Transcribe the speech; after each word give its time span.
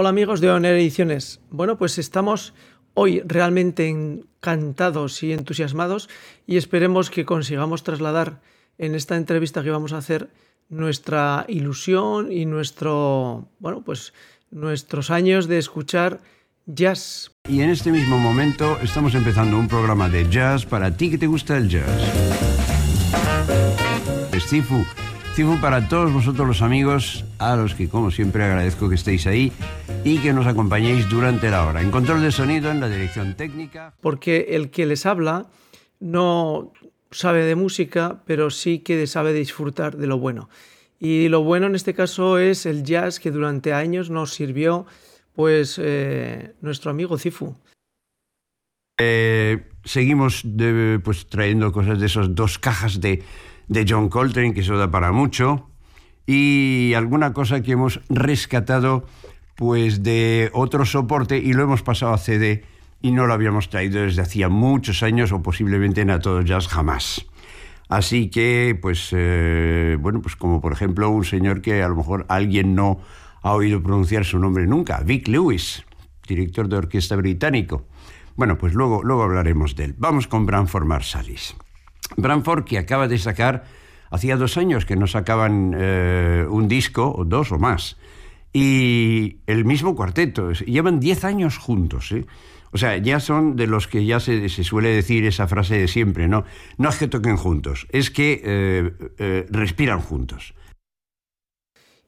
Hola 0.00 0.08
amigos 0.08 0.40
de 0.40 0.50
Oner 0.50 0.76
Ediciones. 0.76 1.40
Bueno, 1.50 1.76
pues 1.76 1.98
estamos 1.98 2.54
hoy 2.94 3.20
realmente 3.22 3.86
encantados 3.86 5.22
y 5.22 5.34
entusiasmados 5.34 6.08
y 6.46 6.56
esperemos 6.56 7.10
que 7.10 7.26
consigamos 7.26 7.82
trasladar 7.82 8.40
en 8.78 8.94
esta 8.94 9.18
entrevista 9.18 9.62
que 9.62 9.68
vamos 9.68 9.92
a 9.92 9.98
hacer 9.98 10.30
nuestra 10.70 11.44
ilusión 11.48 12.32
y 12.32 12.46
nuestro, 12.46 13.50
bueno, 13.58 13.84
pues 13.84 14.14
nuestros 14.50 15.10
años 15.10 15.48
de 15.48 15.58
escuchar 15.58 16.22
jazz. 16.64 17.32
Y 17.46 17.60
en 17.60 17.68
este 17.68 17.92
mismo 17.92 18.18
momento 18.18 18.78
estamos 18.82 19.14
empezando 19.14 19.58
un 19.58 19.68
programa 19.68 20.08
de 20.08 20.30
jazz 20.30 20.64
para 20.64 20.96
ti 20.96 21.10
que 21.10 21.18
te 21.18 21.26
gusta 21.26 21.58
el 21.58 21.68
jazz. 21.68 21.84
Para 25.40 25.88
todos 25.88 26.12
vosotros 26.12 26.46
los 26.46 26.60
amigos, 26.60 27.24
a 27.38 27.56
los 27.56 27.74
que 27.74 27.88
como 27.88 28.10
siempre 28.10 28.44
agradezco 28.44 28.90
que 28.90 28.94
estéis 28.94 29.26
ahí 29.26 29.50
y 30.04 30.18
que 30.18 30.34
nos 30.34 30.46
acompañéis 30.46 31.08
durante 31.08 31.48
la 31.48 31.64
hora. 31.64 31.80
En 31.80 31.90
control 31.90 32.20
de 32.20 32.30
sonido, 32.30 32.70
en 32.70 32.78
la 32.78 32.90
dirección 32.90 33.34
técnica. 33.36 33.94
Porque 34.02 34.48
el 34.50 34.70
que 34.70 34.84
les 34.84 35.06
habla 35.06 35.46
no 35.98 36.74
sabe 37.10 37.44
de 37.44 37.54
música, 37.54 38.22
pero 38.26 38.50
sí 38.50 38.80
que 38.80 39.06
sabe 39.06 39.32
disfrutar 39.32 39.96
de 39.96 40.06
lo 40.06 40.18
bueno. 40.18 40.50
Y 40.98 41.30
lo 41.30 41.42
bueno 41.42 41.68
en 41.68 41.74
este 41.74 41.94
caso 41.94 42.38
es 42.38 42.66
el 42.66 42.82
jazz 42.82 43.18
que 43.18 43.30
durante 43.30 43.72
años 43.72 44.10
nos 44.10 44.34
sirvió 44.34 44.84
pues 45.34 45.80
eh, 45.82 46.52
nuestro 46.60 46.90
amigo 46.90 47.16
Cifu. 47.16 47.56
Eh, 48.98 49.70
seguimos 49.84 50.44
pues, 51.02 51.26
trayendo 51.28 51.72
cosas 51.72 51.98
de 51.98 52.04
esas 52.04 52.34
dos 52.34 52.58
cajas 52.58 53.00
de, 53.00 53.22
de 53.70 53.86
John 53.88 54.08
Coltrane, 54.08 54.52
que 54.52 54.60
eso 54.60 54.76
da 54.76 54.90
para 54.90 55.12
mucho, 55.12 55.70
y 56.26 56.92
alguna 56.94 57.32
cosa 57.32 57.62
que 57.62 57.72
hemos 57.72 58.00
rescatado 58.08 59.06
pues 59.54 60.02
de 60.02 60.50
otro 60.52 60.84
soporte 60.84 61.38
y 61.38 61.52
lo 61.52 61.62
hemos 61.62 61.82
pasado 61.82 62.12
a 62.12 62.18
CD 62.18 62.64
y 63.00 63.12
no 63.12 63.26
lo 63.26 63.32
habíamos 63.32 63.70
traído 63.70 64.02
desde 64.02 64.22
hacía 64.22 64.48
muchos 64.48 65.02
años 65.02 65.32
o 65.32 65.40
posiblemente 65.40 66.00
en 66.00 66.10
A 66.10 66.18
Todo 66.18 66.42
Jazz 66.42 66.66
jamás. 66.66 67.26
Así 67.88 68.28
que, 68.28 68.76
pues, 68.80 69.10
eh, 69.12 69.96
bueno, 70.00 70.20
pues 70.20 70.34
como 70.34 70.60
por 70.60 70.72
ejemplo 70.72 71.08
un 71.10 71.24
señor 71.24 71.62
que 71.62 71.82
a 71.82 71.88
lo 71.88 71.94
mejor 71.94 72.26
alguien 72.28 72.74
no 72.74 73.00
ha 73.42 73.52
oído 73.52 73.82
pronunciar 73.82 74.24
su 74.24 74.38
nombre 74.38 74.66
nunca, 74.66 75.00
Vic 75.04 75.28
Lewis, 75.28 75.84
director 76.26 76.68
de 76.68 76.76
orquesta 76.76 77.14
británico. 77.16 77.86
Bueno, 78.34 78.58
pues 78.58 78.74
luego, 78.74 79.02
luego 79.04 79.22
hablaremos 79.22 79.76
de 79.76 79.84
él. 79.84 79.94
Vamos 79.96 80.26
con 80.26 80.46
Branford 80.46 80.86
Marsalis. 80.86 81.54
Branford 82.16 82.64
que 82.64 82.78
acaba 82.78 83.08
de 83.08 83.18
sacar, 83.18 83.64
hacía 84.10 84.36
dos 84.36 84.56
años 84.56 84.84
que 84.84 84.96
no 84.96 85.06
sacaban 85.06 85.74
eh, 85.76 86.46
un 86.48 86.68
disco, 86.68 87.12
o 87.16 87.24
dos 87.24 87.52
o 87.52 87.58
más, 87.58 87.96
y 88.52 89.38
el 89.46 89.64
mismo 89.64 89.94
cuarteto. 89.94 90.52
Llevan 90.52 91.00
diez 91.00 91.24
años 91.24 91.58
juntos, 91.58 92.12
¿eh? 92.12 92.26
O 92.72 92.78
sea, 92.78 92.96
ya 92.98 93.18
son 93.18 93.56
de 93.56 93.66
los 93.66 93.88
que 93.88 94.04
ya 94.04 94.20
se, 94.20 94.48
suele 94.48 94.90
decir 94.90 95.24
esa 95.24 95.48
frase 95.48 95.76
de 95.76 95.88
siempre, 95.88 96.28
¿no? 96.28 96.44
No 96.78 96.88
es 96.88 96.96
que 96.98 97.08
toquen 97.08 97.36
juntos, 97.36 97.88
es 97.90 98.12
que 98.12 98.40
eh, 98.44 99.46
respiran 99.50 100.00
juntos. 100.00 100.54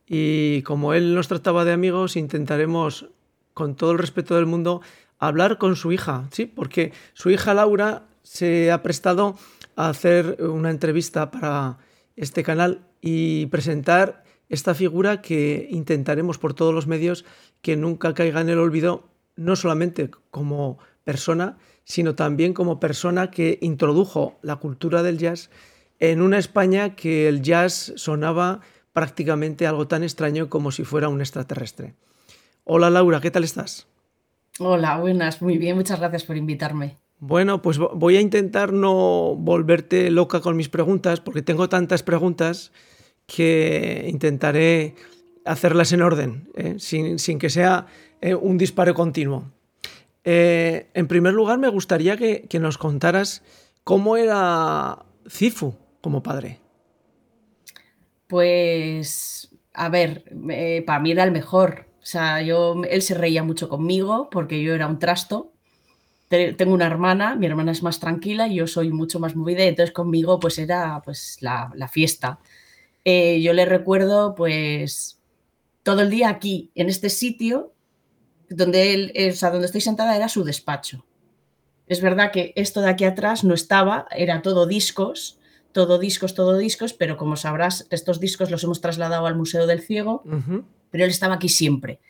Y 0.07 0.63
como 0.63 0.95
él 0.95 1.15
nos 1.15 1.29
trataba 1.29 1.65
de 1.65 1.73
amigos, 1.73 2.17
intentaremos, 2.17 3.07
con 3.55 3.75
todo 3.75 3.93
el 3.93 3.99
respeto 3.99 4.37
del 4.37 4.47
mundo, 4.47 4.83
hablar 5.19 5.59
con 5.59 5.75
su 5.75 5.91
hija, 5.91 6.29
¿sí? 6.33 6.47
Porque 6.47 6.93
su 7.15 7.31
hija 7.31 7.55
Laura 7.55 8.03
se 8.23 8.71
ha 8.71 8.83
prestado 8.83 9.37
a 9.77 9.89
hacer 9.89 10.39
una 10.41 10.71
entrevista 10.71 11.31
para 11.31 11.79
este 12.17 12.43
canal 12.43 12.87
y 13.01 13.47
presentar 13.47 14.25
esta 14.49 14.75
figura 14.75 15.23
que 15.23 15.67
intentaremos 15.71 16.39
por 16.39 16.55
todos 16.55 16.75
los 16.75 16.87
medios 16.87 17.25
que 17.63 17.77
nunca 17.77 18.15
caiga 18.15 18.41
en 18.41 18.51
el 18.51 18.59
olvido 18.59 19.09
no 19.35 19.57
solamente 19.57 20.11
como 20.31 20.79
persona, 21.05 21.57
sino 21.85 22.15
también 22.15 22.53
como 22.53 22.79
persona 22.79 23.31
que 23.31 23.59
introdujo 23.63 24.39
la 24.43 24.57
cultura 24.57 25.03
del 25.03 25.19
jazz 25.19 25.51
en 25.99 26.21
una 26.21 26.39
España 26.39 26.95
que 26.95 27.29
el 27.29 27.43
jazz 27.43 27.93
sonaba 27.97 28.61
prácticamente 28.93 29.67
algo 29.67 29.89
tan 29.89 30.03
extraño 30.03 30.51
como 30.51 30.71
si 30.71 30.85
fuera 30.85 31.09
un 31.09 31.21
extraterrestre. 31.21 31.95
Hola 32.65 32.91
Laura, 32.91 33.21
¿qué 33.21 33.31
tal 33.31 33.45
estás? 33.45 33.87
Hola, 34.59 34.99
buenas, 34.99 35.41
muy 35.41 35.57
bien, 35.59 35.77
muchas 35.77 35.99
gracias 35.99 36.25
por 36.25 36.37
invitarme. 36.37 36.99
Bueno, 37.25 37.63
pues 37.63 37.79
voy 37.79 38.17
a 38.17 38.21
intentar 38.21 38.73
no 38.73 39.37
volverte 39.37 40.11
loca 40.11 40.41
con 40.41 40.57
mis 40.57 40.69
preguntas, 40.69 41.21
porque 41.21 41.41
tengo 41.41 41.69
tantas 41.69 42.03
preguntas 42.03 42.73
que 43.27 44.09
intentaré 44.09 44.97
hacerlas 45.45 45.93
en 45.93 46.03
orden, 46.03 46.49
¿eh? 46.57 46.75
sin, 46.79 47.21
sin, 47.21 47.39
que 47.39 47.49
sea 47.49 47.87
eh, 48.21 48.35
un 48.35 48.59
disparo 48.59 48.93
continuo. 48.95 49.53
Eh, 50.25 50.89
en 50.95 51.07
primer 51.07 51.33
lugar, 51.33 51.61
me 51.61 51.69
gustaría 51.69 52.17
que, 52.17 52.49
nos 52.59 52.77
contaras 52.77 53.45
cómo 53.85 54.17
era 54.17 55.05
Cifu 55.29 55.77
como 56.01 56.25
padre. 56.25 56.59
Pues, 58.27 59.49
a 59.75 59.89
ver, 59.91 60.25
para 60.85 60.99
mí 60.99 61.13
era 61.13 61.23
el 61.23 61.31
mejor. 61.31 61.87
O 62.03 62.05
sea, 62.05 62.43
yo, 62.43 62.83
él 62.91 63.01
se 63.01 63.15
reía 63.15 63.45
mucho 63.45 63.69
conmigo 63.69 64.29
porque 64.29 64.61
yo 64.61 64.75
era 64.75 64.89
un 64.89 64.99
trasto. 64.99 65.52
Tengo 66.57 66.73
una 66.73 66.87
hermana, 66.87 67.35
mi 67.37 67.45
hermana 67.45 67.73
es 67.73 67.83
más 67.83 68.01
tranquila 68.01 68.49
y 68.49 68.55
yo 68.55 68.67
soy 68.67 68.91
mucho 68.91 69.21
más 69.21 69.37
movida, 69.37 69.65
entonces 69.65 69.93
conmigo 69.93 70.41
pues 70.41 70.59
era 70.59 71.03
pues 71.05 71.37
la, 71.41 71.71
fiesta. 71.91 72.39
yo 73.05 73.53
le 73.53 73.67
recuerdo 73.67 74.35
pues 74.35 75.19
todo 75.83 76.01
el 76.01 76.09
día 76.09 76.31
aquí, 76.31 76.71
en 76.75 76.89
este 76.89 77.11
sitio, 77.11 77.75
donde 78.49 78.95
él, 78.95 79.13
o 79.31 79.35
sea, 79.35 79.51
donde 79.51 79.67
estoy 79.67 79.83
sentada 79.83 80.17
era 80.17 80.29
su 80.29 80.43
despacho. 80.43 81.05
Es 81.87 82.01
verdad 82.01 82.33
que 82.33 82.55
esto 82.57 82.81
de 82.81 82.89
aquí 82.89 83.05
atrás 83.05 83.45
no 83.45 83.53
estaba, 83.53 84.07
era 84.11 84.41
todo 84.41 84.67
discos, 84.67 85.39
todo 85.73 85.99
discos, 85.99 86.35
todo 86.35 86.57
discos, 86.57 86.95
pero 86.95 87.19
como 87.19 87.37
sabrás, 87.37 87.87
estos 87.91 88.21
discos 88.21 88.51
los 88.51 88.65
hemos 88.65 88.81
trasladado 88.81 89.27
al 89.27 89.37
Museo 89.37 89.67
del 89.67 89.83
Ciego, 89.83 90.23
pero 90.91 91.05
él 91.05 91.11
estaba 91.11 91.35
aquí 91.35 91.51
siempre. 91.51 92.01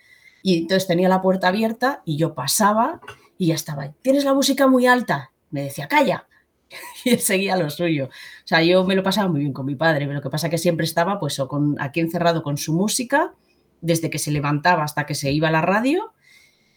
Y 0.42 0.58
entonces 0.58 0.86
tenía 0.86 1.08
la 1.08 1.22
puerta 1.22 1.48
abierta 1.48 2.02
y 2.04 2.16
yo 2.16 2.34
pasaba 2.34 3.00
y 3.42 3.46
ya 3.46 3.56
estaba, 3.56 3.90
tienes 4.02 4.24
la 4.24 4.34
música 4.34 4.68
muy 4.68 4.86
alta. 4.86 5.32
Me 5.50 5.64
decía, 5.64 5.88
calla. 5.88 6.28
Y 7.04 7.10
él 7.10 7.18
seguía 7.18 7.56
lo 7.56 7.68
suyo. 7.70 8.04
O 8.06 8.46
sea, 8.46 8.62
yo 8.62 8.84
me 8.84 8.94
lo 8.94 9.02
pasaba 9.02 9.28
muy 9.28 9.40
bien 9.40 9.52
con 9.52 9.66
mi 9.66 9.74
padre, 9.74 10.06
pero 10.06 10.14
lo 10.14 10.22
que 10.22 10.30
pasa 10.30 10.46
es 10.46 10.52
que 10.52 10.58
siempre 10.58 10.84
estaba 10.84 11.18
pues 11.18 11.40
o 11.40 11.48
con, 11.48 11.74
aquí 11.80 11.98
encerrado 11.98 12.44
con 12.44 12.56
su 12.56 12.72
música, 12.72 13.34
desde 13.80 14.10
que 14.10 14.20
se 14.20 14.30
levantaba 14.30 14.84
hasta 14.84 15.06
que 15.06 15.16
se 15.16 15.32
iba 15.32 15.48
a 15.48 15.50
la 15.50 15.60
radio 15.60 16.12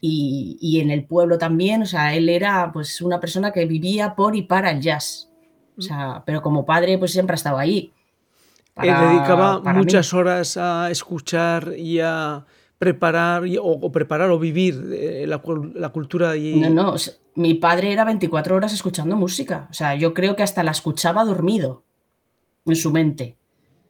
y, 0.02 0.80
en 0.82 0.90
el 0.90 1.06
pueblo 1.06 1.38
también, 1.38 1.84
o 1.84 1.86
sea, 1.86 2.16
él 2.16 2.30
era 2.30 2.72
pues 2.74 3.00
una 3.00 3.20
persona 3.20 3.52
que 3.52 3.68
vivía 3.68 4.16
por 4.16 4.36
y 4.36 4.42
para 4.42 4.72
el 4.72 4.82
jazz, 4.82 5.30
o 5.78 5.82
sea, 5.82 6.24
pero 6.26 6.42
como 6.42 6.66
padre 6.66 6.98
pues 6.98 7.12
siempre 7.12 7.36
ha 7.36 7.42
estado 7.42 7.60
ahí. 7.60 7.94
él 8.78 8.94
dedicaba 9.02 9.62
muchas 9.74 10.14
horas 10.16 10.58
a 10.58 10.90
escuchar 10.90 11.74
y 11.78 12.00
a 12.00 12.44
preparar 12.78 13.44
o, 13.62 13.92
preparar 13.92 14.30
o 14.32 14.40
vivir 14.40 14.92
eh, 14.94 15.26
la, 15.28 15.40
cultura 15.90 16.36
y... 16.36 16.60
No, 16.60 16.70
no, 16.70 16.96
mi 17.36 17.54
padre 17.56 17.92
era 17.92 18.04
24 18.06 18.56
horas 18.56 18.74
escuchando 18.74 19.16
música, 19.16 19.68
o 19.70 19.74
sea, 19.74 19.96
yo 19.96 20.14
creo 20.14 20.36
que 20.36 20.44
hasta 20.44 20.64
la 20.64 20.72
escuchaba 20.72 21.24
dormido 21.24 21.84
en 22.66 22.76
su 22.76 22.92
mente. 22.92 23.38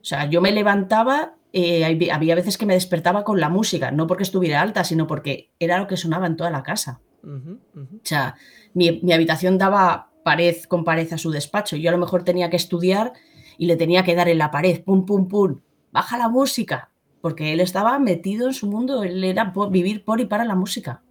O 0.01 0.05
sea, 0.07 0.29
yo 0.29 0.41
me 0.41 0.51
levantaba 0.51 1.35
eh, 1.57 2.09
había 2.11 2.35
veces 2.35 2.57
que 2.57 2.65
me 2.65 2.73
despertaba 2.73 3.23
con 3.23 3.39
la 3.39 3.47
música, 3.47 3.89
no 3.89 4.07
porque 4.07 4.23
estuviera 4.23 4.59
alta, 4.59 4.83
sino 4.83 5.07
porque 5.07 5.51
era 5.57 5.79
lo 5.79 5.87
que 5.87 5.95
sonaba 5.95 6.27
en 6.27 6.35
toda 6.35 6.49
la 6.49 6.63
casa. 6.63 6.99
O 7.23 8.03
sea, 8.03 8.35
mi, 8.73 9.01
habitación 9.13 9.57
daba 9.57 10.11
pared 10.25 10.57
con 10.67 10.83
pared 10.83 11.13
a 11.13 11.17
su 11.17 11.31
despacho. 11.31 11.77
Yo 11.77 11.89
a 11.89 11.93
lo 11.93 11.97
mejor 11.97 12.23
tenía 12.23 12.49
que 12.49 12.57
estudiar 12.57 13.13
y 13.57 13.67
le 13.67 13.77
tenía 13.77 14.03
que 14.03 14.15
dar 14.15 14.27
en 14.27 14.37
la 14.37 14.51
pared, 14.51 14.83
pum, 14.83 15.05
pum, 15.05 15.29
pum, 15.29 15.61
baja 15.93 16.17
la 16.17 16.27
música, 16.27 16.91
porque 17.25 17.53
él 17.53 17.59
estaba 17.59 17.97
metido 17.97 18.45
en 18.45 18.53
su 18.53 18.67
mundo, 18.67 19.01
él 19.01 19.23
era 19.23 19.51
vivir 19.71 20.05
por 20.05 20.21
y 20.21 20.25
para 20.25 20.45
la 20.45 20.53
música, 20.53 21.01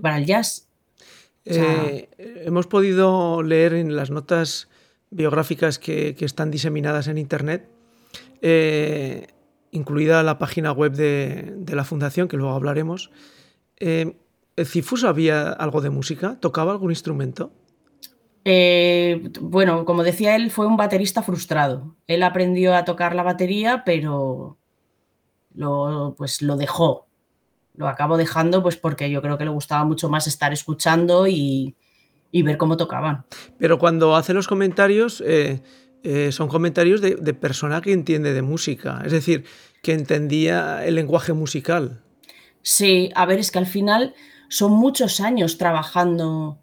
para 0.00 0.16
el 0.16 0.24
jazz. 0.24 0.66
Eh, 1.44 2.08
hemos 2.46 2.66
podido 2.66 3.42
leer 3.42 3.74
en 3.74 3.94
las 3.94 4.10
notas 4.10 4.70
biográficas 5.10 5.78
que, 5.78 6.16
están 6.20 6.50
diseminadas 6.50 7.06
en 7.06 7.18
Internet 7.18 7.68
eh, 8.40 9.26
incluida 9.70 10.22
la 10.22 10.38
página 10.38 10.72
web 10.72 10.92
de, 10.92 11.74
la 11.74 11.84
fundación, 11.84 12.28
que 12.28 12.38
luego 12.38 12.54
hablaremos. 12.54 13.10
Eh, 13.78 14.16
¿Cifu 14.64 14.96
sabía 14.96 15.50
algo 15.50 15.82
de 15.82 15.90
música? 15.90 16.38
¿Tocaba 16.40 16.72
algún 16.72 16.92
instrumento? 16.92 17.52
Eh, 18.46 19.30
bueno, 19.42 19.84
como 19.84 20.02
decía 20.02 20.34
él, 20.34 20.50
fue 20.50 20.66
un 20.66 20.78
baterista 20.78 21.22
frustrado. 21.22 21.94
Él 22.06 22.22
aprendió 22.22 22.74
a 22.74 22.86
tocar 22.86 23.14
la 23.14 23.22
batería, 23.22 23.82
pero 23.84 24.57
lo, 25.58 26.14
pues 26.16 26.40
lo 26.40 26.56
dejó. 26.56 27.06
Lo 27.74 27.88
acabó 27.88 28.16
dejando 28.16 28.62
pues 28.62 28.76
porque 28.76 29.10
yo 29.10 29.20
creo 29.20 29.36
que 29.36 29.44
le 29.44 29.50
gustaba 29.50 29.84
mucho 29.84 30.08
más 30.08 30.26
estar 30.26 30.52
escuchando 30.52 31.26
y, 31.26 31.76
ver 32.32 32.56
cómo 32.56 32.76
tocaban. 32.76 33.24
Pero 33.58 33.78
cuando 33.78 34.16
hace 34.16 34.34
los 34.34 34.48
comentarios, 34.48 35.22
eh, 35.26 35.60
eh, 36.02 36.32
son 36.32 36.48
comentarios 36.48 37.00
de, 37.00 37.34
persona 37.34 37.80
que 37.80 37.92
entiende 37.92 38.32
de 38.32 38.42
música, 38.42 39.02
es 39.04 39.12
decir, 39.12 39.44
que 39.82 39.92
entendía 39.92 40.84
el 40.86 40.94
lenguaje 40.94 41.32
musical. 41.32 42.02
Sí, 42.62 43.10
a 43.14 43.26
ver, 43.26 43.38
es 43.38 43.50
que 43.50 43.58
al 43.58 43.66
final 43.66 44.14
son 44.48 44.72
muchos 44.72 45.20
años 45.20 45.58
trabajando 45.58 46.58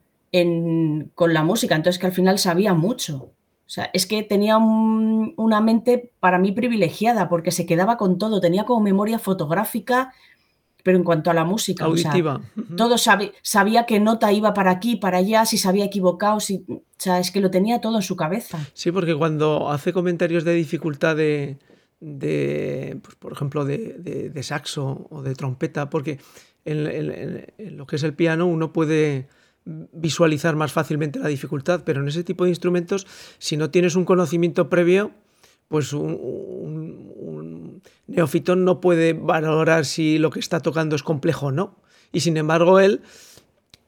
con 1.13 1.33
la 1.33 1.43
música, 1.43 1.75
entonces 1.75 1.99
que 1.99 2.07
al 2.07 2.11
final 2.11 2.39
sabía 2.39 2.73
mucho. 2.73 3.34
O 3.65 3.69
sea, 3.69 3.89
es 3.93 4.05
que 4.05 4.21
tenía 4.21 4.57
una 4.57 5.59
mente 5.59 6.11
para 6.19 6.37
mí 6.37 6.51
privilegiada 6.51 7.29
porque 7.29 7.51
se 7.51 7.65
quedaba 7.65 7.97
con 7.97 8.17
todo, 8.19 8.39
tenía 8.39 8.63
como 8.65 8.81
memoria 8.81 9.17
fotográfica, 9.17 10.13
pero 10.83 10.99
en 10.99 11.03
cuanto 11.03 11.31
a 11.31 11.33
la 11.33 11.45
música, 11.45 11.85
auditiva. 11.85 12.41
todo 12.77 12.99
sabía, 12.99 13.31
sabía 13.41 13.87
qué 13.87 13.99
nota 13.99 14.31
iba 14.31 14.53
para 14.53 14.69
aquí, 14.69 14.97
para 14.97 15.17
allá, 15.17 15.47
si 15.47 15.57
se 15.57 15.67
había 15.67 15.85
equivocado, 15.85 16.39
si, 16.39 16.63
o 16.69 16.83
sea, 16.97 17.19
es 17.19 17.31
que 17.31 17.41
lo 17.41 17.49
tenía 17.49 17.81
todo 17.81 17.95
en 17.95 18.03
su 18.03 18.15
cabeza. 18.15 18.59
Sí, 18.73 18.91
porque 18.91 19.15
cuando 19.15 19.71
hace 19.71 19.93
comentarios 19.93 20.43
de 20.43 20.53
dificultad 20.53 21.15
de, 21.15 21.57
de 21.99 22.99
pues, 23.01 23.15
por 23.15 23.31
ejemplo, 23.31 23.65
de, 23.65 24.29
de, 24.31 24.43
saxo 24.43 25.07
o 25.09 25.23
de 25.23 25.33
trompeta, 25.33 25.89
porque 25.89 26.19
en, 26.65 27.77
lo 27.77 27.87
que 27.87 27.95
es 27.95 28.03
el 28.03 28.13
piano 28.13 28.45
uno 28.45 28.71
puede 28.71 29.27
visualizar 29.65 30.55
más 30.55 30.71
fácilmente 30.71 31.19
la 31.19 31.27
dificultad, 31.27 31.81
pero 31.83 32.01
en 32.01 32.07
ese 32.07 32.23
tipo 32.23 32.43
de 32.43 32.51
instrumentos, 32.51 33.07
si 33.39 33.57
no 33.57 33.71
tienes 33.71 33.95
un 33.95 34.05
conocimiento 34.05 34.69
previo, 34.69 35.11
pues 35.67 35.93
un, 35.93 37.81
neofitón 38.07 38.63
no 38.63 38.79
puede 38.79 39.13
valorar 39.13 39.85
si 39.85 40.19
lo 40.19 40.29
que 40.29 40.39
está 40.39 40.59
tocando 40.59 40.95
es 40.95 41.03
complejo 41.03 41.47
o 41.47 41.51
no. 41.51 41.79
Y 42.11 42.19
sin 42.19 42.37
embargo, 42.37 42.79
él 42.79 43.01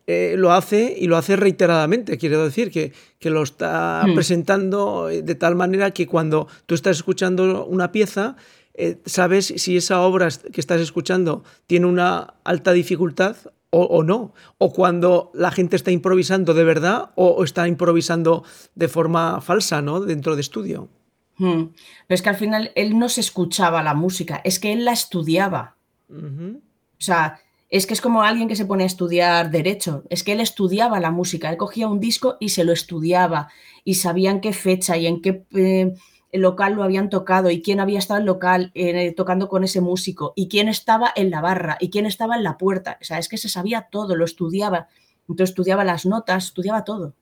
eh, 0.07 0.35
lo 0.37 0.51
hace 0.51 0.95
y 0.97 1.05
lo 1.07 1.17
hace 1.17 1.35
reiteradamente. 1.35 2.17
Quiero 2.17 2.43
decir 2.43 2.71
que, 2.71 2.93
lo 3.29 3.43
está 3.43 4.03
hmm. 4.07 4.15
presentando 4.15 5.07
de 5.07 5.35
tal 5.35 5.55
manera 5.55 5.91
que 5.91 6.07
cuando 6.07 6.47
tú 6.65 6.73
estás 6.73 6.97
escuchando 6.97 7.65
una 7.65 7.91
pieza, 7.91 8.35
eh, 8.73 8.97
sabes 9.05 9.53
si 9.57 9.77
esa 9.77 10.01
obra 10.01 10.29
que 10.51 10.61
estás 10.61 10.81
escuchando 10.81 11.43
tiene 11.67 11.85
una 11.85 12.35
alta 12.43 12.73
dificultad 12.73 13.35
o, 13.69 14.03
no, 14.03 14.33
o 14.57 14.71
cuando 14.71 15.31
la 15.33 15.51
gente 15.51 15.75
está 15.75 15.91
improvisando 15.91 16.53
de 16.53 16.63
verdad 16.63 17.11
o, 17.15 17.43
está 17.43 17.67
improvisando 17.67 18.43
de 18.75 18.87
forma 18.87 19.41
falsa, 19.41 19.81
¿no? 19.81 19.99
Dentro 19.99 20.35
de 20.35 20.41
estudio. 20.41 20.89
Hmm. 21.37 21.65
Pero 22.07 22.15
es 22.15 22.21
que 22.21 22.29
al 22.29 22.35
final 22.37 22.71
él 22.75 22.97
no 22.97 23.09
se 23.09 23.21
escuchaba 23.21 23.83
la 23.83 23.93
música, 23.93 24.41
es 24.43 24.59
que 24.59 24.73
él 24.73 24.85
la 24.85 24.93
estudiaba. 24.93 25.75
O 26.09 27.01
sea, 27.01 27.41
es 27.69 27.85
que 27.85 27.93
es 27.93 28.01
como 28.01 28.23
alguien 28.23 28.47
que 28.47 28.55
se 28.55 28.65
pone 28.65 28.83
a 28.83 28.87
estudiar 28.87 29.51
derecho, 29.51 30.03
es 30.09 30.23
que 30.23 30.31
él 30.31 30.39
estudiaba 30.39 30.99
la 31.01 31.11
música, 31.11 31.49
él 31.49 31.57
cogía 31.57 31.87
un 31.87 31.99
disco 31.99 32.37
y 32.39 32.49
se 32.49 32.63
lo 32.63 32.71
estudiaba 32.71 33.49
y 33.83 33.95
sabía 33.95 34.31
en 34.31 34.41
qué 34.41 34.53
fecha 34.53 34.97
y 34.97 35.07
en 35.07 35.21
qué... 35.21 35.45
Eh, 35.53 35.93
el 36.31 36.41
local 36.41 36.73
lo 36.73 36.83
habían 36.83 37.09
tocado 37.09 37.49
y 37.49 37.61
quién 37.61 37.79
había 37.79 37.99
estado 37.99 38.17
en 38.17 38.23
el 38.23 38.27
local 38.27 38.71
eh, 38.73 39.13
tocando 39.15 39.47
con 39.47 39.63
ese 39.63 39.81
músico 39.81 40.33
y 40.35 40.47
quién 40.49 40.67
estaba 40.67 41.11
en 41.15 41.29
la 41.29 41.41
barra 41.41 41.77
y 41.79 41.89
quién 41.89 42.05
estaba 42.05 42.35
en 42.35 42.43
la 42.43 42.57
puerta. 42.57 42.97
O 43.01 43.03
sea, 43.03 43.17
es 43.17 43.29
que 43.29 43.37
se 43.37 43.49
sabía 43.49 43.87
todo, 43.89 44.15
lo 44.15 44.25
estudiaba. 44.25 44.87
Entonces 45.29 45.49
estudiaba 45.49 45.83
las 45.83 46.05
notas, 46.05 46.45
estudiaba 46.45 46.83
todo. 46.83 47.13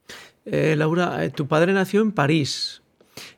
Eh, 0.45 0.75
Laura, 0.77 1.23
eh, 1.23 1.29
tu 1.29 1.47
padre 1.47 1.73
nació 1.73 2.01
en 2.01 2.11
París. 2.11 2.81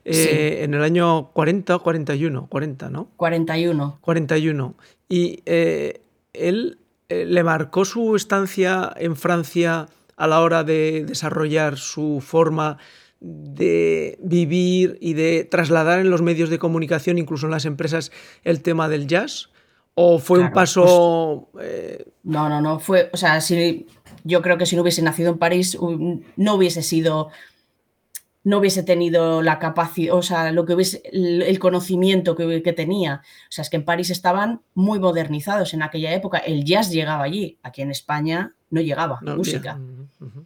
En 0.03 0.73
el 0.73 0.81
año 0.81 1.31
40 1.33 1.75
o 1.75 1.83
41, 1.83 2.47
40, 2.47 2.89
¿no? 2.89 3.11
41. 3.15 3.99
41. 4.01 4.75
Y 5.07 5.43
él 5.45 6.79
le 7.09 7.43
marcó 7.43 7.85
su 7.85 8.15
estancia 8.15 8.91
en 8.97 9.15
Francia 9.15 9.87
a 10.15 10.27
la 10.27 10.41
hora 10.41 10.63
de 10.63 11.05
desarrollar 11.07 11.77
su 11.77 12.21
forma 12.25 12.79
de 13.19 14.19
vivir 14.21 14.97
y 15.01 15.13
de 15.13 15.43
trasladar 15.43 15.99
en 15.99 16.09
los 16.09 16.21
medios 16.21 16.49
de 16.49 16.59
comunicación, 16.59 17.17
incluso 17.17 17.47
en 17.47 17.51
las 17.51 17.65
empresas, 17.65 18.11
el 18.43 18.61
tema 18.61 18.89
del 18.89 19.07
jazz? 19.07 19.49
¿O 19.95 20.19
fue 20.19 20.39
un 20.39 20.51
paso...? 20.51 21.49
Pues 21.51 21.67
eh, 21.67 22.05
no, 22.23 22.47
no, 22.49 22.61
no. 22.61 22.79
Fue, 22.79 23.09
o 23.11 23.17
sea, 23.17 23.41
si, 23.41 23.87
yo 24.23 24.43
creo 24.43 24.57
que 24.57 24.67
si 24.67 24.75
no 24.75 24.83
hubiese 24.83 25.01
nacido 25.01 25.31
en 25.31 25.39
París, 25.39 25.77
no 26.35 26.53
hubiese 26.53 26.83
sido... 26.83 27.29
No 28.43 28.59
hubiese 28.59 28.81
tenido 28.81 29.41
la 29.41 29.59
capacidad, 29.59 30.15
o 30.15 30.21
sea, 30.21 30.53
lo 30.53 30.63
que 30.65 30.73
hubiese, 30.73 31.01
el 31.11 31.59
conocimiento 31.59 32.33
que, 32.37 32.63
que 32.63 32.71
tenía. 32.71 33.21
O 33.25 33.51
sea, 33.51 33.63
es 33.63 33.69
que 33.69 33.75
en 33.75 33.83
París 33.83 34.09
estaban 34.09 34.61
muy 34.73 34.99
modernizados 34.99 35.73
en 35.73 35.81
aquella 35.81 36.13
época. 36.13 36.37
El 36.37 36.63
jazz 36.63 36.89
llegaba 36.89 37.25
allí. 37.25 37.57
Aquí 37.61 37.81
en 37.81 37.91
España 37.91 38.53
no 38.69 38.81
llegaba 38.81 39.19
música. 39.21 39.79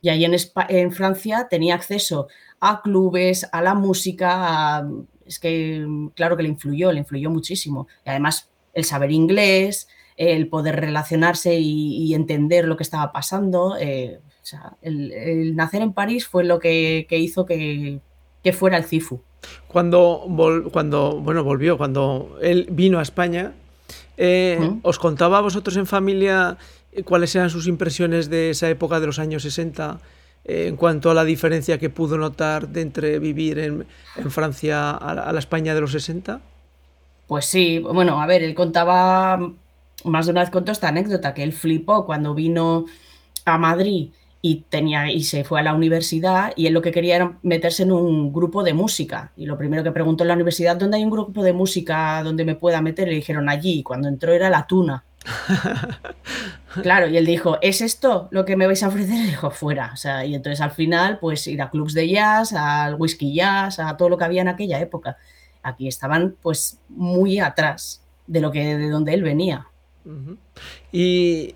Y 0.02 0.10
ahí 0.10 0.26
en, 0.26 0.36
en, 0.70 0.92
Francia 0.92 1.48
tenía 1.50 1.76
acceso 1.76 2.28
a 2.62 2.82
clubes, 2.82 3.50
a 3.52 3.62
la 3.62 3.74
música, 3.74 4.88
es 5.26 5.40
que 5.40 5.86
claro 6.16 6.38
que 6.38 6.44
le 6.44 6.50
influyó, 6.50 6.92
le 6.92 7.00
influyó 7.00 7.30
muchísimo. 7.30 7.88
Y 8.06 8.10
además 8.10 8.50
el 8.74 8.86
saber 8.86 9.12
inglés, 9.12 9.88
el 10.16 10.48
poder 10.48 10.80
relacionarse 10.80 11.58
y, 11.60 12.14
entender 12.14 12.68
lo 12.68 12.78
que 12.78 12.84
estaba 12.84 13.12
pasando. 13.12 13.76
Eh, 13.80 14.20
el, 14.82 15.56
nacer 15.56 15.82
en 15.82 15.94
París 15.94 16.28
fue 16.28 16.44
lo 16.44 16.60
que, 16.60 17.08
hizo 17.10 17.46
que, 17.46 18.00
fuera 18.54 18.78
el 18.78 18.86
CIFU. 18.86 19.22
Cuando, 19.68 20.24
cuando 20.72 21.20
bueno, 21.20 21.44
volvió, 21.44 21.78
cuando 21.78 22.38
él 22.42 22.68
vino 22.70 23.00
a 23.00 23.02
España, 23.02 23.54
eh, 24.18 24.60
¿os 24.84 25.00
contaba 25.00 25.40
a 25.40 25.42
vosotros 25.42 25.76
en 25.78 25.88
familia 25.88 26.58
cuáles 27.06 27.36
eran 27.36 27.50
sus 27.50 27.68
impresiones 27.68 28.30
de 28.30 28.52
esa 28.52 28.70
época 28.70 29.00
de 29.00 29.08
los 29.08 29.18
años 29.18 29.42
60? 29.42 30.00
Eh, 30.44 30.68
en 30.68 30.76
cuanto 30.76 31.12
a 31.12 31.14
la 31.14 31.24
diferencia 31.24 31.78
que 31.78 31.90
pudo 31.90 32.18
notar 32.18 32.68
de 32.70 32.82
entre 32.82 33.20
vivir 33.20 33.60
en, 33.60 33.86
Francia 34.30 34.92
a 34.92 35.32
la, 35.32 35.40
España 35.40 35.76
de 35.76 35.82
los 35.82 35.92
60? 35.92 36.42
Pues 37.28 37.46
sí, 37.46 37.80
bueno, 37.80 38.22
a 38.22 38.26
ver, 38.26 38.44
él 38.44 38.56
contaba, 38.56 39.40
más 40.04 40.26
de 40.26 40.32
una 40.32 40.42
vez 40.42 40.50
contó 40.50 40.72
esta 40.72 40.90
anécdota, 40.90 41.34
que 41.34 41.44
él 41.44 41.54
flipó 41.54 42.06
cuando 42.06 42.34
vino 42.34 42.86
a 43.46 43.58
Madrid 43.58 44.10
y, 44.42 44.66
tenía, 44.70 45.12
y 45.12 45.24
se 45.24 45.44
fue 45.44 45.60
a 45.60 45.64
la 45.64 45.76
universidad 45.76 46.54
y 46.56 46.66
él 46.66 46.74
lo 46.74 46.82
que 46.82 46.92
quería 46.92 47.16
era 47.16 47.38
meterse 47.44 47.84
en 47.84 47.92
un 47.92 48.34
grupo 48.34 48.64
de 48.64 48.74
música. 48.74 49.32
Y 49.38 49.46
lo 49.46 49.58
primero 49.58 49.84
que 49.84 49.92
preguntó 49.92 50.24
en 50.24 50.30
la 50.30 50.34
universidad, 50.34 50.76
¿dónde 50.76 50.98
hay 50.98 51.04
un 51.04 51.12
grupo 51.12 51.44
de 51.44 51.54
música 51.54 52.22
donde 52.24 52.46
me 52.46 52.56
pueda 52.56 52.82
meter? 52.82 53.08
Le 53.08 53.16
dijeron 53.16 53.48
allí, 53.48 53.80
y 53.80 53.84
cuando 53.84 54.08
entró 54.08 54.34
era 54.34 54.50
la 54.50 54.66
tuna. 54.66 55.06
Claro, 56.82 57.08
y 57.10 57.18
él 57.18 57.26
dijo, 57.26 57.58
¿es 57.62 57.82
esto 57.82 58.30
lo 58.32 58.46
que 58.46 58.56
me 58.56 58.66
vais 58.66 58.82
a 58.84 58.88
ofrecer? 58.88 59.16
Y 59.16 59.28
dijo, 59.28 59.52
fuera. 59.52 59.92
O 59.94 59.98
sea, 59.98 60.26
y 60.26 60.36
entonces 60.36 60.62
al 60.62 60.72
final, 60.72 61.20
pues 61.20 61.46
ir 61.48 61.62
a 61.62 61.70
clubs 61.70 61.94
de 61.94 62.08
jazz, 62.08 62.54
al 62.54 62.96
whisky 62.96 63.34
jazz, 63.34 63.80
a 63.80 63.98
todo 63.98 64.08
lo 64.08 64.18
que 64.18 64.24
había 64.24 64.42
en 64.42 64.48
aquella 64.48 64.80
época. 64.80 65.18
Aquí 65.64 65.88
estaban 65.88 66.36
pues 66.42 66.80
muy 66.88 67.40
atrás 67.40 68.02
de 68.26 68.40
lo 68.40 68.52
que 68.52 68.78
de 68.78 68.90
donde 68.90 69.14
él 69.14 69.22
venía. 69.22 69.68
Y 70.92 71.54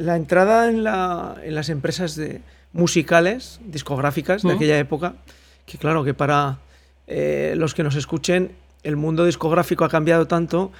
la 0.00 0.16
entrada 0.16 0.68
en, 0.68 0.84
las 0.84 1.68
empresas 1.68 2.16
de, 2.16 2.40
musicales, 2.72 3.60
discográficas 3.64 4.42
de 4.42 4.52
aquella 4.52 4.78
época, 4.78 5.14
que 5.64 5.78
claro 5.78 6.04
que 6.04 6.14
para 6.14 6.58
eh, 7.06 7.54
los 7.56 7.74
que 7.74 7.82
nos 7.82 7.94
escuchen, 7.94 8.52
el 8.82 8.96
mundo 8.96 9.24
discográfico 9.24 9.84
ha 9.84 9.88
cambiado 9.88 10.26
tanto 10.26 10.72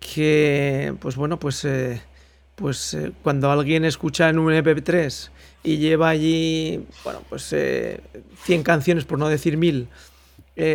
que, 0.00 0.94
pues 0.98 1.14
bueno, 1.14 1.38
pues, 1.38 1.64
eh, 1.64 2.02
pues 2.56 2.94
eh, 2.94 3.12
cuando 3.22 3.50
alguien 3.50 3.84
escucha 3.84 4.28
en 4.28 4.38
un 4.38 4.52
MP3 4.52 5.30
y 5.62 5.76
lleva 5.76 6.08
allí, 6.08 6.84
bueno, 7.04 7.20
pues 7.28 7.44
100 7.44 7.60
eh, 7.60 8.62
canciones, 8.64 9.04
por 9.04 9.18
no 9.18 9.28
decir 9.28 9.56
mil, 9.56 9.88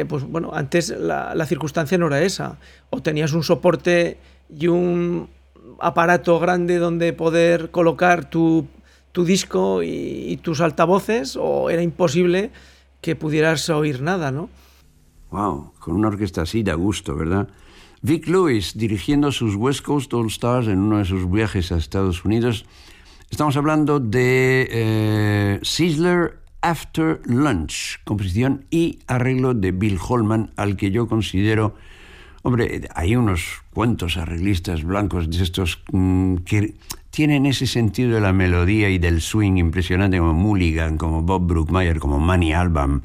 pues 0.07 0.23
bueno, 0.23 0.49
antes 0.53 0.89
la, 0.89 1.45
circunstancia 1.45 1.97
no 1.97 2.07
era 2.07 2.21
esa. 2.23 2.57
O 2.89 3.03
tenías 3.03 3.33
un 3.33 3.43
soporte 3.43 4.17
y 4.49 4.65
un 4.67 5.29
aparato 5.79 6.39
grande 6.39 6.77
donde 6.77 7.13
poder 7.13 7.69
colocar 7.69 8.27
tu, 8.27 8.67
disco 9.13 9.83
y, 9.83 9.87
y, 10.27 10.37
tus 10.37 10.59
altavoces, 10.61 11.37
o 11.39 11.69
era 11.69 11.83
imposible 11.83 12.51
que 12.99 13.15
pudieras 13.15 13.69
oír 13.69 14.01
nada, 14.01 14.31
¿no? 14.31 14.49
Wow, 15.29 15.73
con 15.79 15.95
una 15.95 16.07
orquesta 16.07 16.41
así 16.41 16.63
da 16.63 16.73
gusto, 16.73 17.15
¿verdad? 17.15 17.47
Vic 18.01 18.27
Lewis 18.27 18.77
dirigiendo 18.77 19.31
sus 19.31 19.55
West 19.55 19.81
Coast 19.81 20.13
All 20.13 20.27
Stars 20.27 20.67
en 20.67 20.79
uno 20.79 20.99
de 20.99 21.05
sus 21.05 21.29
viajes 21.29 21.71
a 21.71 21.77
Estados 21.77 22.25
Unidos. 22.25 22.65
Estamos 23.29 23.57
hablando 23.57 23.99
de 23.99 24.67
eh, 24.69 25.59
Sizzler 25.63 26.39
After 26.61 27.21
Lunch, 27.25 27.99
composición 28.03 28.65
y 28.69 28.99
arreglo 29.07 29.53
de 29.53 29.71
Bill 29.71 29.99
Holman, 30.07 30.51
al 30.55 30.77
que 30.77 30.91
yo 30.91 31.07
considero, 31.07 31.75
hombre, 32.43 32.87
hay 32.95 33.15
unos 33.15 33.63
cuantos 33.73 34.17
arreglistas 34.17 34.83
blancos 34.83 35.29
de 35.29 35.43
estos 35.43 35.83
mm, 35.91 36.37
que 36.37 36.75
tienen 37.09 37.45
ese 37.45 37.65
sentido 37.65 38.15
de 38.15 38.21
la 38.21 38.33
melodía 38.33 38.89
y 38.89 38.97
del 38.97 39.21
swing 39.21 39.57
impresionante 39.57 40.17
como 40.17 40.33
Mulligan, 40.33 40.97
como 40.97 41.21
Bob 41.21 41.47
Brookmeyer, 41.47 41.99
como 41.99 42.19
Manny 42.19 42.53
Alban. 42.53 43.03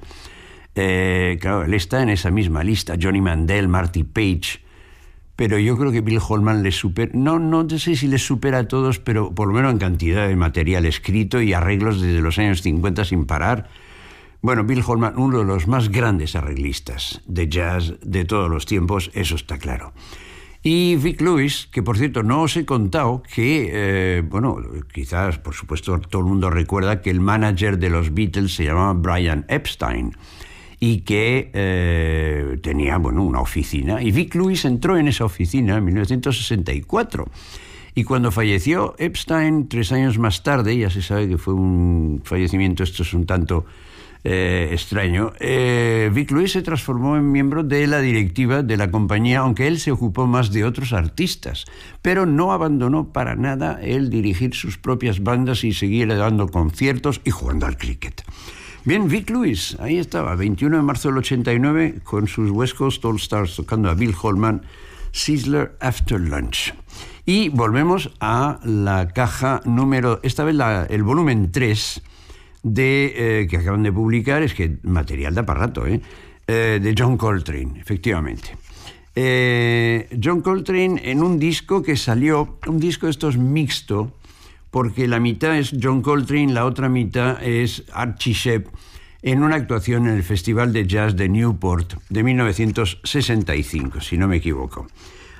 Eh, 0.74 1.38
claro, 1.40 1.64
él 1.64 1.74
está 1.74 2.02
en 2.02 2.08
esa 2.08 2.30
misma 2.30 2.64
lista, 2.64 2.96
Johnny 3.00 3.20
Mandel, 3.20 3.68
Marty 3.68 4.04
Page, 4.04 4.60
pero 5.40 5.58
yo 5.58 5.78
creo 5.78 5.90
que 5.90 6.02
Bill 6.02 6.20
Holman 6.28 6.62
le 6.62 6.70
supera, 6.70 7.12
no, 7.14 7.38
no 7.38 7.66
sé 7.70 7.96
si 7.96 8.06
les 8.08 8.22
supera 8.22 8.58
a 8.58 8.68
todos, 8.68 8.98
pero 8.98 9.34
por 9.34 9.48
lo 9.48 9.54
menos 9.54 9.72
en 9.72 9.78
cantidad 9.78 10.28
de 10.28 10.36
material 10.36 10.84
escrito 10.84 11.40
y 11.40 11.54
arreglos 11.54 11.98
desde 12.02 12.20
los 12.20 12.38
años 12.38 12.60
50 12.60 13.06
sin 13.06 13.24
parar. 13.24 13.70
Bueno, 14.42 14.64
Bill 14.64 14.84
Holman, 14.86 15.14
uno 15.16 15.38
de 15.38 15.46
los 15.46 15.66
más 15.66 15.88
grandes 15.88 16.36
arreglistas 16.36 17.22
de 17.24 17.48
jazz 17.48 17.94
de 18.02 18.26
todos 18.26 18.50
los 18.50 18.66
tiempos, 18.66 19.10
eso 19.14 19.34
está 19.34 19.56
claro. 19.56 19.94
Y 20.62 20.96
Vic 20.96 21.22
Lewis, 21.22 21.70
que 21.72 21.82
por 21.82 21.96
cierto 21.96 22.22
no 22.22 22.42
os 22.42 22.54
he 22.58 22.66
contado 22.66 23.22
que, 23.22 23.70
eh, 23.72 24.22
bueno, 24.22 24.58
quizás 24.92 25.38
por 25.38 25.54
supuesto 25.54 25.98
todo 26.00 26.20
el 26.20 26.28
mundo 26.28 26.50
recuerda 26.50 27.00
que 27.00 27.08
el 27.08 27.20
manager 27.20 27.78
de 27.78 27.88
los 27.88 28.12
Beatles 28.12 28.54
se 28.54 28.64
llamaba 28.64 28.92
Brian 28.92 29.46
Epstein 29.48 30.12
y 30.80 31.02
que 31.02 31.50
eh, 31.52 32.58
tenía, 32.62 32.96
bueno, 32.96 33.22
una 33.22 33.40
oficina. 33.40 34.02
Y 34.02 34.10
Vic 34.10 34.34
Lewis 34.34 34.64
entró 34.64 34.96
en 34.96 35.08
esa 35.08 35.26
oficina 35.26 35.76
en 35.76 35.84
1964. 35.84 37.26
Y 37.94 38.04
cuando 38.04 38.32
falleció 38.32 38.94
Epstein, 38.98 39.68
tres 39.68 39.92
años 39.92 40.18
más 40.18 40.42
tarde, 40.42 40.76
ya 40.78 40.88
se 40.88 41.02
sabe 41.02 41.28
que 41.28 41.36
fue 41.36 41.52
un 41.52 42.22
fallecimiento, 42.24 42.82
esto 42.82 43.02
es 43.02 43.12
un 43.12 43.26
tanto 43.26 43.66
eh, 44.22 44.68
extraño, 44.72 45.32
eh, 45.40 46.10
Vic 46.12 46.30
Lewis 46.30 46.52
se 46.52 46.62
transformó 46.62 47.16
en 47.16 47.32
miembro 47.32 47.62
de 47.62 47.86
la 47.86 48.00
directiva 48.00 48.62
de 48.62 48.76
la 48.76 48.90
compañía, 48.90 49.40
aunque 49.40 49.66
él 49.66 49.78
se 49.80 49.92
ocupó 49.92 50.26
más 50.26 50.52
de 50.52 50.64
otros 50.64 50.92
artistas, 50.92 51.64
pero 52.00 52.26
no 52.26 52.52
abandonó 52.52 53.12
para 53.12 53.34
nada 53.34 53.80
el 53.82 54.08
dirigir 54.08 54.54
sus 54.54 54.78
propias 54.78 55.22
bandas 55.22 55.64
y 55.64 55.72
seguir 55.72 56.08
dando 56.08 56.48
conciertos 56.48 57.20
y 57.24 57.30
jugando 57.30 57.66
al 57.66 57.76
cricket. 57.76 58.22
Bien, 58.82 59.08
Vic 59.08 59.28
Lewis, 59.28 59.76
ahí 59.78 59.98
estaba, 59.98 60.34
21 60.36 60.78
de 60.78 60.82
marzo 60.82 61.10
del 61.10 61.18
89, 61.18 61.96
con 62.02 62.26
sus 62.26 62.50
West 62.50 62.76
Coast 62.76 63.04
All 63.04 63.16
Stars 63.16 63.56
tocando 63.56 63.90
a 63.90 63.94
Bill 63.94 64.14
Holman, 64.20 64.62
Sizzler 65.12 65.76
After 65.80 66.18
Lunch. 66.18 66.72
Y 67.26 67.50
volvemos 67.50 68.10
a 68.20 68.58
la 68.64 69.08
caja 69.08 69.60
número, 69.66 70.20
esta 70.22 70.44
vez 70.44 70.56
el 70.88 71.02
volumen 71.02 71.52
3, 71.52 72.02
de, 72.62 73.42
eh, 73.42 73.46
que 73.48 73.58
acaban 73.58 73.82
de 73.82 73.92
publicar, 73.92 74.42
es 74.42 74.54
que 74.54 74.78
material 74.82 75.34
da 75.34 75.44
para 75.44 75.60
rato, 75.60 75.86
¿eh? 75.86 76.00
eh 76.46 76.80
de 76.82 76.94
John 76.96 77.18
Coltrane, 77.18 77.78
efectivamente. 77.78 78.56
Eh, 79.14 80.08
John 80.22 80.40
Coltrane 80.40 81.02
en 81.04 81.22
un 81.22 81.38
disco 81.38 81.82
que 81.82 81.98
salió, 81.98 82.58
un 82.66 82.80
disco 82.80 83.06
de 83.06 83.10
estos 83.10 83.36
mixto, 83.36 84.14
porque 84.70 85.08
la 85.08 85.20
mitad 85.20 85.56
es 85.56 85.74
John 85.80 86.02
Coltrane, 86.02 86.52
la 86.52 86.64
otra 86.64 86.88
mitad 86.88 87.42
es 87.42 87.84
Archie 87.92 88.32
Shepp, 88.32 88.68
en 89.22 89.42
una 89.42 89.56
actuación 89.56 90.06
en 90.06 90.16
el 90.16 90.22
Festival 90.22 90.72
de 90.72 90.86
Jazz 90.86 91.16
de 91.16 91.28
Newport 91.28 91.94
de 92.08 92.22
1965, 92.22 94.00
si 94.00 94.16
no 94.16 94.28
me 94.28 94.36
equivoco. 94.36 94.86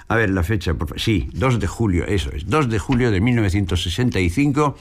A 0.08 0.16
ver, 0.16 0.30
la 0.30 0.42
fecha, 0.42 0.74
por 0.74 1.00
Sí, 1.00 1.30
2 1.34 1.60
de 1.60 1.66
julio, 1.66 2.04
eso 2.04 2.30
es, 2.32 2.46
2 2.46 2.68
de 2.68 2.78
julio 2.78 3.10
de 3.10 3.20
1965 3.20 4.76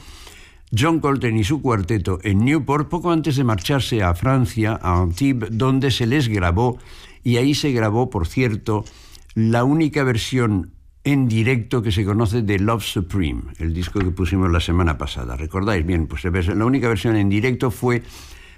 John 0.77 1.00
Coltrane 1.00 1.39
y 1.39 1.44
su 1.44 1.62
cuarteto 1.62 2.20
en 2.24 2.46
Newport 2.46 2.89
poco 2.89 3.12
antes 3.12 3.36
de 3.36 3.44
marcharse 3.44 4.03
a 4.03 4.13
Francia, 4.13 4.79
a 4.82 5.01
Antibes, 5.01 5.50
donde 5.51 5.89
se 5.89 6.06
les 6.06 6.27
grabó, 6.27 6.77
y 7.24 7.38
ahí 7.38 7.56
se 7.56 7.72
grabó, 7.72 8.10
por 8.10 8.27
cierto, 8.27 8.86
la 9.34 9.63
única 9.63 10.03
versión 10.03 10.72
en 11.03 11.27
directo 11.27 11.82
que 11.82 11.91
se 11.91 12.03
conoce 12.03 12.41
de 12.41 12.60
Love 12.60 12.84
Supreme, 12.84 13.44
el 13.60 13.74
disco 13.74 14.00
que 14.00 14.12
pusimos 14.12 14.51
la 14.51 14.60
semana 14.60 14.98
pasada. 14.98 15.36
¿Recordáis? 15.36 15.86
Bien, 15.86 16.08
pues 16.08 16.24
la 16.24 16.65
única 16.65 16.88
versión 16.88 17.15
en 17.15 17.29
directo 17.29 17.72
fue 17.72 18.03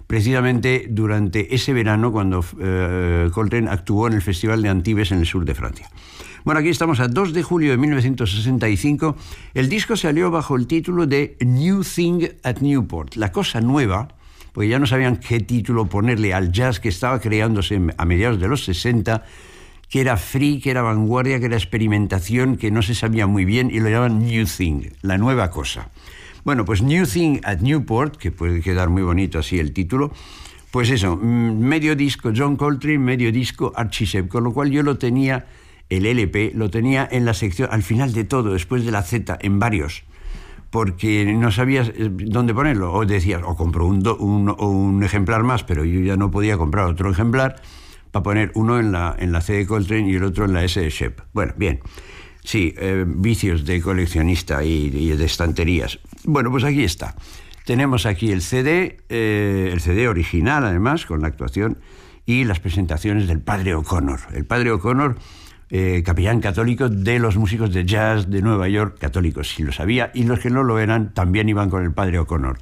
precisamente 0.07 0.88
durante 0.89 1.53
ese 1.55 1.71
verano 1.74 2.12
cuando 2.12 2.43
eh, 2.60 3.29
Coltrane 3.31 3.69
actuó 3.69 4.07
en 4.07 4.13
el 4.13 4.21
Festival 4.21 4.62
de 4.62 4.69
Antibes 4.69 5.12
en 5.12 5.19
el 5.19 5.25
sur 5.25 5.45
de 5.45 5.55
Francia. 5.55 5.89
Bueno, 6.43 6.60
aquí 6.60 6.69
estamos 6.69 7.00
a 7.00 7.07
2 7.07 7.33
de 7.33 7.43
julio 7.43 7.71
de 7.71 7.77
1965. 7.77 9.15
El 9.53 9.69
disco 9.69 9.95
salió 9.95 10.31
bajo 10.31 10.55
el 10.55 10.65
título 10.65 11.05
de 11.05 11.38
New 11.39 11.83
Thing 11.83 12.27
at 12.43 12.57
Newport, 12.62 13.15
la 13.15 13.31
cosa 13.31 13.62
nueva, 13.62 14.07
porque 14.51 14.67
ya 14.67 14.79
no 14.79 14.88
sabían 14.88 15.17
qué 15.17 15.39
título 15.39 15.86
ponerle 15.86 16.33
al 16.33 16.51
jazz 16.51 16.79
que 16.79 16.89
estaba 16.89 17.19
creándose 17.19 17.79
a 17.95 18.05
mediados 18.05 18.39
de 18.39 18.48
los 18.48 18.65
60, 18.65 19.24
que 19.91 20.01
era 20.01 20.15
free, 20.15 20.60
que 20.62 20.71
era 20.71 20.81
vanguardia, 20.81 21.39
que 21.39 21.45
era 21.48 21.57
experimentación, 21.57 22.55
que 22.55 22.71
no 22.71 22.81
se 22.81 22.95
sabía 22.95 23.27
muy 23.27 23.43
bien, 23.45 23.69
y 23.69 23.81
lo 23.81 23.89
llamaban 23.89 24.25
New 24.25 24.45
Thing, 24.45 24.89
la 25.01 25.17
nueva 25.17 25.51
cosa. 25.51 25.89
Bueno, 26.45 26.63
pues 26.63 26.81
New 26.81 27.05
Thing 27.05 27.41
at 27.43 27.60
Newport, 27.60 28.15
que 28.15 28.31
puede 28.31 28.62
quedar 28.62 28.89
muy 28.89 29.03
bonito 29.03 29.38
así 29.38 29.60
el 29.60 29.74
título, 29.74 30.13
pues 30.71 30.89
eso, 30.89 31.17
mm, 31.17 31.60
medio 31.60 31.98
disco 31.98 32.31
John 32.33 32.55
Coltrane, 32.55 33.00
medio 33.00 33.33
disco 33.33 33.74
Archie 33.75 34.05
Shepp, 34.05 34.29
con 34.29 34.45
lo 34.45 34.53
cual 34.53 34.71
yo 34.71 34.81
lo 34.81 34.98
tenía 34.98 35.45
el 35.89 36.05
LP 36.05 36.53
lo 36.55 36.69
tenía 36.69 37.05
en 37.12 37.25
la 37.25 37.33
sección, 37.33 37.67
al 37.69 37.83
final 37.83 38.13
de 38.13 38.24
todo, 38.24 38.53
después 38.53 38.86
de 38.86 38.91
la 38.91 39.03
Z, 39.03 39.38
en 39.41 39.60
varios, 39.60 40.03
porque 40.69 41.25
no 41.25 41.51
sabías 41.51 41.89
eh, 41.89 42.10
dónde 42.10 42.53
ponerlo. 42.53 42.93
O 42.93 43.05
decías, 43.05 43.41
o 43.45 43.57
compro 43.57 43.86
un, 43.86 44.55
un, 44.57 45.03
ejemplar 45.03 45.43
más, 45.43 45.65
pero 45.65 45.83
yo 45.83 46.00
ya 46.00 46.15
no 46.15 46.31
podía 46.31 46.57
comprar 46.57 46.86
otro 46.86 47.12
ejemplar 47.12 47.62
para 48.12 48.24
poner 48.24 48.51
uno 48.56 48.80
en 48.80 48.91
la, 48.91 49.15
en 49.18 49.32
la 49.32 49.41
C 49.41 49.53
de 49.53 49.65
Coltrane 49.65 50.10
y 50.10 50.15
el 50.15 50.24
otro 50.24 50.46
en 50.46 50.53
la 50.53 50.63
S 50.63 50.80
de 50.80 50.89
Shep. 50.89 51.22
Bueno, 51.34 51.53
bien. 51.58 51.80
Sí, 52.44 52.74
eh, 52.77 53.06
vicios 53.08 53.65
de 53.65 53.82
coleccionista 53.82 54.63
y, 54.63 54.89
de 54.89 55.25
estanterías. 55.25 56.00
Bueno, 56.24 56.50
pues 56.51 56.63
aquí 56.63 56.84
está. 56.84 57.15
Tenemos 57.65 58.06
aquí 58.06 58.32
el 58.32 58.41
CD, 58.41 58.98
eh, 59.10 59.70
el 59.72 59.80
CD 59.80 60.08
original 60.08 60.65
además, 60.65 61.06
con 61.06 61.22
la 61.22 61.27
actuación 61.27 61.77
y 62.25 62.44
las 62.44 62.60
presentaciones 62.60 63.27
del 63.27 63.39
padre 63.39 63.75
O'Connor. 63.75 64.20
El 64.34 64.46
padre 64.46 64.72
O'Connor 64.72 65.18
eh, 65.70 66.01
capellán 66.03 66.41
católico 66.41 66.89
de 66.89 67.20
los 67.20 67.38
músicos 67.38 67.72
de 67.72 67.86
jazz 67.86 68.30
de 68.30 68.41
Nueva 68.41 68.68
York, 68.68 68.98
católicos, 69.00 69.50
si 69.50 69.63
lo 69.63 69.72
sabía, 69.72 70.12
y 70.13 70.24
los 70.24 70.39
que 70.39 70.50
no 70.50 70.63
lo 70.63 70.80
eran 70.80 71.13
también 71.13 71.48
iban 71.48 71.70
con 71.70 71.84
el 71.84 71.94
padre 71.94 72.20
O'Connor. 72.20 72.58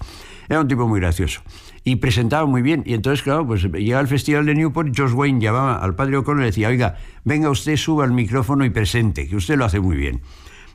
Era 0.49 0.59
un 0.59 0.67
tipo 0.67 0.87
muy 0.87 0.99
gracioso 0.99 1.41
y 1.89 1.95
presentaba 1.95 2.45
muy 2.45 2.61
bien. 2.61 2.83
Y 2.85 2.93
entonces, 2.93 3.23
claro, 3.23 3.47
pues 3.47 3.63
llega 3.63 3.99
al 3.99 4.07
festival 4.07 4.45
de 4.45 4.53
Newport, 4.53 4.95
George 4.95 5.15
Wayne 5.15 5.41
llamaba 5.41 5.77
al 5.77 5.95
padre 5.95 6.17
O'Connor 6.17 6.43
y 6.43 6.47
decía, 6.47 6.67
oiga, 6.67 6.97
venga 7.23 7.49
usted, 7.49 7.75
suba 7.77 8.03
al 8.03 8.11
micrófono 8.11 8.63
y 8.63 8.69
presente, 8.69 9.27
que 9.27 9.35
usted 9.35 9.57
lo 9.57 9.65
hace 9.65 9.79
muy 9.79 9.97
bien. 9.97 10.21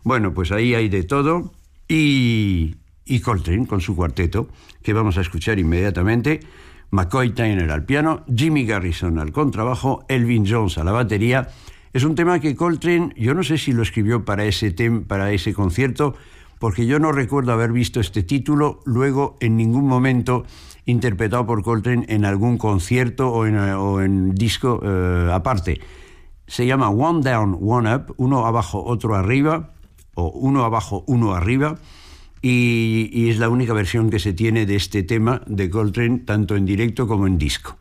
Bueno, 0.02 0.34
pues 0.34 0.50
ahí 0.50 0.74
hay 0.74 0.88
de 0.88 1.04
todo. 1.04 1.52
Y, 1.88 2.76
y 3.04 3.20
Coltrane 3.20 3.66
con 3.66 3.80
su 3.80 3.94
cuarteto, 3.94 4.48
que 4.82 4.92
vamos 4.92 5.16
a 5.16 5.20
escuchar 5.20 5.58
inmediatamente. 5.58 6.40
McCoy 6.90 7.30
Tyner 7.30 7.70
al 7.70 7.84
piano, 7.84 8.24
Jimmy 8.34 8.66
Garrison 8.66 9.18
al 9.18 9.30
contrabajo, 9.32 10.04
Elvin 10.08 10.46
Jones 10.48 10.78
a 10.78 10.84
la 10.84 10.92
batería 10.92 11.48
es 11.94 12.02
un 12.02 12.16
tema 12.16 12.40
que 12.40 12.56
Coltrane, 12.56 13.12
yo 13.16 13.34
no 13.34 13.44
sé 13.44 13.56
si 13.56 13.72
lo 13.72 13.84
escribió 13.84 14.24
para 14.24 14.44
ese, 14.44 14.72
para 15.06 15.30
ese 15.30 15.54
concierto, 15.54 16.16
porque 16.64 16.86
yo 16.86 16.98
no 16.98 17.12
recuerdo 17.12 17.52
haber 17.52 17.72
visto 17.72 18.00
este 18.00 18.22
título 18.22 18.80
luego 18.86 19.36
en 19.40 19.54
ningún 19.54 19.86
momento 19.86 20.46
interpretado 20.86 21.44
por 21.44 21.62
Coltrane 21.62 22.06
en 22.08 22.24
algún 22.24 22.56
concierto 22.56 23.30
o 23.30 23.44
en, 24.00 24.34
disco 24.34 24.80
eh, 24.82 25.28
aparte. 25.30 25.82
Se 26.46 26.64
llama 26.64 26.88
One 26.88 27.20
Down, 27.20 27.58
One 27.60 27.94
Up, 27.94 28.14
uno 28.16 28.46
abajo, 28.46 28.82
otro 28.82 29.14
arriba, 29.14 29.74
o 30.14 30.30
uno 30.30 30.64
abajo, 30.64 31.04
uno 31.06 31.34
arriba, 31.34 31.76
y, 32.40 33.28
es 33.28 33.38
la 33.38 33.50
única 33.50 33.74
versión 33.74 34.08
que 34.08 34.18
se 34.18 34.32
tiene 34.32 34.64
de 34.64 34.76
este 34.76 35.02
tema 35.02 35.42
de 35.46 35.68
Coltrane, 35.68 36.20
tanto 36.20 36.56
en 36.56 36.64
directo 36.64 37.06
como 37.06 37.26
en 37.26 37.36
disco. 37.36 37.76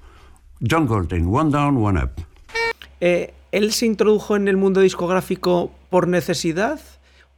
John 0.69 0.87
Coltrane, 0.87 1.25
One 1.25 1.51
Down, 1.51 1.77
One 1.77 2.03
Up. 2.03 2.11
Eh, 2.99 3.33
¿Él 3.53 3.71
se 3.71 3.85
introdujo 3.85 4.35
en 4.35 4.49
el 4.49 4.57
mundo 4.57 4.81
discográfico 4.81 5.71
por 5.89 6.09
necesidad 6.09 6.81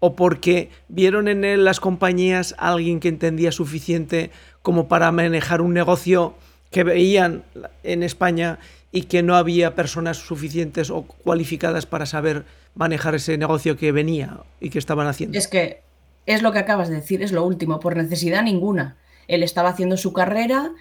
o 0.06 0.16
porque 0.16 0.70
vieron 0.88 1.28
en 1.28 1.44
él 1.44 1.66
las 1.66 1.80
compañías 1.80 2.54
a 2.60 2.74
alguien 2.74 3.00
que 3.00 3.08
entendía 3.08 3.52
suficiente 3.52 4.30
como 4.62 4.88
para 4.88 5.12
manejar 5.12 5.62
un 5.62 5.74
negocio 5.74 6.36
que 6.70 6.84
veían 6.84 7.44
en 7.82 8.04
España 8.04 8.60
y 8.92 9.04
que 9.04 9.24
no 9.24 9.36
había 9.36 9.74
personas 9.74 10.18
suficientes 10.18 10.92
o 10.92 11.02
cualificadas 11.02 11.88
para 11.88 12.06
saber 12.06 12.46
manejar 12.76 13.16
ese 13.16 13.36
negocio 13.40 13.78
que 13.78 13.92
venía 13.92 14.42
y 14.60 14.70
que 14.70 14.78
estaban 14.78 15.08
haciendo? 15.08 15.40
Es 15.40 15.48
que 15.48 15.82
es 16.28 16.44
lo 16.44 16.52
que 16.52 16.60
acabas 16.60 16.90
de 16.90 16.98
decir, 16.98 17.24
es 17.24 17.32
lo 17.32 17.44
último, 17.44 17.80
por 17.80 17.98
necesidad 17.98 18.44
ninguna. 18.44 18.98
Él 19.28 19.42
estaba 19.42 19.70
haciendo 19.70 19.98
su 19.98 20.14
carrera 20.14 20.72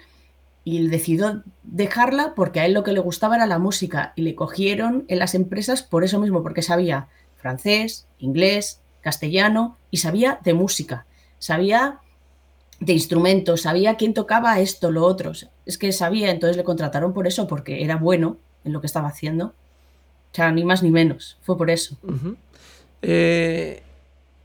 y 0.63 0.87
decidió 0.87 1.41
dejarla 1.63 2.33
porque 2.35 2.59
a 2.59 2.67
él 2.67 2.73
lo 2.73 2.83
que 2.83 2.93
le 2.93 2.99
gustaba 2.99 3.37
era 3.37 3.47
la 3.47 3.57
música 3.57 4.13
y 4.15 4.21
le 4.21 4.35
cogieron 4.35 5.05
en 5.07 5.17
las 5.17 5.33
empresas 5.33 5.81
por 5.81 6.03
eso 6.03 6.19
mismo, 6.19 6.43
porque 6.43 6.61
sabía 6.61 7.07
francés, 7.45 8.07
inglés, 8.17 8.81
castellano 9.05 9.77
y 9.91 9.97
sabía 9.97 10.39
de 10.43 10.55
música, 10.55 11.05
sabía 11.37 11.99
de 12.79 12.93
instrumentos, 12.93 13.61
sabía 13.61 13.97
quién 13.97 14.15
tocaba 14.15 14.59
esto, 14.59 14.89
lo 14.89 15.05
otro. 15.05 15.31
Es 15.67 15.77
que 15.77 15.91
sabía, 15.91 16.31
entonces 16.31 16.57
le 16.57 16.63
contrataron 16.63 17.13
por 17.13 17.27
eso, 17.27 17.47
porque 17.47 17.83
era 17.83 17.97
bueno 17.97 18.37
en 18.63 18.73
lo 18.73 18.81
que 18.81 18.87
estaba 18.87 19.07
haciendo. 19.07 19.53
O 20.31 20.35
sea, 20.35 20.51
ni 20.51 20.63
más 20.63 20.81
ni 20.81 20.89
menos, 20.89 21.37
fue 21.43 21.55
por 21.55 21.69
eso. 21.69 21.95
Eh, 23.03 23.83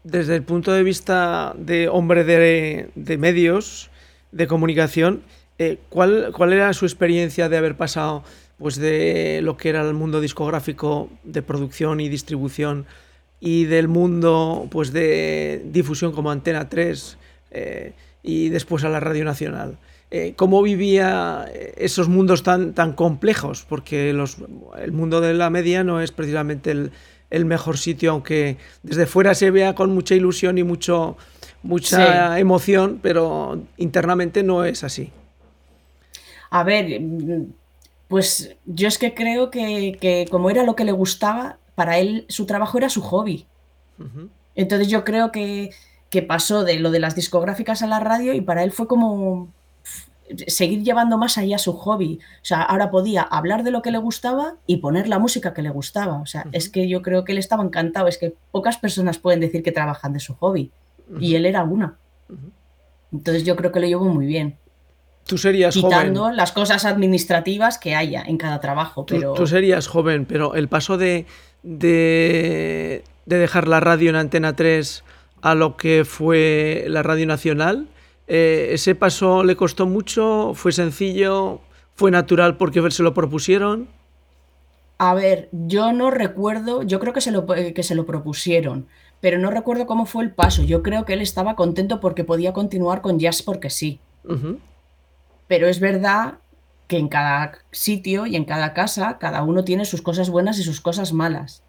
desde 0.04 0.36
el 0.36 0.42
punto 0.42 0.72
de 0.72 0.82
vista 0.82 1.54
de 1.56 1.88
hombre 1.88 2.24
de, 2.24 3.16
medios, 3.16 3.90
de 4.30 4.46
comunicación, 4.46 5.22
eh, 5.58 5.78
¿cuál, 5.88 6.32
¿cuál, 6.36 6.52
era 6.52 6.74
su 6.74 6.84
experiencia 6.84 7.48
de 7.48 7.56
haber 7.56 7.78
pasado 7.78 8.24
pues, 8.58 8.76
de 8.76 9.40
lo 9.42 9.56
que 9.56 9.70
era 9.70 9.80
el 9.80 9.94
mundo 9.94 10.20
discográfico 10.20 11.08
de 11.24 11.40
producción 11.40 11.98
y 12.00 12.10
distribución 12.10 12.84
y 13.40 13.64
del 13.64 13.88
mundo 13.88 14.68
pues, 14.70 14.92
de 14.92 15.62
difusión 15.64 16.12
como 16.12 16.30
Antena 16.30 16.68
3 16.68 17.16
eh, 17.50 17.92
y 18.22 18.50
después 18.50 18.84
a 18.84 18.88
la 18.88 19.00
Radio 19.00 19.24
Nacional? 19.24 19.78
Eh, 20.12 20.34
¿Cómo 20.36 20.60
vivía 20.62 21.46
esos 21.76 22.08
mundos 22.08 22.42
tan, 22.42 22.74
tan 22.74 22.92
complejos? 22.92 23.64
Porque 23.68 24.12
los, 24.12 24.38
el 24.80 24.92
mundo 24.92 25.20
de 25.20 25.34
la 25.34 25.50
media 25.50 25.84
no 25.84 26.00
es 26.00 26.10
precisamente 26.10 26.72
el, 26.72 26.90
el 27.30 27.44
mejor 27.44 27.78
sitio, 27.78 28.10
aunque 28.10 28.56
desde 28.82 29.06
fuera 29.06 29.34
se 29.34 29.50
vea 29.50 29.74
con 29.74 29.94
mucha 29.94 30.14
ilusión 30.14 30.58
y 30.58 30.64
mucho, 30.64 31.16
mucha 31.62 32.38
emoción, 32.38 32.98
pero 33.02 33.62
internamente 33.76 34.42
no 34.42 34.64
es 34.64 34.84
así. 34.84 35.12
A 36.50 36.64
ver, 36.64 37.00
pues 38.08 38.56
yo 38.66 38.88
es 38.88 38.98
que 38.98 39.14
creo 39.14 39.50
que, 39.50 40.26
como 40.30 40.50
era 40.50 40.64
lo 40.64 40.74
que 40.74 40.84
le 40.84 40.92
gustaba, 40.92 41.58
para 41.80 41.96
él 41.96 42.26
su 42.28 42.44
trabajo 42.44 42.76
era 42.76 42.90
su 42.90 43.00
hobby. 43.00 43.46
Entonces 44.54 44.88
yo 44.88 45.02
creo 45.02 45.32
que, 45.32 45.70
que 46.10 46.20
pasó 46.20 46.62
de 46.62 46.78
lo 46.78 46.90
de 46.90 47.00
las 47.00 47.14
discográficas 47.14 47.80
a 47.80 47.86
la 47.86 48.00
radio 48.00 48.34
y 48.34 48.42
para 48.42 48.64
él 48.64 48.70
fue 48.70 48.86
como 48.86 49.48
seguir 50.46 50.82
llevando 50.82 51.16
más 51.16 51.38
allá 51.38 51.56
su 51.56 51.72
hobby. 51.72 52.18
O 52.42 52.44
sea, 52.44 52.60
ahora 52.60 52.90
podía 52.90 53.22
hablar 53.22 53.62
de 53.62 53.70
lo 53.70 53.80
que 53.80 53.92
le 53.92 53.96
gustaba 53.96 54.56
y 54.66 54.76
poner 54.76 55.08
la 55.08 55.18
música 55.18 55.54
que 55.54 55.62
le 55.62 55.70
gustaba. 55.70 56.20
O 56.20 56.26
sea, 56.26 56.44
es 56.52 56.68
que 56.68 56.86
yo 56.86 57.00
creo 57.00 57.24
que 57.24 57.32
él 57.32 57.38
estaba 57.38 57.64
encantado. 57.64 58.08
Es 58.08 58.18
que 58.18 58.34
pocas 58.50 58.76
personas 58.76 59.16
pueden 59.16 59.40
decir 59.40 59.62
que 59.62 59.72
trabajan 59.72 60.12
de 60.12 60.20
su 60.20 60.34
hobby. 60.34 60.70
Y 61.18 61.34
él 61.34 61.46
era 61.46 61.64
una. 61.64 61.96
Entonces 63.10 63.44
yo 63.44 63.56
creo 63.56 63.72
que 63.72 63.80
lo 63.80 63.86
llevó 63.86 64.04
muy 64.04 64.26
bien. 64.26 64.58
Tú 65.30 65.38
serías 65.38 65.74
Quitando 65.74 66.30
las 66.30 66.52
cosas 66.52 66.84
administrativas 66.84 67.78
que 67.78 67.94
haya 67.94 68.22
en 68.22 68.36
cada 68.36 68.60
trabajo. 68.60 69.06
Pero... 69.06 69.34
Tú, 69.34 69.46
serías 69.46 69.86
joven, 69.86 70.26
pero 70.26 70.56
el 70.56 70.68
paso 70.68 70.98
de, 70.98 71.24
de, 71.62 73.04
de 73.26 73.38
dejar 73.38 73.68
la 73.68 73.80
radio 73.80 74.10
en 74.10 74.16
Antena 74.16 74.56
3 74.56 75.04
a 75.42 75.54
lo 75.54 75.76
que 75.76 76.04
fue 76.04 76.84
la 76.88 77.02
Radio 77.02 77.26
Nacional, 77.26 77.88
eh, 78.32 78.74
¿Ese 78.74 78.94
paso 78.94 79.42
le 79.42 79.56
costó 79.56 79.86
mucho? 79.86 80.52
¿Fue 80.54 80.70
sencillo? 80.70 81.60
¿Fue 81.96 82.12
natural 82.12 82.56
porque 82.56 82.88
se 82.92 83.02
lo 83.02 83.12
propusieron? 83.12 83.88
A 84.98 85.14
ver, 85.14 85.48
yo 85.50 85.92
no 85.92 86.12
recuerdo, 86.12 86.84
yo 86.84 87.00
creo 87.00 87.12
que 87.12 87.22
se 87.22 87.32
lo, 87.32 87.52
eh, 87.56 87.74
que 87.74 87.82
se 87.82 87.96
lo 87.96 88.06
propusieron, 88.06 88.86
pero 89.20 89.38
no 89.38 89.50
recuerdo 89.50 89.86
cómo 89.86 90.06
fue 90.06 90.22
el 90.22 90.30
paso. 90.30 90.62
Yo 90.62 90.80
creo 90.84 91.04
que 91.04 91.14
él 91.14 91.22
estaba 91.22 91.56
contento 91.56 91.98
porque 91.98 92.22
podía 92.22 92.52
continuar 92.52 93.02
con 93.02 93.18
Jazz 93.18 93.42
porque 93.42 93.68
sí. 93.68 93.98
Pero 95.48 95.66
es 95.66 95.80
verdad 95.80 96.34
que 96.90 96.98
en 96.98 97.06
cada 97.06 97.52
sitio 97.70 98.26
y 98.26 98.34
en 98.34 98.44
cada 98.44 98.74
casa, 98.74 99.18
cada 99.20 99.44
uno 99.44 99.64
tiene 99.64 99.84
sus 99.84 100.02
cosas 100.02 100.28
buenas 100.28 100.58
y 100.58 100.64
sus 100.64 100.80
cosas 100.80 101.12
malas. 101.12 101.62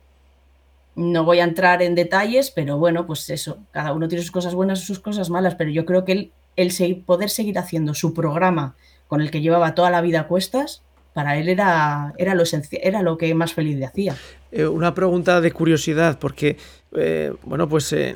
No 0.95 1.23
voy 1.23 1.39
a 1.39 1.43
entrar 1.43 1.83
en 1.83 1.93
detalles, 1.93 2.49
pero 2.49 2.79
bueno, 2.79 3.05
pues 3.05 3.29
eso, 3.29 3.59
cada 3.69 3.93
uno 3.93 4.07
tiene 4.07 4.23
sus 4.23 4.31
cosas 4.31 4.55
buenas 4.55 4.81
y 4.81 4.85
sus 4.85 4.99
cosas 4.99 5.29
malas, 5.29 5.53
pero 5.53 5.69
yo 5.69 5.85
creo 5.85 6.05
que 6.05 6.11
él 6.11 6.31
el 6.55 7.03
poder 7.05 7.29
seguir 7.29 7.59
haciendo 7.59 7.93
su 7.93 8.15
programa 8.15 8.75
con 9.07 9.21
el 9.21 9.29
que 9.29 9.41
llevaba 9.41 9.75
toda 9.75 9.91
la 9.91 10.01
vida 10.01 10.21
a 10.21 10.27
cuestas, 10.27 10.81
para 11.13 11.37
él 11.37 11.49
era, 11.49 12.13
era, 12.17 12.33
lo, 12.33 12.43
era 12.71 13.01
lo 13.03 13.17
que 13.19 13.35
más 13.35 13.53
feliz 13.53 13.77
le 13.77 13.85
hacía. 13.85 14.15
Eh, 14.51 14.65
una 14.65 14.95
pregunta 14.95 15.39
de 15.39 15.51
curiosidad, 15.51 16.17
porque, 16.17 16.57
eh, 16.97 17.31
bueno, 17.43 17.69
pues 17.69 17.93
eh, 17.93 18.15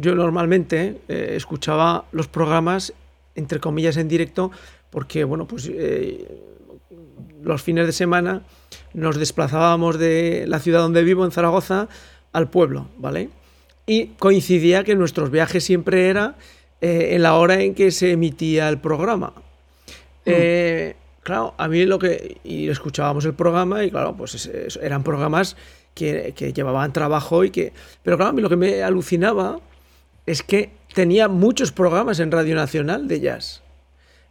yo 0.00 0.14
normalmente 0.14 1.00
escuchaba 1.08 2.04
los 2.12 2.28
programas, 2.28 2.92
entre 3.36 3.58
comillas, 3.58 3.96
en 3.96 4.08
directo, 4.08 4.50
porque, 4.90 5.24
bueno, 5.24 5.46
pues 5.46 5.70
los 7.42 7.62
fines 7.62 7.86
de 7.86 7.92
semana 7.92 8.42
nos 8.94 9.18
desplazábamos 9.18 9.98
de 9.98 10.44
la 10.46 10.58
ciudad 10.58 10.80
donde 10.80 11.02
vivo, 11.02 11.24
en 11.24 11.30
Zaragoza, 11.30 11.88
al 12.32 12.48
pueblo, 12.50 12.88
¿vale? 12.98 13.30
Y 13.86 14.08
coincidía 14.18 14.84
que 14.84 14.94
nuestros 14.94 15.30
viajes 15.30 15.64
siempre 15.64 16.08
era 16.08 16.36
eh, 16.80 17.10
en 17.12 17.22
la 17.22 17.34
hora 17.34 17.60
en 17.60 17.74
que 17.74 17.90
se 17.90 18.12
emitía 18.12 18.68
el 18.68 18.78
programa. 18.78 19.32
Mm. 19.36 19.40
Eh, 20.26 20.96
claro, 21.22 21.54
a 21.56 21.68
mí 21.68 21.84
lo 21.86 21.98
que... 21.98 22.38
Y 22.44 22.68
escuchábamos 22.68 23.24
el 23.24 23.34
programa 23.34 23.84
y 23.84 23.90
claro, 23.90 24.14
pues 24.16 24.50
eran 24.80 25.02
programas 25.02 25.56
que, 25.94 26.34
llevaban 26.54 26.92
trabajo 26.92 27.44
y 27.44 27.50
que... 27.50 27.72
Pero 28.02 28.16
claro, 28.16 28.30
a 28.30 28.32
mí 28.32 28.42
lo 28.42 28.48
que 28.48 28.56
me 28.56 28.82
alucinaba 28.82 29.58
es 30.26 30.42
que 30.42 30.70
tenía 30.94 31.28
muchos 31.28 31.72
programas 31.72 32.20
en 32.20 32.30
Radio 32.30 32.54
Nacional 32.54 33.08
de 33.08 33.20
jazz. 33.20 33.62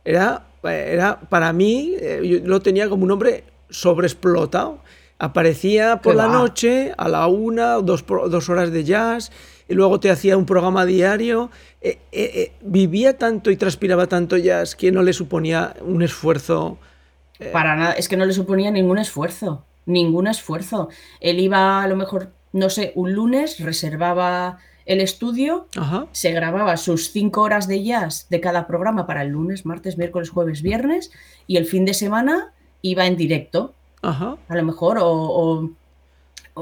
Era, 0.07 0.47
era 0.63 1.19
para 1.19 1.51
mí, 1.51 1.95
eh, 1.99 2.21
yo 2.23 2.47
lo 2.47 2.61
tenía 2.61 2.87
como 2.87 3.03
un 3.03 3.11
hombre 3.11 3.43
sobreexplotado. 3.69 4.79
Aparecía 5.19 5.99
por 6.01 6.15
la 6.15 6.27
noche 6.27 6.93
a 6.95 7.09
la 7.09 7.27
una, 7.27 7.73
dos, 7.81 8.05
dos 8.07 8.49
horas 8.49 8.71
de 8.71 8.83
jazz 8.85 9.31
y 9.67 9.73
luego 9.73 9.99
te 9.99 10.09
hacía 10.09 10.37
un 10.37 10.45
programa 10.45 10.85
diario. 10.85 11.49
Eh, 11.81 11.97
eh, 12.11 12.31
eh, 12.35 12.51
vivía 12.61 13.17
tanto 13.17 13.51
y 13.51 13.57
transpiraba 13.57 14.07
tanto 14.07 14.35
es 14.35 14.75
que 14.75 14.91
no 14.91 15.03
le 15.03 15.13
suponía 15.13 15.73
un 15.81 16.03
esfuerzo. 16.03 16.77
Para 17.51 17.75
nada, 17.75 17.93
es 17.93 18.07
que 18.07 18.15
no 18.15 18.25
le 18.25 18.33
suponía 18.33 18.71
ningún 18.71 18.97
esfuerzo, 18.97 19.65
ningún 19.85 20.27
esfuerzo. 20.27 20.89
Él 21.19 21.39
iba 21.39 21.83
a 21.83 21.87
lo 21.87 21.95
mejor, 21.95 22.31
no 22.53 22.69
sé, 22.69 22.93
un 22.95 23.13
lunes, 23.13 23.59
reservaba 23.59 24.59
el 24.87 25.01
estudio, 25.01 25.67
se 26.11 26.31
grababa 26.31 26.77
sus 26.77 27.11
cinco 27.11 27.41
horas 27.41 27.67
de 27.67 27.83
jazz 27.83 28.27
de 28.29 28.39
cada 28.39 28.65
programa 28.67 29.05
para 29.05 29.21
el 29.21 29.29
lunes, 29.29 29.65
martes, 29.65 29.97
miércoles, 29.97 30.29
jueves, 30.29 30.61
viernes, 30.61 31.11
y 31.45 31.57
el 31.57 31.65
fin 31.65 31.85
de 31.85 31.93
semana 31.93 32.53
iba 32.81 33.05
en 33.05 33.17
directo. 33.17 33.73
A 34.01 34.37
lo 34.49 34.63
mejor, 34.63 34.97
o 35.01 35.69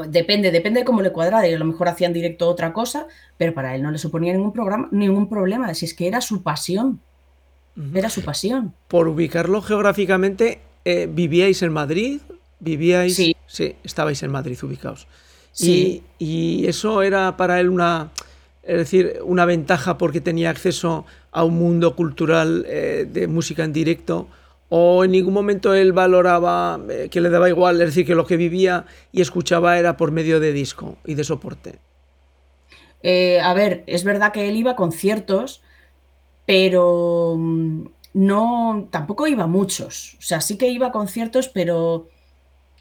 depende, 0.08 0.52
depende 0.52 0.82
de 0.82 0.86
cómo 0.86 1.02
le 1.02 1.12
cuadrara, 1.12 1.48
y 1.48 1.54
a 1.54 1.60
lo 1.60 1.66
mejor 1.66 1.88
hacían 1.88 2.14
directo 2.14 2.50
otra 2.50 2.74
cosa, 2.74 3.08
pero 3.38 3.54
para 3.54 3.76
él 3.76 3.84
no 3.84 3.92
le 3.92 3.98
suponía 3.98 4.34
ningún, 4.34 4.52
programa, 4.52 4.90
ningún 4.92 5.30
problema, 5.30 5.74
si 5.74 5.86
es 5.86 5.94
que 5.94 6.08
era 6.08 6.22
su 6.22 6.42
pasión. 6.44 7.00
Era 7.94 8.10
su 8.10 8.22
pasión. 8.22 8.74
Por 8.88 9.08
ubicarlo 9.08 9.62
geográficamente, 9.62 10.60
eh, 10.86 11.08
¿vivíais 11.12 11.62
en 11.62 11.74
Madrid? 11.74 12.22
¿Vivíais? 12.60 13.16
Sí. 13.16 13.36
Sí, 13.48 13.76
estabais 13.84 14.24
en 14.24 14.32
Madrid 14.32 14.58
ubicados. 14.64 15.08
Sí. 15.56 16.04
Y, 16.20 16.68
eso 16.68 17.02
era 17.02 17.38
para 17.38 17.62
él 17.62 17.70
una, 17.70 18.12
es 18.64 18.78
decir, 18.78 19.20
una 19.24 19.46
ventaja 19.46 19.98
porque 19.98 20.20
tenía 20.20 20.50
acceso 20.50 21.06
a 21.32 21.46
un 21.46 21.56
mundo 21.56 21.96
cultural 21.96 22.66
eh, 22.68 23.08
de 23.10 23.28
música 23.28 23.64
en 23.64 23.72
directo 23.72 24.28
o 24.68 25.06
en 25.06 25.12
ningún 25.12 25.34
momento 25.34 25.74
él 25.74 25.94
valoraba 25.94 26.80
eh, 26.90 27.08
que 27.10 27.22
le 27.22 27.30
daba 27.30 27.48
igual, 27.48 27.80
es 27.82 27.88
decir, 27.88 28.06
que 28.06 28.16
lo 28.16 28.26
que 28.26 28.36
vivía 28.36 28.86
y 29.14 29.22
escuchaba 29.22 29.80
era 29.80 29.96
por 29.96 30.12
medio 30.12 30.42
de 30.42 30.52
disco 30.52 30.98
y 31.06 31.14
de 31.16 31.24
soporte. 31.24 31.80
Eh, 33.02 33.40
a 33.40 33.54
ver, 33.54 33.84
es 33.88 34.04
verdad 34.04 34.34
que 34.34 34.50
él 34.50 34.58
iba 34.58 34.72
a 34.72 34.76
conciertos, 34.76 35.62
pero 36.46 37.36
mm, 37.38 37.86
no, 38.14 38.90
tampoco 38.92 39.28
iba 39.28 39.44
a 39.44 39.48
muchos. 39.48 40.18
O 40.20 40.22
sea, 40.22 40.42
sí 40.42 40.58
que 40.58 40.68
iba 40.68 40.88
a 40.88 40.92
conciertos, 40.92 41.48
pero 41.48 42.10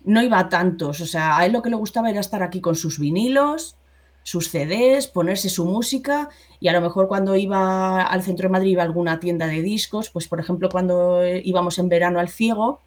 no 0.05 0.23
iba 0.23 0.39
a 0.39 0.49
tantos. 0.49 1.01
O 1.01 1.07
sea, 1.07 1.37
a 1.39 1.47
él 1.47 1.53
lo 1.53 1.63
que 1.63 1.71
le 1.71 1.77
gustaba 1.77 2.11
era 2.11 2.21
estar 2.21 2.43
aquí 2.43 2.61
con 2.61 2.77
sus 2.77 2.99
vinilos, 2.99 3.77
sus 4.23 4.49
CDs, 4.49 5.07
ponerse 5.07 5.49
su 5.49 5.67
música 5.67 6.31
y 6.59 6.69
a 6.69 6.73
lo 6.73 6.81
mejor 6.81 7.09
cuando 7.09 7.37
iba 7.37 8.03
al 8.03 8.23
centro 8.23 8.49
de 8.49 8.53
Madrid 8.53 8.71
iba 8.73 8.83
a 8.83 8.87
alguna 8.87 9.21
tienda 9.21 9.47
de 9.47 9.61
discos, 9.63 10.11
pues 10.11 10.29
por 10.29 10.41
ejemplo 10.41 10.69
cuando 10.71 11.21
íbamos 11.27 11.79
en 11.79 11.89
verano 11.89 12.19
al 12.19 12.31
Ciego, 12.31 12.81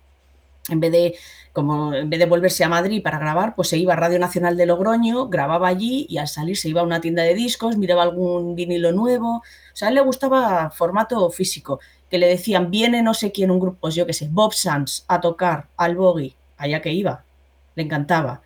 en 0.69 0.80
vez 0.80 0.91
de 0.91 1.15
como 1.53 1.93
en 1.93 2.10
vez 2.10 2.19
de 2.19 2.25
volverse 2.25 2.63
a 2.63 2.69
Madrid 2.69 3.01
para 3.01 3.19
grabar, 3.19 3.56
pues 3.56 3.69
se 3.69 3.77
iba 3.77 3.93
a 3.93 3.95
Radio 3.95 4.19
Nacional 4.19 4.58
de 4.58 4.65
Logroño, 4.65 5.27
grababa 5.27 5.67
allí 5.67 6.06
y 6.10 6.17
al 6.17 6.27
salir 6.27 6.58
se 6.58 6.69
iba 6.69 6.82
a 6.82 6.84
una 6.84 7.01
tienda 7.01 7.23
de 7.23 7.34
discos, 7.34 7.77
miraba 7.77 8.03
algún 8.03 8.56
vinilo 8.56 8.91
nuevo. 8.91 9.38
O 9.38 9.43
sea, 9.73 9.88
a 9.88 9.89
él 9.89 9.95
le 9.95 10.01
gustaba 10.01 10.69
formato 10.69 11.27
físico, 11.32 11.80
que 12.10 12.19
le 12.19 12.27
decían, 12.27 12.69
viene 12.69 13.01
no 13.01 13.13
sé 13.13 13.32
quién, 13.32 13.49
un 13.49 13.60
grupo, 13.60 13.80
pues 13.82 13.95
yo 13.95 14.06
qué 14.06 14.13
sé, 14.13 14.27
Bob 14.30 14.53
Sands 14.53 15.06
a 15.08 15.19
tocar 15.19 15.67
al 15.77 15.95
Boggy, 15.95 16.36
allá 16.58 16.82
que 16.82 16.91
iba, 16.91 17.24
le 17.76 17.84
encantaba. 17.84 18.41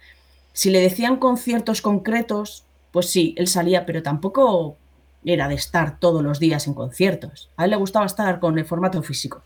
Si 0.54 0.70
le 0.70 0.80
decían 0.80 1.18
conciertos 1.18 1.82
concretos, 1.82 2.64
pues 2.92 3.10
sí, 3.10 3.34
él 3.38 3.48
salía, 3.48 3.86
pero 3.86 4.04
tampoco 4.04 4.78
era 5.24 5.48
de 5.48 5.56
estar 5.56 6.00
todos 6.00 6.24
los 6.24 6.40
días 6.40 6.68
en 6.68 6.74
conciertos. 6.74 7.50
A 7.58 7.66
él 7.66 7.72
le 7.72 7.78
gustaba 7.78 8.06
estar 8.06 8.40
con 8.40 8.58
el 8.58 8.66
formato 8.66 9.02
físico. 9.02 9.42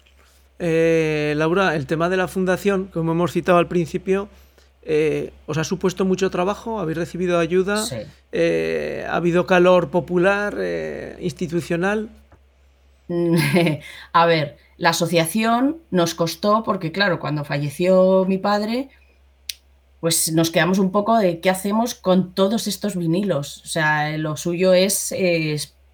Eh, 0.57 1.33
Laura, 1.37 1.75
el 1.75 1.85
tema 1.85 2.09
de 2.09 2.17
la 2.17 2.27
fundación, 2.27 2.85
como 2.85 3.11
hemos 3.11 3.33
citado 3.33 3.57
al 3.57 3.67
principio, 3.67 4.29
eh, 4.83 5.33
¿os 5.47 5.57
ha 5.57 5.63
supuesto 5.63 6.05
mucho 6.05 6.29
trabajo? 6.29 6.79
¿Habéis 6.79 6.97
recibido 6.97 7.39
ayuda? 7.39 7.83
Sí. 7.83 7.97
Eh, 8.31 9.05
¿Ha 9.07 9.17
habido 9.17 9.45
calor 9.45 9.89
popular, 9.89 10.57
institucional? 11.19 12.09
a 14.13 14.25
ver, 14.25 14.57
la 14.77 14.89
asociación 14.89 15.77
nos 15.89 16.15
costó 16.15 16.63
porque, 16.63 16.91
claro, 16.91 17.19
cuando 17.19 17.45
falleció 17.45 18.25
mi 18.25 18.37
padre, 18.37 18.89
pues 20.01 20.31
nos 20.33 20.51
quedamos 20.51 20.79
un 20.79 20.91
poco 20.91 21.17
de 21.17 21.39
qué 21.39 21.49
hacemos 21.49 21.95
con 21.95 22.33
todos 22.33 22.67
estos 22.67 22.95
vinilos. 22.95 23.61
O 23.63 23.67
sea, 23.67 24.17
lo 24.17 24.35
suyo 24.37 24.73
es, 24.73 25.13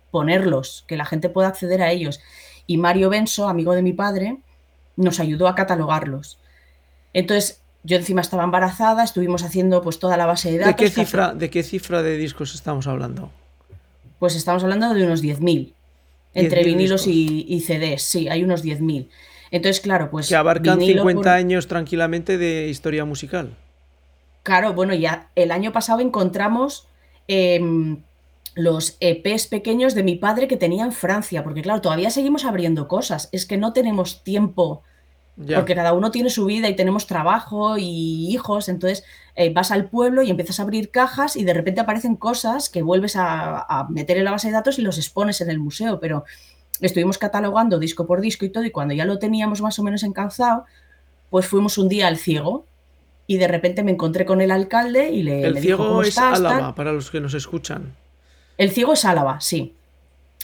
ponerlos, 0.09 0.83
que 0.87 0.97
la 0.97 1.05
gente 1.05 1.29
pueda 1.29 1.47
acceder 1.47 1.81
a 1.81 1.91
ellos. 1.91 2.19
Y 2.67 2.77
Mario 2.77 3.09
Benso, 3.09 3.47
amigo 3.47 3.73
de 3.73 3.83
mi 3.83 3.93
padre, 3.93 4.39
nos 4.95 5.19
ayudó 5.19 5.47
a 5.47 5.55
catalogarlos. 5.55 6.39
Entonces, 7.13 7.61
yo 7.83 7.97
encima 7.97 8.21
estaba 8.21 8.43
embarazada, 8.43 9.03
estuvimos 9.03 9.43
haciendo 9.43 9.81
pues 9.81 9.99
toda 9.99 10.17
la 10.17 10.25
base 10.25 10.51
de 10.51 10.57
datos. 10.59 10.75
¿De 10.75 10.83
qué 10.83 10.89
cifra, 10.89 11.33
¿de, 11.33 11.49
qué 11.49 11.63
cifra 11.63 12.01
de 12.03 12.17
discos 12.17 12.55
estamos 12.55 12.87
hablando? 12.87 13.31
Pues 14.19 14.35
estamos 14.35 14.63
hablando 14.63 14.93
de 14.93 15.05
unos 15.05 15.23
10.000. 15.23 15.73
Entre 16.33 16.63
vinilos 16.63 17.07
y, 17.07 17.59
CDs, 17.59 18.03
sí, 18.03 18.29
hay 18.29 18.43
unos 18.43 18.63
10.000. 18.63 19.09
Entonces, 19.51 19.81
claro, 19.81 20.09
pues... 20.09 20.29
Que 20.29 20.35
abarcan 20.35 20.79
50 20.79 21.33
años 21.33 21.67
tranquilamente 21.67 22.37
de 22.37 22.69
historia 22.69 23.03
musical. 23.03 23.57
Claro, 24.43 24.73
bueno, 24.73 24.93
ya 24.93 25.29
el 25.35 25.51
año 25.51 25.71
pasado 25.71 25.99
encontramos 25.99 26.87
em, 27.27 28.01
los 28.55 28.97
EPs 28.99 29.47
pequeños 29.47 29.93
de 29.93 30.03
mi 30.03 30.15
padre 30.15 30.47
que 30.47 30.57
tenía 30.57 30.83
en 30.83 30.91
Francia, 30.91 31.43
porque 31.43 31.61
claro, 31.61 31.81
todavía 31.81 32.09
seguimos 32.09 32.45
abriendo 32.45 32.87
cosas, 32.87 33.29
es 33.31 33.45
que 33.45 33.57
no 33.57 33.73
tenemos 33.73 34.23
tiempo, 34.23 34.83
porque 35.55 35.75
cada 35.75 35.93
uno 35.93 36.11
tiene 36.11 36.29
su 36.29 36.45
vida 36.45 36.69
y 36.69 36.75
tenemos 36.75 37.07
trabajo 37.07 37.77
y 37.77 38.27
hijos, 38.31 38.69
entonces 38.69 39.03
eh, 39.35 39.53
vas 39.53 39.71
al 39.71 39.85
pueblo 39.85 40.23
y 40.23 40.29
empiezas 40.29 40.59
a 40.59 40.63
abrir 40.63 40.91
cajas 40.91 41.35
y 41.35 41.43
de 41.43 41.53
repente 41.53 41.81
aparecen 41.81 42.15
cosas 42.15 42.69
que 42.69 42.81
vuelves 42.81 43.15
a, 43.15 43.59
a, 43.61 43.87
meter 43.89 44.17
en 44.17 44.25
la 44.25 44.31
base 44.31 44.47
de 44.47 44.53
datos 44.53 44.79
y 44.79 44.81
los 44.81 44.97
expones 44.97 45.41
en 45.41 45.49
el 45.49 45.59
museo, 45.59 45.99
pero 45.99 46.25
estuvimos 46.81 47.17
catalogando 47.17 47.79
disco 47.79 48.05
por 48.05 48.21
disco 48.21 48.45
y 48.45 48.49
todo, 48.49 48.65
y 48.65 48.71
cuando 48.71 48.93
ya 48.93 49.05
lo 49.05 49.19
teníamos 49.19 49.61
más 49.61 49.77
o 49.79 49.83
menos 49.83 50.03
encauzado, 50.03 50.65
pues 51.29 51.47
fuimos 51.47 51.77
un 51.77 51.87
día 51.89 52.07
al 52.07 52.17
ciego 52.17 52.65
y 53.27 53.37
de 53.37 53.47
repente 53.47 53.83
me 53.83 53.91
encontré 53.91 54.25
con 54.25 54.41
el 54.41 54.51
alcalde 54.51 55.09
y 55.09 55.23
le, 55.23 55.43
el 55.43 55.53
le 55.53 55.61
ciego 55.61 55.77
dijo, 55.77 55.89
¿cómo 55.89 56.01
es 56.01 56.09
estás? 56.09 56.39
Álava, 56.39 56.75
para 56.75 56.91
los 56.91 57.09
que 57.09 57.21
nos 57.21 57.33
escuchan. 57.33 57.95
El 58.57 58.71
ciego 58.71 58.93
es 58.93 59.05
Álava, 59.05 59.39
sí. 59.39 59.73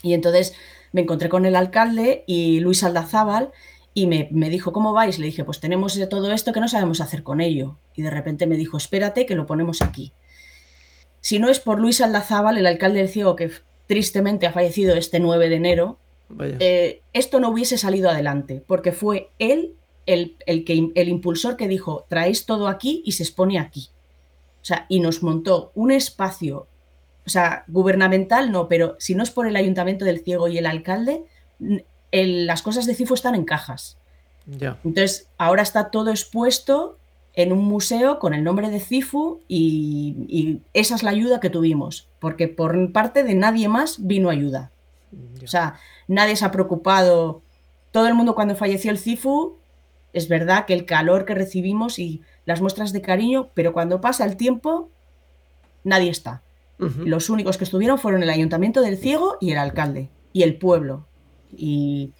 Y 0.02 0.14
entonces 0.14 0.56
me 0.94 1.02
encontré 1.02 1.28
con 1.28 1.46
el 1.46 1.56
alcalde 1.56 2.24
y 2.28 2.62
Luis 2.62 2.84
Aldazábal 2.84 3.52
y 3.98 4.06
me, 4.06 4.28
me, 4.30 4.52
dijo, 4.52 4.74
¿cómo 4.74 4.94
vais? 4.94 5.18
Le 5.18 5.26
dije, 5.26 5.44
pues 5.44 5.60
tenemos 5.60 6.00
todo 6.08 6.32
esto 6.32 6.54
que 6.54 6.60
no 6.60 6.68
sabemos 6.68 7.02
hacer 7.02 7.24
con 7.24 7.42
ello. 7.42 7.80
Y 7.96 8.04
de 8.04 8.12
repente 8.12 8.46
me 8.46 8.56
dijo, 8.56 8.78
espérate 8.78 9.26
que 9.26 9.34
lo 9.34 9.48
ponemos 9.48 9.82
aquí. 9.82 10.14
Si 11.20 11.40
no 11.40 11.50
es 11.50 11.60
por 11.60 11.80
Luis 11.80 12.00
Aldazábal, 12.00 12.60
el 12.60 12.68
alcalde 12.68 13.00
del 13.00 13.10
ciego, 13.10 13.36
que 13.36 13.50
tristemente 13.88 14.46
ha 14.46 14.52
fallecido 14.52 14.96
este 14.96 15.20
9 15.20 15.50
de 15.50 15.56
enero, 15.56 15.98
eh, 16.60 17.02
esto 17.12 17.40
no 17.40 17.50
hubiese 17.50 17.80
salido 17.80 18.12
adelante, 18.12 18.64
porque 18.68 18.92
fue 18.92 19.32
él 19.40 19.74
el, 20.06 20.36
el, 20.46 20.64
que, 20.64 20.92
el 20.94 21.10
impulsor 21.10 21.58
que 21.58 21.68
dijo, 21.68 22.06
traéis 22.08 22.46
todo 22.46 22.68
aquí 22.68 23.02
y 23.04 23.14
se 23.14 23.24
expone 23.24 23.58
aquí. 23.58 23.90
O 24.62 24.66
sea, 24.66 24.86
y 24.90 25.00
nos 25.00 25.24
montó 25.24 25.72
un 25.74 25.90
espacio, 25.90 26.68
o 27.26 27.30
sea, 27.30 27.64
gubernamental 27.68 28.52
no, 28.52 28.68
pero 28.68 28.96
si 29.00 29.16
no 29.16 29.24
es 29.24 29.32
por 29.32 29.48
el 29.48 29.56
ayuntamiento 29.56 30.06
del 30.06 30.20
ciego 30.20 30.50
y 30.50 30.60
el 30.60 30.68
alcalde, 30.68 31.24
el, 32.12 32.48
las 32.48 32.62
cosas 32.62 32.86
de 32.86 32.96
CIFO 32.96 33.14
están 33.14 33.36
en 33.36 33.46
cajas. 33.46 33.98
Ya. 34.46 34.78
Entonces, 34.84 35.28
ahora 35.38 35.62
está 35.62 35.90
todo 35.92 36.10
expuesto 36.10 36.98
en 37.34 37.52
un 37.52 37.66
museo 37.66 38.18
con 38.20 38.34
el 38.34 38.44
nombre 38.44 38.70
de 38.70 38.80
CIFU 38.80 39.42
y, 39.48 40.26
y, 40.28 40.62
esa 40.74 40.96
es 40.96 41.04
la 41.04 41.12
ayuda 41.12 41.40
que 41.40 41.50
tuvimos, 41.50 42.08
porque 42.20 42.48
por 42.48 42.92
parte 42.92 43.24
de 43.24 43.36
nadie 43.36 43.68
más 43.68 44.08
vino 44.08 44.30
ayuda. 44.30 44.72
Ya. 45.36 45.46
O 45.46 45.48
sea, 45.48 45.80
nadie 46.08 46.36
se 46.36 46.46
ha 46.46 46.52
preocupado. 46.52 47.42
Todo 47.92 48.08
el 48.08 48.16
mundo 48.16 48.36
cuando 48.36 48.56
falleció 48.56 48.92
el 48.92 48.98
CIFU, 48.98 49.58
es 50.14 50.28
verdad 50.28 50.66
que 50.66 50.74
el 50.74 50.86
calor 50.86 51.26
que 51.26 51.36
recibimos 51.36 52.00
y 52.00 52.22
las 52.46 52.62
muestras 52.62 52.94
de 52.94 53.02
cariño, 53.02 53.50
pero 53.54 53.74
cuando 53.74 54.02
pasa 54.02 54.26
el 54.26 54.38
tiempo, 54.38 54.90
nadie 55.84 56.10
está. 56.10 56.42
Uh 56.80 56.86
-huh. 56.86 57.06
Los 57.06 57.30
únicos 57.30 57.58
que 57.58 57.66
estuvieron 57.66 58.00
fueron 58.00 58.24
el 58.24 58.30
Ayuntamiento 58.30 58.82
del 58.82 58.98
Ciego 58.98 59.38
y 59.42 59.52
el 59.52 59.58
alcalde 59.58 60.10
y 60.34 60.44
el 60.44 60.58
pueblo. 60.58 61.07
Y, 61.56 62.12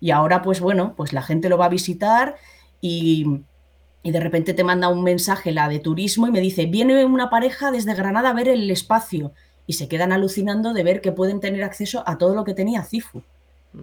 y 0.00 0.10
ahora, 0.10 0.42
pues 0.42 0.60
bueno, 0.60 0.94
pues 0.96 1.12
la 1.12 1.22
gente 1.22 1.48
lo 1.48 1.58
va 1.58 1.66
a 1.66 1.70
visitar 1.70 2.36
y, 2.80 3.40
y, 4.02 4.10
de 4.10 4.20
repente 4.20 4.54
te 4.54 4.64
manda 4.64 4.88
un 4.88 5.02
mensaje 5.02 5.52
la 5.52 5.68
de 5.68 5.78
turismo 5.78 6.26
y 6.26 6.30
me 6.30 6.40
dice, 6.40 6.66
viene 6.66 7.04
una 7.04 7.30
pareja 7.30 7.70
desde 7.70 7.94
Granada 7.94 8.30
a 8.30 8.34
ver 8.34 8.48
el 8.48 8.70
espacio 8.70 9.32
y 9.66 9.74
se 9.74 9.88
quedan 9.88 10.12
alucinando 10.12 10.74
de 10.74 10.82
ver 10.82 11.00
que 11.00 11.12
pueden 11.12 11.40
tener 11.40 11.62
acceso 11.62 12.02
a 12.06 12.18
todo 12.18 12.34
lo 12.34 12.44
que 12.44 12.54
tenía 12.54 12.84
Cifu. 12.84 13.22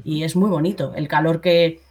Y 0.03 0.23
es 0.23 0.35
muy 0.35 0.49
bonito 0.49 0.93
el 0.95 1.07
calor 1.07 1.41
que, 1.41 1.81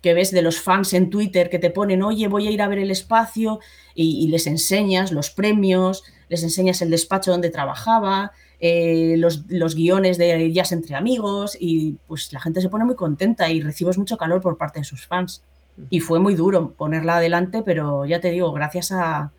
que, 0.00 0.14
ves 0.14 0.30
de 0.30 0.42
los 0.42 0.60
fans 0.60 0.94
en 0.94 1.10
Twitter 1.10 1.50
que 1.50 1.58
te 1.58 1.70
ponen, 1.70 2.02
oye, 2.02 2.28
voy 2.28 2.46
a 2.46 2.50
ir 2.50 2.62
a 2.62 2.68
ver 2.68 2.78
el 2.78 2.90
espacio 2.90 3.60
y, 3.94 4.24
y 4.24 4.28
les 4.28 4.46
enseñas 4.46 5.12
los 5.12 5.30
premios, 5.30 6.04
les 6.28 6.42
enseñas 6.42 6.80
el 6.80 6.90
despacho 6.90 7.32
donde 7.32 7.50
trabajaba, 7.50 8.32
eh, 8.62 9.14
los, 9.16 9.44
los, 9.48 9.74
guiones 9.74 10.18
de 10.18 10.52
Jazz 10.52 10.72
entre 10.72 10.94
amigos 10.94 11.56
y 11.58 11.96
pues 12.06 12.30
la 12.32 12.40
gente 12.40 12.60
se 12.60 12.68
pone 12.68 12.84
muy 12.84 12.94
contenta 12.94 13.50
y 13.50 13.62
recibes 13.62 13.96
mucho 13.96 14.18
calor 14.18 14.42
por 14.42 14.58
parte 14.58 14.80
de 14.80 14.84
sus 14.84 15.06
fans. 15.06 15.42
Y 15.88 16.00
fue 16.00 16.18
muy 16.18 16.34
duro 16.34 16.74
ponerla 16.76 17.16
adelante, 17.16 17.62
pero 17.64 18.04
ya 18.04 18.20
te 18.20 18.30
digo, 18.30 18.52
gracias 18.52 18.92
a, 18.92 19.32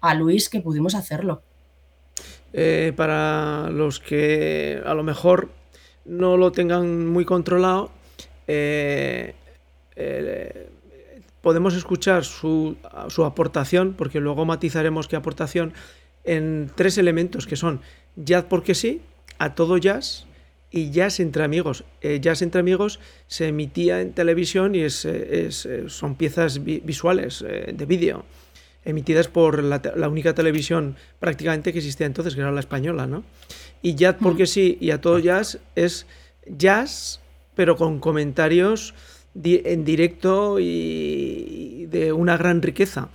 a 0.00 0.14
Luis 0.14 0.50
que 0.50 0.60
pudimos 0.60 0.94
hacerlo. 0.94 1.42
Eh, 2.52 2.92
para 2.96 3.70
los 3.70 4.00
que 4.00 4.82
a 4.84 4.92
lo 4.92 5.04
mejor 5.04 5.50
no 6.04 6.36
lo 6.36 6.52
tengan 6.52 7.06
muy 7.06 7.24
controlado, 7.24 7.90
eh, 8.46 9.34
podemos 11.40 11.74
escuchar 11.74 12.24
su, 12.24 12.76
su, 13.08 13.24
aportación, 13.24 13.94
porque 13.96 14.20
luego 14.20 14.44
matizaremos 14.44 15.08
qué 15.08 15.16
aportación, 15.16 15.72
en 16.24 16.70
tres 16.74 16.98
elementos 16.98 17.46
que 17.46 17.56
son 17.56 17.80
jazz 18.24 18.44
porque 18.48 18.74
sí, 18.74 19.00
a 19.38 19.54
todo 19.54 19.78
jazz 19.78 20.26
y 20.70 20.90
jazz 20.90 21.20
entre 21.20 21.44
amigos. 21.44 21.84
Eh, 22.00 22.20
jazz 22.20 22.42
entre 22.42 22.60
amigos 22.60 23.00
se 23.26 23.48
emitía 23.48 24.00
en 24.00 24.12
televisión 24.12 24.74
y 24.74 24.80
es, 24.80 25.04
es, 25.04 25.68
son 25.88 26.14
piezas 26.14 26.62
vi 26.64 26.80
visuales 26.80 27.44
eh, 27.46 27.72
de 27.74 27.86
vídeo 27.86 28.24
emitidas 28.84 29.28
por 29.28 29.62
la, 29.62 29.82
la, 29.94 30.08
única 30.08 30.34
televisión 30.34 30.96
prácticamente 31.18 31.72
que 31.72 31.78
existía 31.80 32.06
entonces, 32.06 32.34
que 32.34 32.40
era 32.40 32.50
la 32.50 32.60
española, 32.60 33.06
¿no? 33.06 33.24
Y 33.82 33.94
Jazz 33.94 34.16
porque 34.20 34.46
sí, 34.46 34.78
y 34.80 34.90
a 34.90 35.00
todo 35.00 35.18
jazz 35.18 35.58
es 35.74 36.06
jazz, 36.46 37.20
pero 37.54 37.76
con 37.76 38.00
comentarios 38.00 38.94
di 39.34 39.62
en 39.64 39.84
directo 39.84 40.58
y 40.58 41.86
de 41.86 42.12
una 42.12 42.36
gran 42.36 42.62
riqueza. 42.62 43.08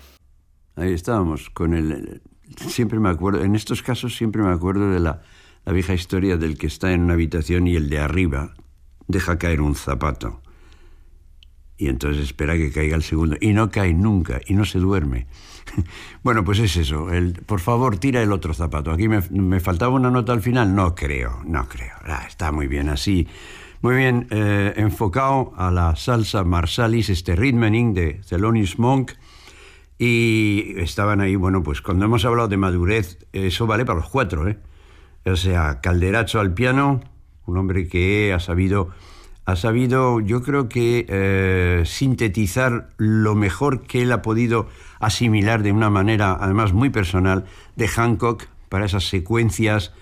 Ahí 0.76 0.94
estábamos, 0.94 1.50
con 1.50 1.74
el... 1.74 2.22
Siempre 2.58 2.99
me 2.99 3.10
acuerdo, 3.10 3.43
en 3.43 3.55
estos 3.55 3.81
casos 3.81 4.15
siempre 4.15 4.41
me 4.41 4.51
acuerdo 4.51 4.91
de 4.91 4.99
la, 4.99 5.21
vieja 5.65 5.93
historia 5.93 6.38
del 6.38 6.58
que 6.58 6.67
está 6.67 6.91
en 6.91 7.01
una 7.01 7.13
habitación 7.13 7.67
y 7.67 7.75
el 7.75 7.89
de 7.89 7.99
arriba 7.99 8.53
deja 9.08 9.38
caer 9.38 9.62
un 9.62 9.75
zapato. 9.75 10.41
Y 11.77 11.89
entonces 11.89 12.23
espera 12.23 12.55
que 12.55 12.71
caiga 12.71 12.95
el 12.95 13.03
segundo. 13.03 13.36
Y 13.41 13.51
no 13.51 13.69
cae 13.69 13.93
nunca, 13.93 14.39
y 14.45 14.53
no 14.53 14.65
se 14.65 14.79
duerme. 14.79 15.27
Bueno, 16.23 16.43
pues 16.43 16.60
es 16.60 16.75
eso. 16.77 17.12
El, 17.12 17.34
por 17.34 17.60
favor, 17.60 17.97
tira 17.97 18.21
el 18.21 18.31
otro 18.31 18.53
zapato. 18.53 18.91
Aquí 18.91 19.08
me, 19.08 19.21
me, 19.29 19.60
faltaba 19.60 19.93
una 19.93 20.10
nota 20.10 20.31
al 20.31 20.41
final. 20.41 20.73
No 20.73 20.95
creo, 20.95 21.41
no 21.45 21.67
creo. 21.67 21.93
Ah, 22.03 22.23
está 22.27 22.51
muy 22.51 22.67
bien 22.67 22.89
así. 22.89 23.27
Muy 23.81 23.97
bien 23.97 24.27
eh, 24.31 24.73
enfocado 24.77 25.53
a 25.58 25.69
la 25.69 25.95
salsa 25.95 26.43
marsalis, 26.43 27.10
este 27.10 27.36
ritmening 27.36 27.93
de 27.93 28.21
Thelonious 28.27 28.79
Monk. 28.79 29.12
Y 29.97 30.73
estaban 30.77 31.21
ahí, 31.21 31.36
bueno, 31.36 31.63
pues 31.63 31.81
cuando 31.81 32.05
hemos 32.05 32.25
hablado 32.25 32.47
de 32.47 32.58
madurez, 32.58 33.25
eso 33.31 33.65
vale 33.65 33.86
para 33.86 33.99
los 33.99 34.10
cuatro, 34.10 34.47
¿eh? 34.47 34.58
O 35.25 35.36
sea, 35.36 35.79
Calderacho 35.81 36.39
al 36.39 36.53
piano, 36.53 37.01
un 37.45 37.58
hombre 37.58 37.88
que 37.88 38.34
ha 38.34 38.39
sabido 38.39 38.89
ha 39.45 39.55
sabido, 39.55 40.21
yo 40.21 40.41
creo 40.41 40.67
que 40.69 41.05
eh, 41.08 41.84
sintetizar 41.86 42.89
lo 42.97 43.36
mejor 43.36 43.84
que 43.84 44.01
él 44.01 44.12
ha 44.12 44.23
podido 44.23 44.67
asimilar 44.99 45.62
de 45.62 45.71
una 45.71 45.91
manera, 45.91 46.36
además 46.39 46.73
muy 46.73 46.89
personal, 46.89 47.45
de 47.75 47.88
Hancock 47.88 48.47
para 48.69 48.86
esas 48.86 49.08
secuencias 49.08 49.93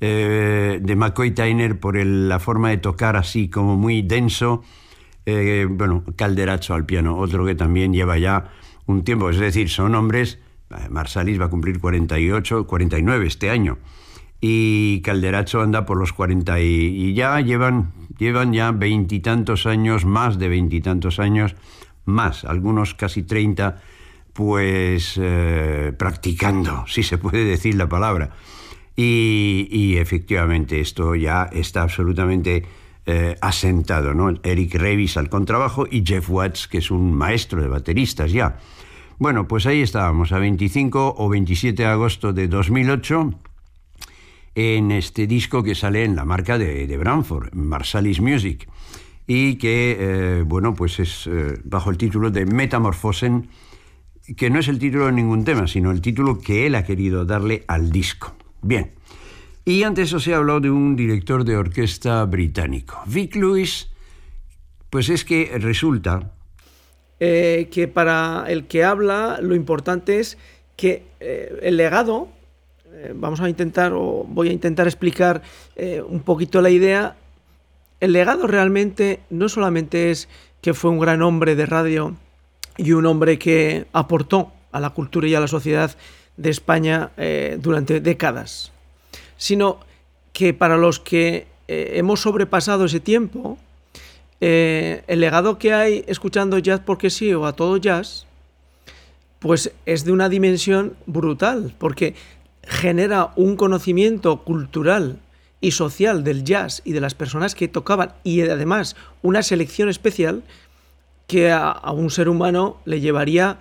eh, 0.00 0.80
de 0.82 0.96
McCoy 0.96 1.30
Tyner 1.30 1.78
por 1.78 1.96
el, 1.96 2.28
la 2.28 2.40
forma 2.40 2.70
de 2.70 2.78
tocar 2.78 3.16
así 3.16 3.48
como 3.48 3.76
muy 3.76 4.02
denso. 4.02 4.64
Eh, 5.26 5.68
bueno, 5.70 6.02
Calderacho 6.16 6.74
al 6.74 6.84
piano, 6.84 7.18
otro 7.18 7.46
que 7.46 7.54
también 7.54 7.92
lleva 7.92 8.18
ya 8.18 8.50
un 8.88 9.04
tiempo, 9.04 9.30
es 9.30 9.38
decir, 9.38 9.68
son 9.68 9.94
hombres, 9.94 10.38
Marsalis 10.90 11.40
va 11.40 11.44
a 11.44 11.50
cumplir 11.50 11.78
48, 11.78 12.66
49 12.66 13.26
este 13.26 13.50
año 13.50 13.78
y 14.40 15.00
Calderacho 15.02 15.60
anda 15.60 15.84
por 15.84 15.98
los 15.98 16.12
40 16.12 16.60
y, 16.60 17.12
ya 17.14 17.40
llevan, 17.40 17.92
llevan 18.18 18.52
ya 18.52 18.72
veintitantos 18.72 19.66
años, 19.66 20.04
más 20.04 20.38
de 20.38 20.48
veintitantos 20.48 21.18
años, 21.18 21.54
más, 22.04 22.44
algunos 22.44 22.94
casi 22.94 23.24
30, 23.24 23.82
pues 24.32 25.18
eh, 25.20 25.92
practicando, 25.98 26.84
si 26.88 27.02
se 27.02 27.18
puede 27.18 27.44
decir 27.44 27.74
la 27.74 27.88
palabra. 27.88 28.30
Y, 28.96 29.68
y 29.70 29.98
efectivamente 29.98 30.80
esto 30.80 31.14
ya 31.14 31.48
está 31.52 31.82
absolutamente 31.82 32.64
eh, 33.10 33.36
asentado, 33.40 34.12
¿no? 34.12 34.34
Eric 34.42 34.74
Revis 34.74 35.16
al 35.16 35.30
contrabajo 35.30 35.86
y 35.90 36.04
Jeff 36.04 36.28
Watts, 36.28 36.68
que 36.68 36.76
es 36.76 36.90
un 36.90 37.14
maestro 37.14 37.62
de 37.62 37.68
bateristas 37.68 38.32
ya. 38.32 38.58
Bueno, 39.20 39.48
pues 39.48 39.66
ahí 39.66 39.82
estábamos, 39.82 40.30
a 40.30 40.38
25 40.38 41.16
o 41.18 41.28
27 41.28 41.82
de 41.82 41.88
agosto 41.88 42.32
de 42.32 42.46
2008 42.46 43.34
en 44.54 44.92
este 44.92 45.26
disco 45.26 45.64
que 45.64 45.74
sale 45.74 46.04
en 46.04 46.14
la 46.14 46.24
marca 46.24 46.56
de, 46.56 46.86
de 46.86 46.96
Branford, 46.96 47.52
Marsalis 47.52 48.20
Music, 48.20 48.68
y 49.26 49.56
que, 49.56 49.96
eh, 49.98 50.42
bueno, 50.46 50.74
pues 50.74 51.00
es 51.00 51.26
eh, 51.26 51.58
bajo 51.64 51.90
el 51.90 51.98
título 51.98 52.30
de 52.30 52.46
Metamorphosen, 52.46 53.48
que 54.36 54.50
no 54.50 54.60
es 54.60 54.68
el 54.68 54.78
título 54.78 55.06
de 55.06 55.12
ningún 55.12 55.44
tema, 55.44 55.66
sino 55.66 55.90
el 55.90 56.00
título 56.00 56.38
que 56.38 56.66
él 56.66 56.76
ha 56.76 56.84
querido 56.84 57.24
darle 57.24 57.64
al 57.66 57.90
disco. 57.90 58.36
Bien. 58.62 58.92
Y 59.64 59.82
antes 59.82 60.12
os 60.12 60.28
he 60.28 60.34
hablado 60.34 60.60
de 60.60 60.70
un 60.70 60.94
director 60.94 61.44
de 61.44 61.56
orquesta 61.56 62.24
británico. 62.24 63.02
Vic 63.06 63.34
Lewis, 63.34 63.90
pues 64.90 65.08
es 65.08 65.24
que 65.24 65.58
resulta... 65.58 66.37
Eh, 67.20 67.68
que 67.72 67.88
para 67.88 68.44
el 68.46 68.66
que 68.66 68.84
habla 68.84 69.38
lo 69.42 69.56
importante 69.56 70.20
es 70.20 70.38
que 70.76 71.02
eh, 71.18 71.58
el 71.62 71.76
legado, 71.76 72.28
eh, 72.92 73.12
vamos 73.14 73.40
a 73.40 73.48
intentar, 73.48 73.92
o 73.92 74.24
voy 74.28 74.50
a 74.50 74.52
intentar 74.52 74.86
explicar 74.86 75.42
un 76.08 76.20
poquito 76.20 76.60
la 76.60 76.70
idea, 76.70 77.16
el 78.00 78.12
legado 78.12 78.46
realmente 78.46 79.20
no 79.30 79.48
solamente 79.48 80.10
es 80.10 80.28
que 80.60 80.74
fue 80.74 80.90
un 80.90 81.00
gran 81.00 81.22
hombre 81.22 81.56
de 81.56 81.66
radio 81.66 82.16
y 82.76 82.92
un 82.92 83.06
hombre 83.06 83.38
que 83.38 83.86
aportó 83.92 84.52
a 84.70 84.80
la 84.80 84.90
cultura 84.90 85.26
y 85.26 85.34
a 85.34 85.40
la 85.40 85.48
sociedad 85.48 85.96
de 86.36 86.50
España 86.50 87.10
durante 87.58 88.00
décadas, 88.00 88.72
sino 89.36 89.80
que 90.32 90.52
para 90.54 90.76
los 90.76 90.98
que 91.00 91.46
hemos 91.68 92.20
sobrepasado 92.20 92.84
ese 92.84 93.00
tiempo, 93.00 93.58
el 94.40 95.20
legado 95.20 95.58
que 95.58 95.72
hay 95.72 96.04
escuchando 96.06 96.58
jazz 96.58 96.80
porque 96.84 97.10
sí 97.10 97.32
o 97.34 97.46
a 97.46 97.54
todo 97.54 97.76
jazz, 97.76 98.26
pues 99.38 99.72
es 99.86 100.04
de 100.04 100.12
una 100.12 100.28
dimensión 100.28 100.94
brutal, 101.06 101.74
porque 101.78 102.14
genera 102.62 103.32
un 103.36 103.56
conocimiento 103.56 104.44
cultural 104.44 105.18
y 105.60 105.72
social 105.72 106.22
del 106.22 106.44
jazz 106.44 106.82
y 106.84 106.92
de 106.92 107.00
las 107.00 107.14
personas 107.14 107.54
que 107.54 107.68
tocaban 107.68 108.12
y 108.22 108.42
además 108.42 108.96
una 109.22 109.42
selección 109.42 109.88
especial 109.88 110.42
que 111.26 111.50
a, 111.50 111.80
un 111.92 112.10
ser 112.10 112.28
humano 112.28 112.78
le 112.84 113.00
llevaría 113.00 113.58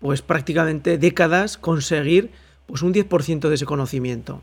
pues 0.00 0.22
prácticamente 0.22 0.98
décadas 0.98 1.56
conseguir 1.56 2.30
pues 2.66 2.82
un 2.82 2.92
10% 2.92 3.48
de 3.48 3.54
ese 3.54 3.64
conocimiento. 3.64 4.42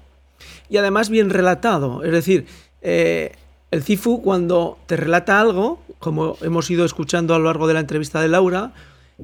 Y 0.69 0.78
además 0.78 1.10
bien 1.10 1.30
relatado, 1.30 2.04
es 2.04 2.12
decir, 2.12 2.46
eh, 2.82 3.34
el 3.74 3.84
Cifu 3.84 4.22
cuando 4.22 4.78
te 4.86 4.96
relata 4.96 5.42
algo, 5.42 5.82
como 6.00 6.38
hemos 6.42 6.70
ido 6.72 6.86
escuchando 6.86 7.36
a 7.36 7.40
lo 7.40 7.46
largo 7.46 7.68
de 7.68 7.74
la 7.74 7.80
entrevista 7.80 8.22
de 8.22 8.28
Laura, 8.28 8.74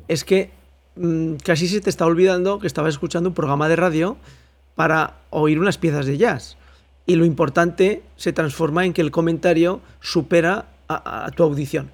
es 0.07 0.23
que 0.23 0.51
Mm, 0.99 1.35
casi 1.35 1.69
se 1.69 1.79
te 1.79 1.89
está 1.89 2.05
olvidando 2.05 2.59
que 2.59 2.67
estabas 2.67 2.95
escuchando 2.95 3.29
un 3.29 3.33
programa 3.33 3.69
de 3.69 3.77
radio 3.77 4.17
para 4.75 5.15
oír 5.29 5.57
unas 5.57 5.77
piezas 5.77 6.05
de 6.05 6.17
jazz. 6.17 6.57
Y 7.05 7.15
lo 7.15 7.23
importante 7.23 8.03
se 8.17 8.33
transforma 8.33 8.85
en 8.85 8.91
que 8.91 8.99
el 8.99 9.09
comentario 9.09 9.79
supera 10.01 10.65
a, 10.89 11.31
tu 11.35 11.43
audición. 11.43 11.91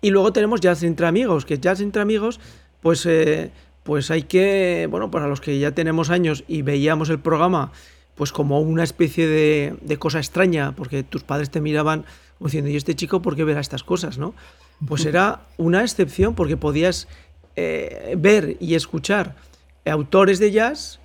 Y 0.00 0.10
luego 0.10 0.32
tenemos 0.32 0.62
jazz 0.62 0.82
entre 0.82 1.06
amigos, 1.06 1.44
que 1.44 1.58
jazz 1.58 1.80
entre 1.82 2.00
amigos, 2.00 2.40
pues, 2.80 3.04
eh, 3.04 3.50
pues 3.82 4.10
hay 4.10 4.22
que, 4.22 4.88
bueno, 4.90 5.10
para 5.10 5.26
los 5.26 5.42
que 5.42 5.58
ya 5.58 5.72
tenemos 5.72 6.08
años 6.08 6.44
y 6.48 6.62
veíamos 6.62 7.10
el 7.10 7.18
programa, 7.18 7.72
pues 8.14 8.32
como 8.32 8.60
una 8.60 8.84
especie 8.84 9.26
de, 9.26 9.74
de 9.80 9.96
cosa 9.98 10.18
extraña, 10.18 10.72
porque 10.72 11.02
tus 11.02 11.22
padres 11.22 11.50
te 11.50 11.60
miraban 11.60 12.04
diciendo, 12.40 12.70
¿y 12.70 12.76
este 12.76 12.94
chico 12.94 13.22
por 13.22 13.36
qué 13.36 13.44
verá 13.44 13.60
estas 13.60 13.82
cosas? 13.82 14.18
¿no? 14.18 14.34
Pues 14.86 15.06
era 15.06 15.42
una 15.56 15.82
excepción 15.82 16.34
porque 16.34 16.56
podías 16.56 17.08
eh, 17.56 18.14
ver 18.18 18.56
y 18.60 18.74
escuchar 18.74 19.36
autores 19.84 20.38
de 20.38 20.50
jazz 20.50 20.98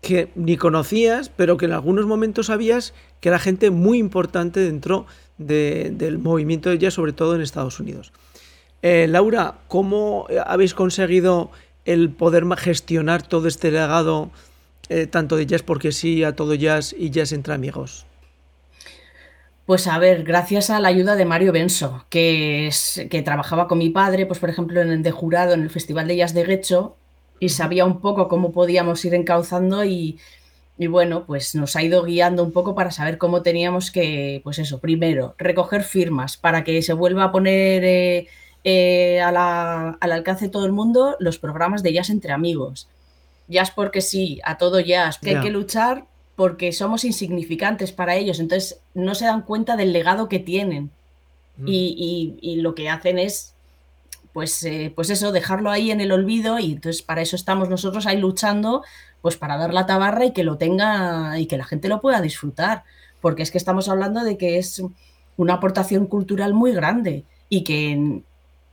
que 0.00 0.30
ni 0.34 0.56
conocías, 0.56 1.28
pero 1.28 1.56
que 1.56 1.66
en 1.66 1.72
algunos 1.72 2.06
momentos 2.06 2.46
sabías 2.46 2.94
que 3.20 3.28
era 3.28 3.38
gente 3.38 3.70
muy 3.70 3.98
importante 3.98 4.60
dentro 4.60 5.06
del 5.36 6.18
movimiento 6.18 6.70
de 6.70 6.78
jazz, 6.78 6.94
sobre 6.94 7.12
todo 7.12 7.34
en 7.34 7.40
Estados 7.40 7.80
Unidos. 7.80 8.12
Eh, 8.82 9.06
Laura, 9.08 9.58
¿cómo 9.68 10.26
habéis 10.46 10.74
conseguido 10.74 11.50
el 11.84 12.10
poder 12.10 12.44
gestionar 12.56 13.22
todo 13.22 13.48
este 13.48 13.70
legado, 13.70 14.30
eh, 14.90 15.06
tanto 15.06 15.36
de 15.36 15.46
jazz 15.46 15.62
porque 15.62 15.92
sí, 15.92 16.24
a 16.24 16.34
todo 16.34 16.54
jazz 16.54 16.94
y 16.98 17.10
jazz 17.10 17.32
entre 17.32 17.54
amigos? 17.54 18.06
Pues 19.64 19.86
a 19.86 19.98
ver, 19.98 20.24
gracias 20.24 20.68
a 20.68 20.80
la 20.80 20.88
ayuda 20.88 21.14
de 21.14 21.24
Mario 21.24 21.52
Benso, 21.52 22.04
que, 22.10 22.66
es, 22.66 23.06
que 23.08 23.22
trabajaba 23.22 23.68
con 23.68 23.78
mi 23.78 23.90
padre, 23.90 24.26
pues 24.26 24.40
por 24.40 24.50
ejemplo, 24.50 24.80
en 24.80 24.90
el 24.90 25.04
de 25.04 25.12
jurado 25.12 25.54
en 25.54 25.62
el 25.62 25.70
Festival 25.70 26.08
de 26.08 26.16
Jazz 26.16 26.34
de 26.34 26.42
Guecho, 26.42 26.96
y 27.38 27.50
sabía 27.50 27.84
un 27.84 28.00
poco 28.00 28.26
cómo 28.26 28.50
podíamos 28.50 29.04
ir 29.04 29.14
encauzando 29.14 29.84
y, 29.84 30.18
bueno, 30.76 31.24
pues 31.24 31.54
nos 31.54 31.76
ha 31.76 31.84
ido 31.84 32.02
guiando 32.02 32.42
un 32.42 32.50
poco 32.50 32.74
para 32.74 32.90
saber 32.90 33.16
cómo 33.16 33.42
teníamos 33.42 33.92
que, 33.92 34.40
pues 34.42 34.58
eso, 34.58 34.80
primero, 34.80 35.36
recoger 35.38 35.84
firmas 35.84 36.36
para 36.36 36.64
que 36.64 36.82
se 36.82 36.92
vuelva 36.92 37.24
a 37.24 37.32
poner 37.32 37.84
eh, 37.84 38.26
eh, 38.64 39.20
al 39.20 40.12
alcance 40.12 40.46
de 40.46 40.50
todo 40.50 40.66
el 40.66 40.72
mundo 40.72 41.16
los 41.20 41.38
programas 41.38 41.84
de 41.84 41.92
jazz 41.92 42.10
entre 42.10 42.32
amigos. 42.32 42.88
Jazz 43.50 43.72
porque 43.72 44.00
sí, 44.00 44.40
a 44.44 44.56
todo 44.56 44.80
jazz, 44.80 45.18
que 45.18 45.36
hay 45.36 45.42
que 45.42 45.50
luchar 45.50 46.06
porque 46.36 46.72
somos 46.72 47.04
insignificantes 47.04 47.92
para 47.92 48.16
ellos, 48.16 48.40
entonces 48.40 48.80
no 48.94 49.14
se 49.14 49.26
dan 49.26 49.42
cuenta 49.42 49.76
del 49.76 49.92
legado 49.92 50.28
que 50.28 50.38
tienen. 50.38 50.90
Mm. 51.58 51.64
Y, 51.66 52.56
lo 52.62 52.74
que 52.74 52.88
hacen 52.88 53.18
es, 53.18 53.52
pues, 54.32 54.62
eh, 54.62 54.92
pues 54.94 55.10
eso, 55.10 55.32
dejarlo 55.32 55.70
ahí 55.70 55.90
en 55.90 56.00
el 56.00 56.12
olvido 56.12 56.58
y 56.58 56.72
entonces 56.72 57.02
para 57.02 57.20
eso 57.20 57.36
estamos 57.36 57.68
nosotros 57.68 58.06
ahí 58.06 58.16
luchando, 58.16 58.82
pues 59.20 59.36
para 59.36 59.58
dar 59.58 59.74
la 59.74 59.84
tabarra 59.84 60.24
y 60.24 60.32
que 60.32 60.44
lo 60.44 60.56
tenga 60.56 61.38
y 61.38 61.46
que 61.46 61.58
la 61.58 61.64
gente 61.64 61.88
lo 61.88 62.00
pueda 62.00 62.22
disfrutar, 62.22 62.84
porque 63.20 63.42
es 63.42 63.50
que 63.50 63.58
estamos 63.58 63.88
hablando 63.90 64.24
de 64.24 64.38
que 64.38 64.56
es 64.56 64.82
una 65.36 65.54
aportación 65.54 66.06
cultural 66.06 66.54
muy 66.54 66.72
grande 66.72 67.24
y 67.48 67.64
que, 67.64 68.22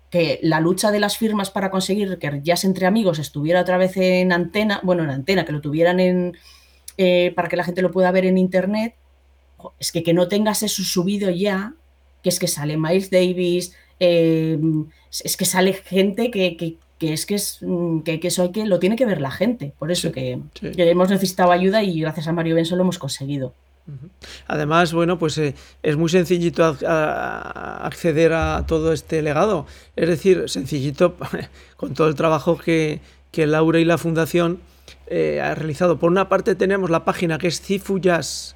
que 0.10 0.40
la 0.42 0.60
lucha 0.60 0.92
de 0.92 1.00
las 1.00 1.18
firmas 1.18 1.52
para 1.52 1.70
conseguir 1.70 2.18
que 2.18 2.42
Jazz 2.44 2.64
entre 2.64 2.86
amigos 2.86 3.20
estuviera 3.20 3.62
otra 3.62 3.78
vez 3.78 3.98
en 3.98 4.32
antena, 4.32 4.80
bueno, 4.84 5.04
en 5.04 5.10
antena, 5.10 5.46
que 5.46 5.52
lo 5.52 5.62
tuvieran 5.62 6.00
en, 6.00 6.38
eh, 6.98 7.34
para 7.36 7.50
que 7.50 7.58
la 7.58 7.64
gente 7.64 7.82
lo 7.82 7.92
pueda 7.92 8.12
ver 8.12 8.26
en 8.26 8.38
internet, 8.38 8.96
es 9.80 9.92
que 9.92 10.04
que 10.04 10.14
no 10.14 10.28
tengas 10.28 10.64
eso 10.64 10.84
subido 10.84 11.30
ya, 11.30 11.74
que 12.24 12.30
es 12.30 12.40
que 12.40 12.48
sale 12.48 12.78
Miles 12.78 13.10
Davis, 13.10 13.76
eh, 14.00 14.60
es 15.24 15.38
que 15.38 15.46
sale 15.46 15.74
gente 15.74 16.32
que, 16.32 16.78
es 17.00 17.26
que 17.26 17.36
es 17.36 17.60
mm, 17.62 18.00
que, 18.00 18.20
eso 18.24 18.44
hay 18.44 18.52
que 18.52 18.66
lo 18.66 18.80
tiene 18.80 18.96
que 18.96 19.06
ver 19.06 19.22
la 19.22 19.32
gente. 19.32 19.74
Por 19.78 19.92
eso 19.92 20.12
que, 20.12 20.40
hemos 20.62 21.10
necesitado 21.10 21.52
ayuda 21.52 21.84
y 21.84 22.00
gracias 22.00 22.28
a 22.28 22.34
Mario 22.34 22.56
Benso 22.56 22.76
lo 22.76 22.84
hemos 22.84 23.00
conseguido. 23.00 23.54
Además, 24.48 24.94
bueno, 24.94 25.18
pues 25.18 25.38
eh, 25.38 25.56
es 25.84 25.96
muy 25.96 26.10
sencillito 26.10 26.66
acceder 26.66 28.34
a 28.34 28.66
todo 28.68 28.92
este 28.94 29.22
legado. 29.22 29.66
Es 29.96 30.10
decir, 30.10 30.46
sencillito 30.48 31.16
con 31.78 31.94
todo 31.94 32.08
el 32.08 32.16
trabajo 32.16 32.58
que, 32.58 33.02
que 33.32 33.48
Laura 33.48 33.80
y 33.80 33.86
la 33.86 33.98
Fundación 33.98 34.60
eh, 35.08 35.42
ha 35.42 35.56
realizado. 35.56 36.00
Por 36.00 36.12
una 36.12 36.30
parte 36.30 36.56
tenemos 36.56 36.90
la 36.90 37.06
página 37.06 37.38
que 37.38 37.48
es 37.48 37.62
cifuyas.org, 37.62 38.56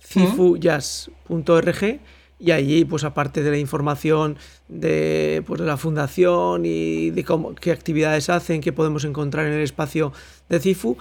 cifuyas.org, 0.00 2.00
y 2.42 2.50
allí, 2.50 2.84
pues 2.84 3.04
aparte 3.04 3.44
de 3.44 3.52
la 3.52 3.58
información 3.58 4.36
de, 4.66 5.44
pues, 5.46 5.60
de 5.60 5.66
la 5.66 5.76
fundación 5.76 6.66
y 6.66 7.10
de 7.10 7.22
cómo, 7.22 7.54
qué 7.54 7.70
actividades 7.70 8.30
hacen, 8.30 8.60
qué 8.60 8.72
podemos 8.72 9.04
encontrar 9.04 9.46
en 9.46 9.52
el 9.52 9.62
espacio 9.62 10.12
de 10.48 10.58
Cifu, 10.58 10.96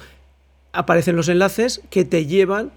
aparecen 0.74 1.16
los 1.16 1.30
enlaces 1.30 1.82
que 1.90 2.06
te 2.06 2.26
llevan 2.26 2.72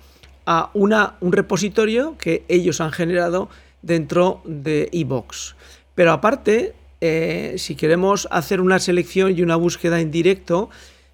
a 0.47 0.71
una, 0.75 1.15
un 1.21 1.33
repositorio 1.33 2.17
que 2.19 2.45
ellos 2.49 2.81
han 2.81 2.93
generado 2.93 3.49
dentro 3.83 4.41
de 4.45 4.89
iVox. 4.93 5.57
Pero 5.95 6.13
aparte, 6.13 6.75
eh, 7.01 7.55
si 7.59 7.75
queremos 7.75 8.29
hacer 8.31 8.61
una 8.61 8.79
selección 8.79 9.37
y 9.37 9.43
una 9.43 9.57
búsqueda 9.57 10.01
en 10.01 10.11
directo, 10.11 10.71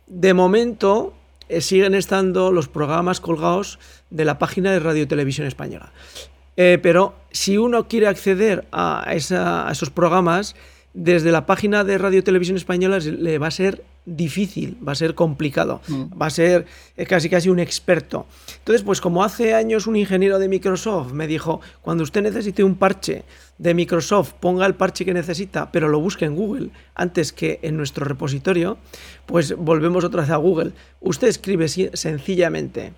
de 0.06 0.34
momento 0.34 1.14
eh, 1.48 1.60
siguen 1.60 1.94
estando 1.94 2.52
los 2.52 2.68
programas 2.68 3.20
colgados 3.20 3.78
de 4.10 4.24
la 4.24 4.38
página 4.38 4.72
de 4.72 4.80
Radio 4.80 5.06
Televisión 5.06 5.46
Española. 5.46 5.92
Eh, 6.56 6.78
pero 6.82 7.14
si 7.30 7.58
uno 7.58 7.88
quiere 7.88 8.06
acceder 8.06 8.66
a, 8.72 9.08
a, 9.08 9.14
esos 9.14 9.90
programas, 9.90 10.56
desde 10.94 11.30
la 11.30 11.46
página 11.46 11.84
de 11.84 11.98
Radio 11.98 12.24
Televisión 12.24 12.56
Española 12.56 12.98
le 12.98 13.38
va 13.38 13.46
a 13.46 13.52
ser 13.52 13.84
difícil, 14.06 14.76
va 14.86 14.92
a 14.92 14.94
ser 14.94 15.14
complicado, 15.14 15.80
mm. 15.88 16.20
va 16.20 16.26
a 16.26 16.30
ser 16.30 16.66
eh, 16.96 17.06
casi 17.06 17.28
casi 17.28 17.48
un 17.48 17.58
experto. 17.58 18.26
Entonces, 18.58 18.82
pues 18.82 19.00
como 19.00 19.22
hace 19.22 19.54
años 19.54 19.86
un 19.86 19.96
ingeniero 19.96 20.38
de 20.38 20.48
Microsoft 20.48 21.12
me 21.12 21.26
dijo, 21.26 21.60
cuando 21.82 22.04
usted 22.04 22.22
necesite 22.22 22.64
un 22.64 22.76
parche 22.76 23.24
de 23.58 23.74
Microsoft, 23.74 24.32
ponga 24.40 24.66
el 24.66 24.74
parche 24.74 25.04
que 25.04 25.12
necesita, 25.12 25.70
pero 25.70 25.88
lo 25.88 26.00
busque 26.00 26.24
en 26.24 26.34
Google 26.34 26.70
antes 26.94 27.32
que 27.32 27.60
en 27.62 27.76
nuestro 27.76 28.04
repositorio, 28.04 28.78
pues 29.26 29.54
volvemos 29.56 30.04
otra 30.04 30.22
vez 30.22 30.30
a 30.30 30.36
Google. 30.36 30.72
Usted 31.00 31.28
escribe 31.28 31.68
sencillamente 31.68 32.92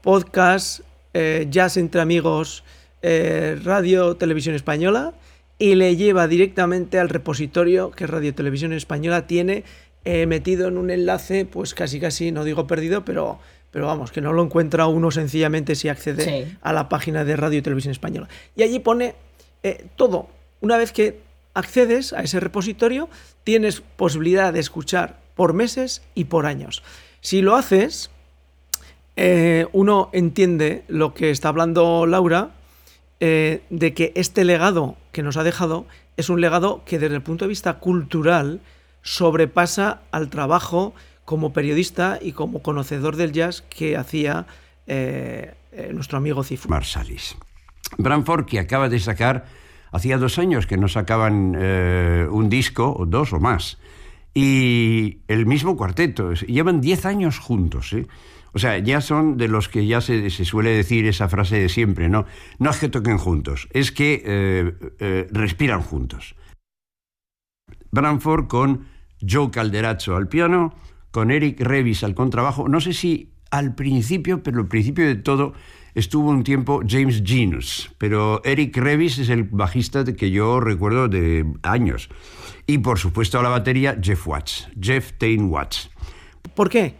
podcast, 0.00 0.80
eh, 1.12 1.46
jazz 1.50 1.76
entre 1.76 2.00
amigos, 2.00 2.64
eh, 3.02 3.58
radio, 3.62 4.16
televisión 4.16 4.54
española, 4.54 5.12
y 5.58 5.74
le 5.74 5.94
lleva 5.96 6.26
directamente 6.26 6.98
al 6.98 7.10
repositorio 7.10 7.90
que 7.90 8.06
Radio 8.06 8.34
Televisión 8.34 8.72
Española 8.72 9.26
tiene 9.26 9.64
He 10.04 10.26
metido 10.26 10.68
en 10.68 10.78
un 10.78 10.90
enlace, 10.90 11.44
pues 11.44 11.74
casi 11.74 12.00
casi, 12.00 12.32
no 12.32 12.44
digo 12.44 12.66
perdido, 12.66 13.04
pero, 13.04 13.38
pero 13.70 13.86
vamos, 13.86 14.12
que 14.12 14.20
no 14.20 14.32
lo 14.32 14.42
encuentra 14.42 14.86
uno 14.86 15.10
sencillamente 15.10 15.74
si 15.74 15.88
accede 15.88 16.56
a 16.62 16.72
la 16.72 16.88
página 16.88 17.24
de 17.24 17.36
Radio 17.36 17.58
y 17.58 17.62
Televisión 17.62 17.92
Española. 17.92 18.28
Y 18.56 18.62
allí 18.62 18.78
pone 18.78 19.14
eh, 19.62 19.86
todo. 19.96 20.28
Una 20.60 20.76
vez 20.76 20.92
que 20.92 21.20
accedes 21.54 22.12
a 22.12 22.22
ese 22.22 22.40
repositorio, 22.40 23.08
tienes 23.44 23.80
posibilidad 23.80 24.52
de 24.52 24.60
escuchar 24.60 25.20
por 25.34 25.52
meses 25.52 26.02
y 26.14 26.24
por 26.24 26.46
años. 26.46 26.82
Si 27.20 27.42
lo 27.42 27.56
haces, 27.56 28.10
eh, 29.16 29.66
uno 29.72 30.10
entiende 30.12 30.84
lo 30.88 31.12
que 31.12 31.30
está 31.30 31.48
hablando 31.48 32.06
Laura, 32.06 32.50
eh, 33.20 33.62
de 33.68 33.92
que 33.92 34.12
este 34.14 34.44
legado 34.44 34.96
que 35.12 35.22
nos 35.22 35.36
ha 35.36 35.42
dejado 35.42 35.86
es 36.16 36.30
un 36.30 36.40
legado 36.40 36.82
que 36.86 36.98
desde 36.98 37.16
el 37.16 37.22
punto 37.22 37.44
de 37.44 37.50
vista 37.50 37.74
cultural 37.74 38.60
sobrepasa 39.02 40.02
al 40.10 40.28
trabajo 40.30 40.94
como 41.24 41.52
periodista 41.52 42.18
y 42.20 42.32
como 42.32 42.60
conocedor 42.60 43.16
del 43.16 43.32
jazz 43.32 43.62
que 43.62 43.96
hacía 43.96 44.46
eh, 44.86 45.54
eh, 45.70 45.90
nuestro 45.94 46.18
amigo 46.18 46.42
Cifu. 46.42 46.68
Marsalis. 46.68 47.36
Branford, 47.98 48.46
que 48.46 48.58
acaba 48.58 48.88
de 48.88 48.98
sacar, 48.98 49.46
hacía 49.92 50.18
dos 50.18 50.40
años 50.40 50.66
que 50.66 50.76
no 50.76 50.88
sacaban 50.88 51.56
eh, 51.56 52.26
un 52.28 52.48
disco, 52.48 52.92
o 52.98 53.06
dos 53.06 53.32
o 53.32 53.38
más, 53.38 53.78
y 54.34 55.18
el 55.28 55.46
mismo 55.46 55.76
cuarteto, 55.76 56.32
llevan 56.34 56.80
diez 56.80 57.06
años 57.06 57.38
juntos. 57.38 57.94
O 58.52 58.58
sea, 58.58 58.78
ya 58.78 59.00
son 59.00 59.36
de 59.36 59.46
los 59.46 59.68
que 59.68 59.86
ya 59.86 60.00
se, 60.00 60.28
suele 60.30 60.70
decir 60.70 61.06
esa 61.06 61.28
frase 61.28 61.60
de 61.60 61.68
siempre, 61.68 62.08
¿no? 62.08 62.26
No 62.58 62.70
es 62.70 62.78
que 62.78 62.88
toquen 62.88 63.18
juntos, 63.18 63.68
es 63.72 63.92
que 63.92 65.28
respiran 65.30 65.82
juntos. 65.82 66.34
Branford 67.90 68.46
con 68.46 68.86
Joe 69.26 69.50
Calderazzo 69.50 70.16
al 70.16 70.28
piano, 70.28 70.74
con 71.10 71.30
Eric 71.30 71.60
Revis 71.60 72.04
al 72.04 72.14
contrabajo. 72.14 72.68
No 72.68 72.80
sé 72.80 72.92
si 72.92 73.32
al 73.50 73.74
principio, 73.74 74.42
pero 74.42 74.60
al 74.60 74.68
principio 74.68 75.06
de 75.06 75.16
todo 75.16 75.52
estuvo 75.94 76.30
un 76.30 76.44
tiempo 76.44 76.82
James 76.86 77.22
Genus, 77.24 77.90
pero 77.98 78.42
Eric 78.44 78.76
Revis 78.76 79.18
es 79.18 79.28
el 79.28 79.44
bajista 79.44 80.04
que 80.04 80.30
yo 80.30 80.60
recuerdo 80.60 81.08
de 81.08 81.44
años. 81.62 82.08
Y 82.66 82.78
por 82.78 82.98
supuesto 82.98 83.38
a 83.38 83.42
la 83.42 83.48
batería 83.48 83.98
Jeff 84.00 84.26
Watts, 84.26 84.68
Jeff 84.80 85.12
Tain 85.18 85.50
Watts. 85.50 85.90
¿Por 86.54 86.70
qué? 86.70 86.94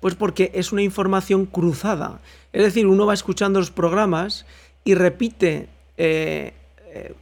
Pues 0.00 0.14
porque 0.14 0.52
es 0.54 0.72
una 0.72 0.82
información 0.82 1.46
cruzada. 1.46 2.20
Es 2.52 2.62
decir, 2.62 2.86
uno 2.86 3.06
va 3.06 3.14
escuchando 3.14 3.58
los 3.58 3.70
programas 3.70 4.46
y 4.84 4.94
repite 4.94 5.68
eh, 5.96 6.52
eh, 6.88 7.14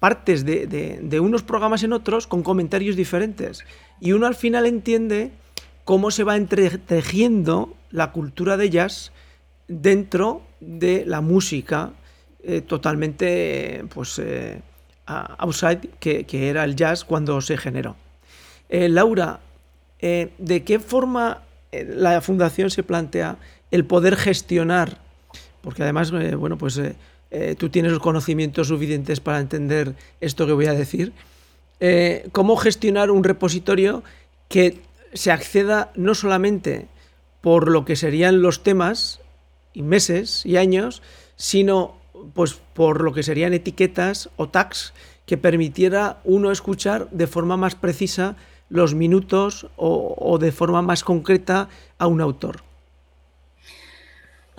partes 0.00 0.44
de, 0.44 1.20
unos 1.20 1.42
programas 1.42 1.84
en 1.84 1.92
otros 1.92 2.26
con 2.26 2.42
comentarios 2.42 2.96
diferentes. 2.96 3.64
Y 4.00 4.12
uno 4.12 4.26
al 4.26 4.34
final 4.34 4.66
entiende 4.66 5.30
cómo 5.84 6.10
se 6.10 6.24
va 6.24 6.36
entretejiendo 6.36 7.74
la 7.90 8.10
cultura 8.10 8.56
de 8.56 8.70
jazz 8.70 9.12
dentro 9.68 10.42
de 10.60 11.04
la 11.06 11.20
música 11.20 11.92
eh, 12.42 12.62
totalmente 12.62 13.84
pues, 13.94 14.20
outside 15.06 15.90
que, 16.00 16.26
era 16.48 16.64
el 16.64 16.74
jazz 16.74 17.04
cuando 17.04 17.40
se 17.40 17.56
generó. 17.56 17.96
Laura, 18.70 19.40
¿de 20.00 20.62
qué 20.64 20.78
forma 20.78 21.42
la 21.72 22.20
fundación 22.20 22.70
se 22.70 22.82
plantea 22.82 23.36
el 23.70 23.84
poder 23.84 24.16
gestionar, 24.16 24.98
porque 25.62 25.82
además, 25.82 26.12
eh, 26.12 26.34
bueno, 26.34 26.58
pues 26.58 26.80
eh, 27.30 27.50
eh, 27.50 27.54
tú 27.56 27.68
tienes 27.68 27.92
los 27.92 28.00
conocimientos 28.00 28.68
suficientes 28.68 29.20
para 29.20 29.40
entender 29.40 29.94
esto 30.20 30.46
que 30.46 30.52
voy 30.52 30.66
a 30.66 30.74
decir, 30.74 31.12
cómo 32.32 32.56
gestionar 32.56 33.10
un 33.10 33.24
repositorio 33.24 34.02
que 34.48 34.82
se 35.14 35.32
acceda 35.32 35.92
no 35.94 36.14
solamente 36.14 36.88
por 37.40 37.70
lo 37.70 37.86
que 37.86 37.96
serían 37.96 38.42
los 38.42 38.62
temas 38.62 39.20
y 39.72 39.82
meses 39.82 40.44
y 40.44 40.58
años, 40.58 41.02
sino 41.36 41.96
pues 42.34 42.60
por 42.74 43.02
lo 43.02 43.12
que 43.12 43.22
serían 43.22 43.54
etiquetas 43.54 44.28
o 44.36 44.48
tags 44.48 44.92
que 45.26 45.38
permitiera 45.38 46.20
uno 46.24 46.50
escuchar 46.50 47.08
de 47.10 47.26
forma 47.26 47.56
más 47.56 47.74
precisa 47.74 48.36
los 48.68 48.94
minutos 48.94 49.68
o, 49.76 50.38
de 50.40 50.52
forma 50.52 50.82
más 50.82 51.02
concreta 51.02 51.68
a 51.98 52.06
un 52.06 52.20
autor? 52.20 52.62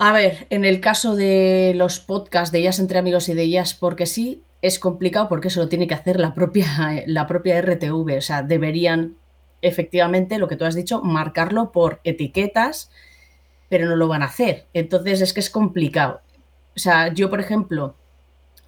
A 0.04 0.10
ver, 0.10 0.48
en 0.50 0.64
el 0.64 0.80
caso 0.80 1.14
de 1.14 1.74
los 1.76 2.00
podcasts 2.00 2.50
de 2.50 2.58
ellas 2.58 2.80
entre 2.80 2.98
amigos 2.98 3.28
y 3.28 3.34
de 3.34 3.44
ellas 3.44 3.72
porque 3.72 4.06
sí, 4.06 4.42
es 4.60 4.80
complicado 4.80 5.28
porque 5.28 5.46
eso 5.46 5.60
lo 5.60 5.68
tiene 5.68 5.86
que 5.86 5.94
hacer 5.94 6.18
la 6.18 6.34
propia, 6.34 6.66
la 7.06 7.28
propia 7.28 7.62
RTV. 7.62 8.16
O 8.18 8.20
sea, 8.20 8.42
deberían 8.42 9.14
efectivamente, 9.60 10.38
lo 10.38 10.48
que 10.48 10.56
tú 10.56 10.64
has 10.64 10.74
dicho, 10.74 11.02
marcarlo 11.02 11.70
por 11.70 12.00
etiquetas, 12.02 12.90
pero 13.68 13.86
no 13.86 13.94
lo 13.94 14.08
van 14.08 14.22
a 14.22 14.26
hacer. 14.26 14.66
Entonces 14.74 15.20
es 15.20 15.32
que 15.32 15.38
es 15.38 15.50
complicado. 15.50 16.20
O 16.74 16.80
sea, 16.80 17.14
yo, 17.14 17.30
por 17.30 17.38
ejemplo, 17.38 17.94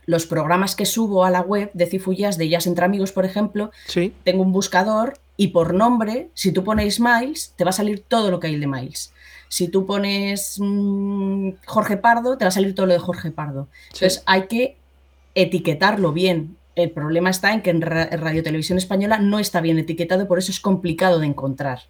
los 0.06 0.26
programas 0.26 0.76
que 0.76 0.86
subo 0.86 1.24
a 1.24 1.32
la 1.32 1.40
web 1.40 1.68
de 1.74 1.86
Cifullas, 1.86 2.38
de 2.38 2.44
ellas 2.44 2.68
entre 2.68 2.84
amigos, 2.84 3.10
por 3.10 3.24
ejemplo, 3.24 3.72
¿Sí? 3.88 4.14
tengo 4.22 4.44
un 4.44 4.52
buscador 4.52 5.18
y 5.36 5.48
por 5.48 5.74
nombre, 5.74 6.28
si 6.34 6.52
tú 6.52 6.62
pones 6.62 7.00
Miles, 7.00 7.54
te 7.56 7.64
va 7.64 7.70
a 7.70 7.72
salir 7.72 8.04
todo 8.06 8.30
lo 8.30 8.38
que 8.38 8.46
hay 8.46 8.56
de 8.56 8.68
Miles. 8.68 9.12
Si 9.54 9.68
tú 9.68 9.86
pones 9.86 10.56
mm, 10.58 11.50
Jorge 11.64 11.96
Pardo, 11.96 12.36
te 12.36 12.44
va 12.44 12.48
a 12.48 12.50
salir 12.50 12.74
todo 12.74 12.86
lo 12.86 12.92
de 12.92 12.98
Jorge 12.98 13.30
Pardo. 13.30 13.68
Entonces 13.92 14.24
hay 14.26 14.48
que 14.48 14.78
etiquetarlo 15.36 16.12
bien. 16.12 16.56
El 16.74 16.90
problema 16.90 17.30
está 17.30 17.54
en 17.54 17.62
que 17.62 17.70
en, 17.70 17.80
Radio 17.80 18.42
Televisión 18.42 18.78
Española 18.78 19.18
no 19.18 19.38
está 19.38 19.60
bien 19.60 19.78
etiquetado, 19.78 20.26
por 20.26 20.40
eso 20.40 20.50
es 20.50 20.58
complicado 20.58 21.20
de 21.20 21.26
encontrar. 21.26 21.82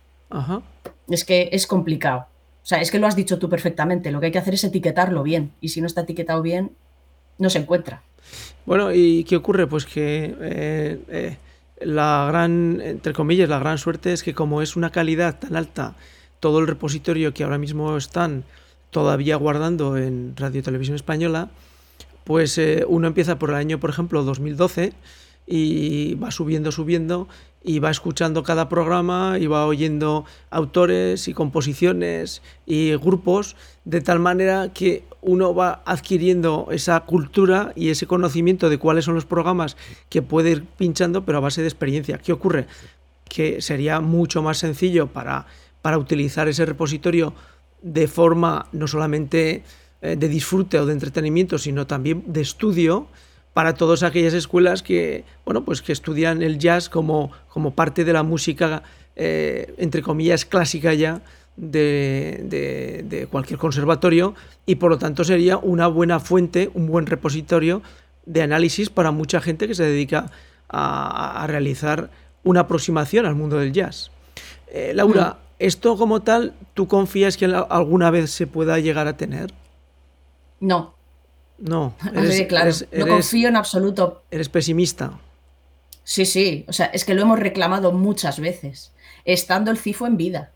Es 1.08 1.24
que 1.24 1.48
es 1.52 1.66
complicado. 1.66 2.26
O 2.62 2.66
sea, 2.66 2.82
es 2.82 2.90
que 2.90 2.98
lo 2.98 3.06
has 3.06 3.16
dicho 3.16 3.38
tú 3.38 3.48
perfectamente. 3.48 4.10
Lo 4.10 4.20
que 4.20 4.26
hay 4.26 4.32
que 4.32 4.40
hacer 4.40 4.52
es 4.52 4.64
etiquetarlo 4.64 5.22
bien. 5.22 5.52
Y 5.62 5.70
si 5.70 5.80
no 5.80 5.86
está 5.86 6.02
etiquetado 6.02 6.42
bien, 6.42 6.72
no 7.38 7.48
se 7.48 7.60
encuentra. 7.60 8.02
Bueno, 8.66 8.92
¿y 8.92 9.24
qué 9.24 9.36
ocurre? 9.36 9.66
Pues 9.66 9.86
que 9.86 10.36
eh, 10.38 11.00
eh, 11.08 11.36
la 11.80 12.26
gran, 12.28 12.82
entre 12.82 13.14
comillas, 13.14 13.48
la 13.48 13.58
gran 13.58 13.78
suerte 13.78 14.12
es 14.12 14.22
que 14.22 14.34
como 14.34 14.60
es 14.60 14.76
una 14.76 14.90
calidad 14.90 15.38
tan 15.38 15.56
alta 15.56 15.94
todo 16.44 16.58
el 16.58 16.66
repositorio 16.66 17.32
que 17.32 17.42
ahora 17.42 17.56
mismo 17.56 17.96
están 17.96 18.44
todavía 18.90 19.36
guardando 19.36 19.96
en 19.96 20.36
Radio 20.36 20.62
Televisión 20.62 20.94
Española, 20.94 21.48
pues 22.24 22.58
eh, 22.58 22.84
uno 22.86 23.06
empieza 23.06 23.38
por 23.38 23.48
el 23.48 23.56
año, 23.56 23.80
por 23.80 23.88
ejemplo, 23.88 24.22
2012 24.24 24.92
y 25.46 26.16
va 26.16 26.30
subiendo, 26.30 26.70
subiendo 26.70 27.28
y 27.62 27.78
va 27.78 27.90
escuchando 27.90 28.42
cada 28.42 28.68
programa 28.68 29.38
y 29.40 29.46
va 29.46 29.64
oyendo 29.64 30.26
autores 30.50 31.28
y 31.28 31.32
composiciones 31.32 32.42
y 32.66 32.94
grupos 32.96 33.56
de 33.86 34.02
tal 34.02 34.18
manera 34.20 34.70
que 34.74 35.04
uno 35.22 35.54
va 35.54 35.82
adquiriendo 35.86 36.68
esa 36.70 37.00
cultura 37.00 37.72
y 37.74 37.88
ese 37.88 38.06
conocimiento 38.06 38.68
de 38.68 38.76
cuáles 38.76 39.06
son 39.06 39.14
los 39.14 39.24
programas 39.24 39.78
que 40.10 40.20
puede 40.20 40.50
ir 40.50 40.64
pinchando, 40.76 41.24
pero 41.24 41.38
a 41.38 41.40
base 41.40 41.62
de 41.62 41.68
experiencia. 41.68 42.18
¿Qué 42.18 42.34
ocurre? 42.34 42.66
Que 43.30 43.62
sería 43.62 44.00
mucho 44.00 44.42
más 44.42 44.58
sencillo 44.58 45.06
para, 45.06 45.46
para 45.84 45.98
utilizar 45.98 46.48
ese 46.48 46.64
repositorio 46.64 47.34
de 47.82 48.08
forma 48.08 48.68
no 48.72 48.88
solamente 48.88 49.64
eh, 50.00 50.16
de 50.16 50.28
disfrute 50.28 50.80
o 50.80 50.86
de 50.86 50.94
entretenimiento, 50.94 51.58
sino 51.58 51.86
también 51.86 52.24
de 52.26 52.40
estudio 52.40 53.06
para 53.52 53.74
todas 53.74 54.02
aquellas 54.02 54.32
escuelas 54.32 54.82
que, 54.82 55.26
bueno, 55.44 55.62
pues 55.66 55.82
que 55.82 55.92
estudian 55.92 56.40
el 56.40 56.58
jazz 56.58 56.88
como, 56.88 57.32
como 57.50 57.74
parte 57.74 58.02
de 58.02 58.14
la 58.14 58.22
música, 58.22 58.82
eh, 59.14 59.74
entre 59.76 60.00
comillas, 60.00 60.46
clásica 60.46 60.94
ya, 60.94 61.20
de, 61.58 63.28
cualquier 63.30 63.58
conservatorio 63.58 64.34
y 64.64 64.76
por 64.76 64.90
lo 64.90 64.96
tanto 64.96 65.22
sería 65.22 65.58
una 65.58 65.86
buena 65.86 66.18
fuente, 66.18 66.70
un 66.72 66.86
buen 66.86 67.04
repositorio 67.04 67.82
de 68.24 68.40
análisis 68.40 68.88
para 68.88 69.10
mucha 69.10 69.42
gente 69.42 69.68
que 69.68 69.74
se 69.74 69.84
dedica 69.84 70.30
a, 70.66 71.44
realizar 71.46 72.08
una 72.42 72.60
aproximación 72.60 73.26
al 73.26 73.34
mundo 73.34 73.58
del 73.58 73.74
jazz. 73.74 74.10
Eh, 74.68 74.92
Laura, 74.94 75.36
mm. 75.40 75.43
¿Esto 75.66 75.96
como 75.96 76.22
tal 76.22 76.54
tú 76.74 76.88
confías 76.88 77.36
que 77.36 77.46
alguna 77.46 78.10
vez 78.10 78.30
se 78.30 78.46
pueda 78.46 78.78
llegar 78.78 79.08
a 79.08 79.16
tener? 79.16 79.52
No. 80.60 80.94
No, 81.58 81.94
claro. 82.48 82.70
no 82.92 83.06
confío 83.06 83.48
en 83.48 83.56
absoluto. 83.56 84.22
Eres 84.30 84.48
pesimista. 84.48 85.18
Sí, 86.02 86.26
sí, 86.26 86.64
o 86.68 86.72
sea, 86.72 86.86
es 86.86 87.04
que 87.04 87.14
lo 87.14 87.22
hemos 87.22 87.38
reclamado 87.38 87.92
muchas 87.92 88.38
veces, 88.38 88.92
estando 89.24 89.70
el 89.70 89.78
CIFO 89.78 90.06
en 90.06 90.16
vida. 90.16 90.50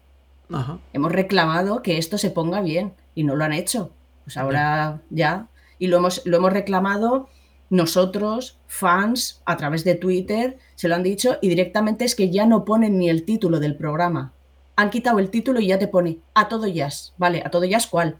Hemos 0.92 1.12
reclamado 1.12 1.82
que 1.82 1.98
esto 1.98 2.16
se 2.16 2.30
ponga 2.30 2.62
bien 2.62 2.94
y 3.14 3.24
no 3.24 3.36
lo 3.36 3.44
han 3.44 3.52
hecho. 3.52 3.90
Pues 4.24 4.36
ahora 4.36 5.00
ya. 5.10 5.48
Y 5.78 5.88
lo 5.88 5.98
hemos, 5.98 6.22
lo 6.24 6.38
hemos 6.38 6.52
reclamado 6.52 7.28
nosotros, 7.70 8.58
fans, 8.66 9.42
a 9.44 9.56
través 9.56 9.84
de 9.84 9.94
Twitter, 9.94 10.58
se 10.74 10.88
lo 10.88 10.94
han 10.94 11.02
dicho 11.02 11.36
y 11.42 11.48
directamente 11.48 12.04
es 12.04 12.14
que 12.14 12.30
ya 12.30 12.46
no 12.46 12.64
ponen 12.64 12.98
ni 12.98 13.10
el 13.10 13.24
título 13.24 13.60
del 13.60 13.76
programa. 13.76 14.32
Han 14.78 14.90
quitado 14.90 15.18
el 15.18 15.28
título 15.28 15.58
y 15.58 15.66
ya 15.66 15.78
te 15.80 15.88
pone 15.88 16.20
a 16.34 16.46
todo 16.46 16.68
jazz. 16.68 17.12
Vale, 17.18 17.42
a 17.44 17.50
todo 17.50 17.64
jazz 17.64 17.88
cuál? 17.88 18.16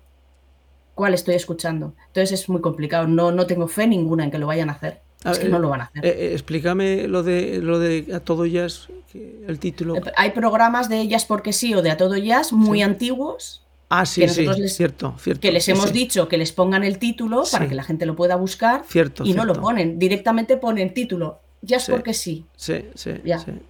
¿Cuál 0.97 1.15
estoy 1.15 1.37
escuchando? 1.37 1.95
Entonces 2.09 2.41
es 2.41 2.49
muy 2.49 2.61
complicado. 2.61 3.07
No, 3.07 3.31
no 3.31 3.47
tengo 3.47 3.69
fe 3.69 3.87
ninguna 3.87 4.25
en 4.25 4.33
que 4.33 4.39
lo 4.39 4.49
vayan 4.49 4.69
a 4.69 4.73
hacer. 4.73 5.01
es 5.25 5.39
que 5.39 5.49
no 5.49 5.61
lo 5.61 5.69
van 5.69 5.83
a 5.83 5.85
hacer. 5.85 6.05
Eh, 6.05 6.09
eh, 6.09 6.33
explícame 6.33 7.07
lo 7.07 7.23
de 7.23 7.61
lo 7.63 7.79
de 7.79 8.09
a 8.13 8.19
todo 8.19 8.45
jazz 8.45 8.89
el 9.15 9.61
título. 9.61 9.99
Eh, 9.99 10.03
hay 10.17 10.33
programas 10.33 10.89
de 10.89 10.99
ellas 10.99 11.27
porque 11.27 11.53
sí 11.53 11.75
o 11.75 11.81
de 11.81 11.93
a 11.93 11.97
todo 11.97 12.17
jazz 12.17 12.53
muy 12.53 12.83
antiguos. 12.83 13.65
Ah, 13.89 14.05
sí, 14.05 14.27
sí, 14.29 14.45
cierto, 14.67 15.15
cierto. 15.17 15.41
Que 15.41 15.53
les 15.53 15.69
hemos 15.69 15.93
dicho 15.93 16.27
que 16.27 16.39
les 16.39 16.51
pongan 16.51 16.83
el 16.83 16.99
título 16.99 17.45
para 17.53 17.69
que 17.69 17.77
la 17.77 17.85
gente 17.85 18.05
lo 18.05 18.17
pueda 18.17 18.35
buscar. 18.35 18.83
Cierto, 18.89 19.23
y 19.25 19.33
no 19.33 19.45
lo 19.45 19.55
ponen. 19.61 19.97
Directamente 19.97 20.57
ponen 20.57 20.93
título. 20.93 21.39
Jazz 21.63 21.87
porque 21.89 22.15
sí. 22.15 22.47
Sí, 22.57 22.85
sí. 22.97 23.13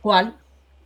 ¿Cuál? 0.01 0.39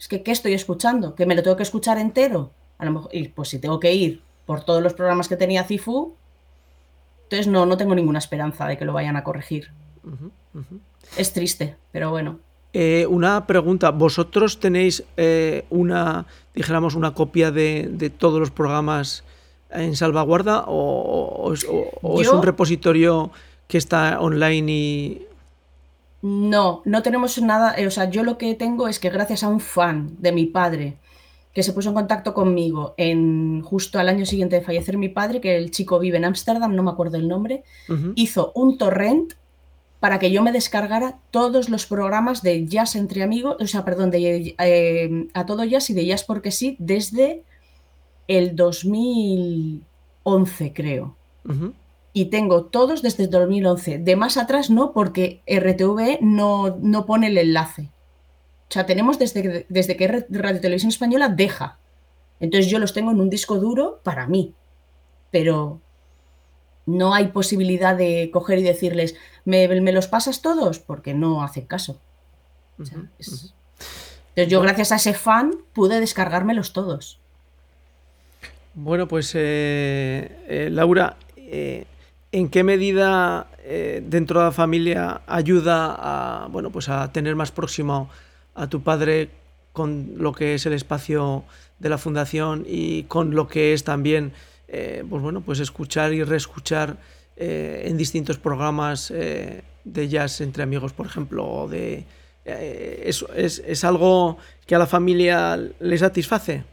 Es 0.02 0.08
que, 0.08 0.24
¿qué 0.24 0.32
estoy 0.32 0.52
escuchando? 0.52 1.14
¿Que 1.14 1.26
me 1.26 1.36
lo 1.36 1.44
tengo 1.44 1.56
que 1.56 1.62
escuchar 1.62 1.96
entero? 1.96 2.50
A 2.78 2.84
lo 2.84 2.90
mejor, 2.90 3.14
y 3.14 3.28
pues 3.28 3.50
si 3.50 3.60
tengo 3.60 3.78
que 3.78 3.94
ir 3.94 4.20
por 4.46 4.64
todos 4.64 4.82
los 4.82 4.94
programas 4.94 5.28
que 5.28 5.36
tenía 5.36 5.62
Cifu, 5.62 6.16
entonces 7.22 7.46
no, 7.46 7.66
no 7.66 7.76
tengo 7.76 7.94
ninguna 7.94 8.18
esperanza 8.18 8.66
de 8.66 8.76
que 8.76 8.84
lo 8.84 8.92
vayan 8.92 9.14
a 9.14 9.22
corregir. 9.22 9.70
Es 11.16 11.32
triste, 11.32 11.76
pero 11.92 12.10
bueno. 12.10 12.40
Eh, 12.72 13.06
una 13.08 13.46
pregunta, 13.46 13.90
¿vosotros 13.90 14.58
tenéis 14.58 15.04
eh, 15.16 15.66
una, 15.70 16.26
dijéramos, 16.52 16.96
una 16.96 17.14
copia 17.14 17.52
de, 17.52 18.12
todos 18.18 18.40
los 18.40 18.50
programas 18.50 19.22
en 19.70 19.94
salvaguarda 19.94 20.64
o, 20.66 21.52
es, 21.54 21.64
un 21.64 22.42
repositorio 22.42 23.30
que 23.68 23.78
está 23.78 24.20
online 24.20 24.72
y... 24.72 25.26
No, 26.22 26.82
no 26.84 27.02
tenemos 27.02 27.42
nada, 27.42 27.74
o 27.84 27.90
sea, 27.90 28.08
yo 28.08 28.22
lo 28.22 28.38
que 28.38 28.54
tengo 28.54 28.86
es 28.86 29.00
que 29.00 29.10
gracias 29.10 29.42
a 29.42 29.48
un 29.48 29.58
fan 29.58 30.14
de 30.20 30.30
mi 30.30 30.46
padre 30.46 30.98
que 31.52 31.62
se 31.62 31.72
puso 31.72 31.90
en 31.90 31.94
contacto 31.94 32.32
conmigo 32.32 32.94
en 32.96 33.60
justo 33.62 33.98
al 33.98 34.08
año 34.08 34.24
siguiente 34.24 34.56
de 34.56 34.62
fallecer 34.62 34.96
mi 34.96 35.08
padre, 35.08 35.40
que 35.40 35.56
el 35.56 35.70
chico 35.70 35.98
vive 35.98 36.16
en 36.16 36.24
Ámsterdam, 36.24 36.74
no 36.74 36.82
me 36.82 36.90
acuerdo 36.90 37.18
el 37.18 37.28
nombre, 37.28 37.64
hizo 38.14 38.52
un 38.54 38.78
torrent 38.78 39.34
para 40.00 40.18
que 40.18 40.30
yo 40.30 40.42
me 40.42 40.52
descargara 40.52 41.18
todos 41.30 41.68
los 41.68 41.86
programas 41.86 42.42
de 42.42 42.66
jazz 42.66 42.96
entre 42.96 43.22
amigos, 43.22 43.56
o 43.60 43.66
sea, 43.66 43.84
perdón, 43.84 44.10
de 44.10 44.54
eh, 44.58 45.28
a 45.34 45.46
todo 45.46 45.64
jazz 45.64 45.90
y 45.90 45.94
de 45.94 46.06
jazz 46.06 46.24
porque 46.24 46.50
sí, 46.50 46.76
desde 46.78 47.42
el 48.28 48.56
2011, 48.56 50.72
creo. 50.72 51.16
Y 52.12 52.26
tengo 52.26 52.66
todos 52.66 53.02
desde 53.02 53.24
el 53.24 53.30
2011. 53.30 53.98
De 53.98 54.16
más 54.16 54.36
atrás 54.36 54.70
no, 54.70 54.92
porque 54.92 55.42
RTV 55.46 56.18
no, 56.20 56.76
no 56.80 57.06
pone 57.06 57.28
el 57.28 57.38
enlace. 57.38 57.90
O 58.68 58.72
sea, 58.72 58.86
tenemos 58.86 59.18
desde, 59.18 59.66
desde 59.68 59.96
que 59.96 60.26
Radio 60.28 60.60
Televisión 60.60 60.90
Española 60.90 61.28
deja. 61.28 61.78
Entonces 62.40 62.70
yo 62.70 62.78
los 62.78 62.92
tengo 62.92 63.10
en 63.10 63.20
un 63.20 63.30
disco 63.30 63.58
duro 63.58 64.00
para 64.02 64.26
mí. 64.26 64.54
Pero 65.30 65.80
no 66.86 67.14
hay 67.14 67.28
posibilidad 67.28 67.96
de 67.96 68.30
coger 68.32 68.58
y 68.58 68.62
decirles, 68.62 69.16
¿me, 69.44 69.68
los 69.92 70.08
pasas 70.08 70.42
todos? 70.42 70.78
Porque 70.78 71.14
no 71.14 71.42
hacen 71.42 71.66
caso. 71.66 72.00
Entonces 72.78 73.54
yo 74.48 74.60
gracias 74.60 74.92
a 74.92 74.96
ese 74.96 75.14
fan 75.14 75.54
pude 75.72 76.00
descargármelos 76.00 76.72
todos. 76.72 77.20
Bueno, 78.74 79.06
pues 79.06 79.32
eh, 79.34 80.44
eh, 80.48 80.68
Laura, 80.70 81.16
eh, 81.36 81.84
¿en 82.32 82.48
qué 82.48 82.64
medida 82.64 83.48
dentro 84.02 84.40
de 84.40 84.46
la 84.46 84.52
familia 84.52 85.20
ayuda 85.26 85.94
a, 85.96 86.48
bueno, 86.48 86.70
pues 86.70 86.88
a 86.88 87.12
tener 87.12 87.36
más 87.36 87.52
próximo 87.52 88.10
a 88.54 88.66
tu 88.66 88.82
padre 88.82 89.30
con 89.72 90.14
lo 90.16 90.32
que 90.32 90.54
es 90.54 90.66
el 90.66 90.72
espacio 90.72 91.44
de 91.78 91.88
la 91.88 91.98
fundación 91.98 92.64
y 92.66 93.04
con 93.04 93.34
lo 93.34 93.48
que 93.48 93.72
es 93.72 93.84
también 93.84 94.32
eh, 94.68 95.04
pues 95.08 95.22
bueno 95.22 95.40
pues 95.40 95.60
escuchar 95.60 96.12
y 96.12 96.22
reescuchar 96.22 96.96
eh, 97.36 97.84
en 97.86 97.96
distintos 97.96 98.38
programas 98.38 99.10
eh, 99.10 99.62
de 99.84 100.08
jazz 100.08 100.40
entre 100.40 100.62
amigos 100.62 100.92
por 100.92 101.06
ejemplo 101.06 101.46
o 101.46 101.68
de 101.68 102.04
es, 102.44 103.24
es, 103.36 103.84
algo 103.84 104.36
que 104.66 104.74
a 104.74 104.78
la 104.78 104.88
familia 104.88 105.56
le 105.56 105.98
satisface 105.98 106.64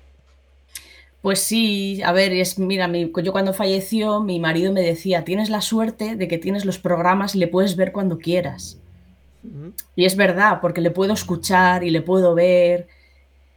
pues 1.22 1.40
sí, 1.40 2.02
a 2.04 2.14
ver, 2.14 2.32
es, 2.32 2.58
mira, 2.60 2.90
yo 2.92 3.32
cuando 3.32 3.54
falleció, 3.54 4.22
mi 4.22 4.40
marido 4.40 4.72
me 4.72 4.82
decía, 4.82 5.26
tienes 5.26 5.50
la 5.50 5.62
suerte 5.62 6.16
de 6.16 6.28
que 6.28 6.38
tienes 6.38 6.64
los 6.66 6.80
programas 6.80 7.36
y 7.36 7.40
le 7.40 7.48
puedes 7.48 7.76
ver 7.76 7.92
cuando 7.92 8.18
quieras. 8.18 8.80
Y 9.96 10.06
es 10.06 10.16
verdad, 10.16 10.60
porque 10.62 10.82
le 10.82 10.92
puedo 10.92 11.14
escuchar 11.14 11.84
y 11.84 11.90
le 11.90 12.02
puedo 12.02 12.36
ver. 12.36 12.88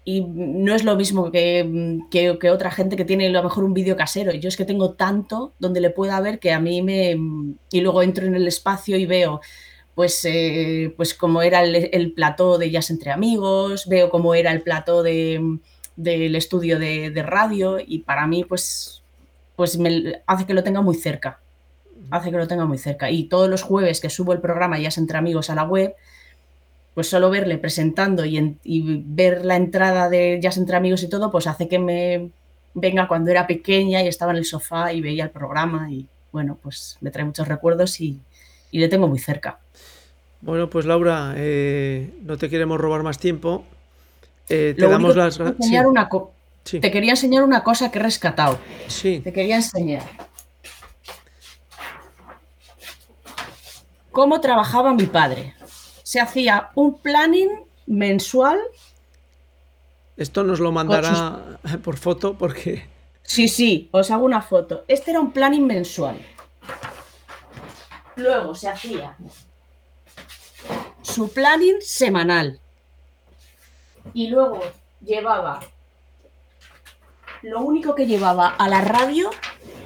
Y 0.05 0.23
no 0.23 0.75
es 0.75 0.83
lo 0.83 0.97
mismo 0.97 1.31
que, 1.31 2.01
que, 2.11 2.51
otra 2.51 2.73
gente 2.73 2.97
que 2.97 3.05
tiene 3.05 3.29
a 3.29 3.31
lo 3.31 3.43
mejor 3.45 3.63
un 3.63 3.75
vídeo 3.75 3.97
casero. 3.97 4.33
Yo 4.33 4.49
es 4.49 4.57
que 4.57 4.65
tengo 4.65 4.95
tanto 4.95 5.53
donde 5.61 5.81
le 5.81 5.91
pueda 5.91 6.21
ver 6.21 6.41
que 6.41 6.53
a 6.53 6.59
mí 6.59 6.83
me... 6.83 7.17
Y 7.71 7.81
luego 7.81 8.03
entro 8.03 8.27
en 8.27 8.35
el 8.35 8.49
espacio 8.49 8.97
y 8.97 9.07
veo 9.07 9.41
pues, 9.95 10.25
eh, 10.25 10.93
pues 10.97 11.15
cómo 11.15 11.43
era 11.43 11.63
el, 11.63 12.13
plató 12.15 12.59
de 12.59 12.71
Jazz 12.71 12.91
entre 12.91 13.13
Amigos, 13.13 13.87
veo 13.87 14.11
cómo 14.11 14.35
era 14.35 14.51
el 14.51 14.63
plató 14.63 15.03
de, 15.03 15.59
del 15.97 16.35
estudio 16.37 16.79
de, 16.79 17.23
radio 17.25 17.79
y 17.85 18.01
para 18.01 18.27
mí 18.27 18.45
pues, 18.45 19.03
pues 19.57 19.79
me 19.79 20.23
hace 20.27 20.47
que 20.47 20.55
lo 20.55 20.63
tenga 20.63 20.81
muy 20.81 20.95
cerca 20.95 21.39
hace 22.11 22.31
que 22.31 22.37
lo 22.37 22.47
tenga 22.47 22.67
muy 22.67 22.79
cerca. 22.79 23.11
Y 23.11 23.25
todos 23.25 23.49
los 23.49 23.63
jueves 23.63 24.01
que 24.01 24.11
subo 24.11 24.33
el 24.33 24.41
programa 24.41 24.79
Ya 24.79 24.91
entre 24.97 25.19
amigos 25.19 25.51
a 25.51 25.55
la 25.55 25.65
web, 25.65 25.95
pues 26.95 27.09
solo 27.09 27.31
verle 27.31 27.59
presentando 27.59 28.25
y, 28.25 28.57
ver 29.07 29.45
la 29.45 29.57
entrada 29.57 30.09
de 30.09 30.39
Jazz 30.41 30.59
entre 30.59 30.77
amigos 30.77 31.03
y 31.03 31.09
todo, 31.09 31.31
pues 31.31 31.47
hace 31.47 31.69
que 31.69 31.79
me 31.79 32.31
venga 32.75 33.09
cuando 33.09 33.31
era 33.31 33.47
pequeña 33.47 34.03
y 34.03 34.09
estaba 34.09 34.33
en 34.33 34.39
el 34.39 34.45
sofá 34.45 34.93
y 34.93 35.01
veía 35.01 35.25
el 35.25 35.31
programa 35.31 35.91
y 35.91 36.07
bueno, 36.33 36.59
pues 36.63 36.97
me 37.01 37.11
trae 37.11 37.25
muchos 37.25 37.49
recuerdos 37.49 38.01
y, 38.01 38.21
le 38.73 38.89
tengo 38.89 39.07
muy 39.07 39.19
cerca. 39.19 39.59
Bueno, 40.41 40.71
pues 40.71 40.87
Laura, 40.87 41.35
eh, 41.37 42.11
no 42.23 42.39
te 42.39 42.49
queremos 42.49 42.81
robar 42.81 43.03
más 43.03 43.19
tiempo. 43.19 43.65
Eh, 44.49 44.75
te 44.77 44.87
damos 44.87 45.17
las 45.17 45.39
gracias. 45.39 45.71
Te 46.65 46.91
quería 46.91 47.13
enseñar 47.13 47.43
una 47.45 47.65
cosa 47.65 47.91
que 47.91 47.99
he 47.99 48.03
rescatado. 48.03 48.59
Sí. 48.87 49.21
Te 49.21 49.33
quería 49.33 49.57
enseñar. 49.57 50.03
cómo 54.13 54.41
trabajaba 54.41 54.95
mi 54.95 55.07
padre. 55.07 55.55
Se 56.05 56.21
hacía 56.21 56.71
un 56.75 56.99
planning 56.99 57.51
mensual. 57.87 58.61
Esto 60.17 60.45
nos 60.45 60.61
lo 60.61 60.71
mandará 60.71 61.59
por 61.83 61.97
foto 61.97 62.39
porque... 62.39 62.87
Sí, 63.23 63.49
sí, 63.49 63.89
os 63.93 64.11
hago 64.11 64.25
una 64.25 64.43
foto. 64.43 64.85
Este 64.87 65.11
era 65.11 65.21
un 65.21 65.33
planning 65.33 65.67
mensual. 65.67 66.21
Luego 68.17 68.55
se 68.55 68.69
hacía 68.69 69.17
su 71.01 71.33
planning 71.33 71.81
semanal. 71.81 72.61
Y 74.15 74.29
luego 74.29 74.61
llevaba... 75.05 75.61
Lo 77.43 77.61
único 77.61 77.95
que 77.97 78.07
llevaba 78.07 78.49
a 78.49 78.69
la 78.69 78.83
radio 78.83 79.31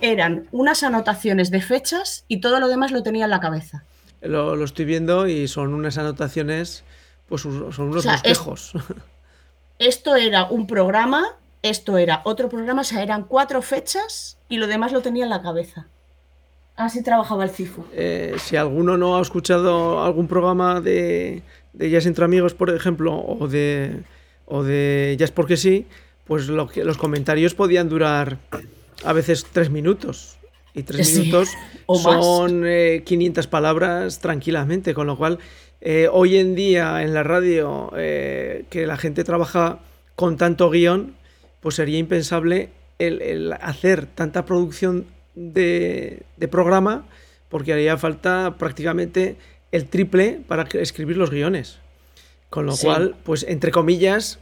eran 0.03 0.47
unas 0.53 0.83
anotaciones 0.83 1.51
de 1.51 1.63
fechas 1.63 2.25
y 2.29 2.41
todo 2.41 2.61
lo 2.61 2.69
demás 2.69 2.91
lo 2.91 3.03
tenía 3.03 3.25
en 3.25 3.31
la 3.31 3.41
cabeza 3.41 3.85
lo, 4.29 4.63
estoy 4.65 4.85
viendo 4.85 5.27
y 5.27 5.49
son 5.49 5.75
unas 5.75 5.99
anotaciones, 5.99 6.85
pues 7.29 7.43
son 7.43 7.81
unos 7.81 8.07
espejos 8.07 8.73
esto 9.79 10.17
era 10.17 10.45
un 10.45 10.67
programa, 10.67 11.25
esto 11.63 11.99
era 11.99 12.23
otro 12.25 12.49
programa, 12.49 12.83
o 12.83 12.85
sea, 12.85 13.03
eran 13.03 13.25
cuatro 13.25 13.63
fechas 13.63 14.39
y 14.49 14.57
lo 14.57 14.67
demás 14.67 14.93
lo 14.93 15.03
tenía 15.03 15.25
en 15.25 15.31
la 15.31 15.43
cabeza. 15.43 15.87
Así 16.77 17.03
trabajaba 17.03 17.45
el 17.45 17.51
CIFU. 17.51 17.87
Eh, 17.93 18.37
si 18.39 18.57
alguno 18.57 18.99
no 18.99 19.17
ha 19.17 19.23
escuchado 19.23 20.03
algún 20.05 20.29
programa 20.29 20.81
de, 20.81 21.43
de 21.73 21.91
Jazz 21.91 22.05
entre 22.05 22.25
Amigos, 22.27 22.53
por 22.53 22.69
ejemplo, 22.69 23.19
o 23.19 23.49
de, 23.49 24.03
o 24.47 24.63
de 24.63 25.15
Jazz 25.19 25.33
porque 25.33 25.57
sí, 25.57 25.87
pues 26.25 26.49
lo 26.49 26.69
que, 26.69 26.85
los 26.85 26.97
comentarios 26.97 27.55
podían 27.55 27.89
durar 27.89 28.39
a 29.05 29.13
veces 29.13 29.47
tres 29.53 29.71
minutos 29.71 30.39
y 30.75 30.83
tres 30.83 31.19
minutos 31.19 31.51
son 32.03 32.65
500 33.05 33.45
eh, 33.45 33.49
palabras 33.49 34.21
tranquilamente, 34.21 34.95
con 34.95 35.07
lo 35.07 35.17
cual 35.17 35.39
eh, 35.81 36.09
hoy 36.11 36.37
en 36.37 36.55
día 36.55 37.03
en 37.03 37.15
la 37.15 37.23
radio 37.23 37.93
eh, 37.97 38.65
que 38.71 38.87
la 38.87 38.97
gente 38.97 39.25
trabaja 39.25 39.81
con 40.15 40.37
tanto 40.37 40.71
guion, 40.71 41.15
pues 41.61 41.77
sería 41.77 41.99
impensable 41.99 42.71
el, 42.99 43.53
hacer 43.61 44.07
tanta 44.07 44.45
producción 44.45 45.07
de, 45.35 46.23
programa 46.51 47.05
porque 47.49 47.73
haría 47.73 47.97
falta 47.97 48.57
prácticamente 48.59 49.37
el 49.73 49.87
triple 49.87 50.41
para 50.47 50.65
escribir 50.73 51.17
los 51.17 51.31
guiones. 51.31 51.79
Con 52.57 52.65
lo 52.65 52.75
cual, 52.75 53.15
pues 53.23 53.45
entre 53.47 53.71
comillas, 53.71 54.39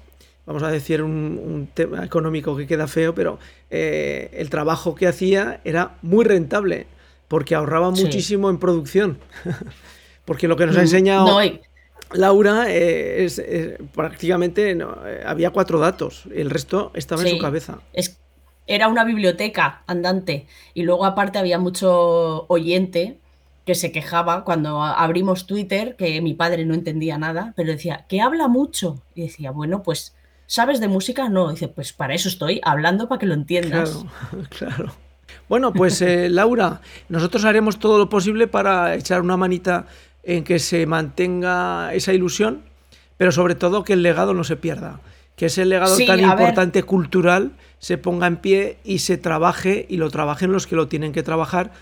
vamos 0.47 0.63
a 0.63 0.71
decir, 0.71 1.03
un, 1.03 1.69
tema 1.75 2.05
económico 2.05 2.57
que 2.57 2.69
queda 2.69 2.87
feo, 2.87 3.13
pero 3.13 3.41
eh, 3.71 4.31
el 4.35 4.51
trabajo 4.51 4.95
que 4.95 5.09
hacía 5.09 5.61
era 5.65 5.97
muy 6.01 6.25
rentable, 6.25 6.87
porque 7.27 7.57
ahorraba 7.57 7.91
muchísimo 7.91 8.51
en 8.51 8.59
producción. 8.59 9.19
porque 10.27 10.47
lo 10.47 10.57
que 10.57 10.65
nos 10.67 10.77
ha 10.77 10.79
mm, 10.79 10.83
enseñado 10.83 11.41
Laura 12.13 12.67
eh, 12.69 13.25
es, 13.25 13.43
prácticamente 13.93 14.71
eh, 14.71 14.87
había 15.27 15.51
cuatro 15.51 15.81
datos, 15.81 16.23
el 16.33 16.51
resto 16.51 16.93
estaba 16.95 17.25
en 17.25 17.31
su 17.31 17.39
cabeza. 17.39 17.81
Es, 17.93 18.21
era 18.69 18.87
una 18.87 19.03
biblioteca 19.03 19.83
andante, 19.89 20.47
y 20.73 20.85
luego 20.85 21.05
aparte 21.05 21.41
había 21.41 21.59
mucho 21.59 22.47
oyente 22.47 23.19
que 23.65 23.75
se 23.75 23.93
quejaba 23.93 24.45
cuando 24.45 24.83
abrimos 24.83 25.47
Twitter, 25.47 25.97
que 25.97 26.21
mi 26.21 26.35
padre 26.35 26.65
no 26.65 26.75
entendía 26.75 27.19
nada, 27.19 27.55
pero 27.57 27.73
decía, 27.73 28.05
que 28.09 28.21
habla 28.21 28.49
mucho. 28.49 29.03
Y 29.15 29.23
decía, 29.23 29.51
bueno, 29.51 29.83
pues 29.83 30.15
¿Sabes 30.47 30.81
de 30.81 30.89
música? 30.89 31.29
No. 31.29 31.51
Dice, 31.51 31.69
pues 31.69 31.93
para 31.93 32.15
eso 32.15 32.29
estoy, 32.29 32.61
hablando 32.65 33.09
para 33.09 33.19
que 33.19 33.27
lo 33.27 33.35
entiendas. 33.35 34.05
Claro, 34.31 34.49
claro. 34.59 34.93
Bueno, 35.49 35.73
pues 35.73 36.01
eh, 36.03 36.29
Laura, 36.31 36.81
nosotros 37.09 37.45
haremos 37.45 37.79
todo 37.79 37.99
lo 37.99 38.09
posible 38.09 38.47
para 38.47 38.95
echar 38.95 39.21
una 39.21 39.37
manita 39.37 39.87
en 40.23 40.45
que 40.45 40.59
se 40.59 40.87
mantenga 40.87 41.93
esa 41.95 42.13
ilusión, 42.13 42.63
pero 43.17 43.33
sobre 43.33 43.55
todo 43.55 43.85
que 43.85 43.95
el 43.95 44.03
legado 44.03 44.33
no 44.33 44.45
se 44.45 44.57
pierda, 44.57 45.01
que 45.37 45.47
ese 45.47 45.65
legado 45.65 45.97
tan 46.07 46.21
importante 46.21 46.83
cultural 46.83 47.53
se 47.79 47.99
ponga 47.99 48.27
en 48.27 48.37
pie 48.37 48.79
y 48.85 49.01
se 49.01 49.19
trabaje 49.19 49.87
y 49.89 49.99
lo 49.99 50.11
trabajen 50.11 50.53
los 50.53 50.67
que 50.67 50.77
lo 50.77 50.89
tienen 50.89 51.13
que 51.13 51.23
trabajar 51.23 51.73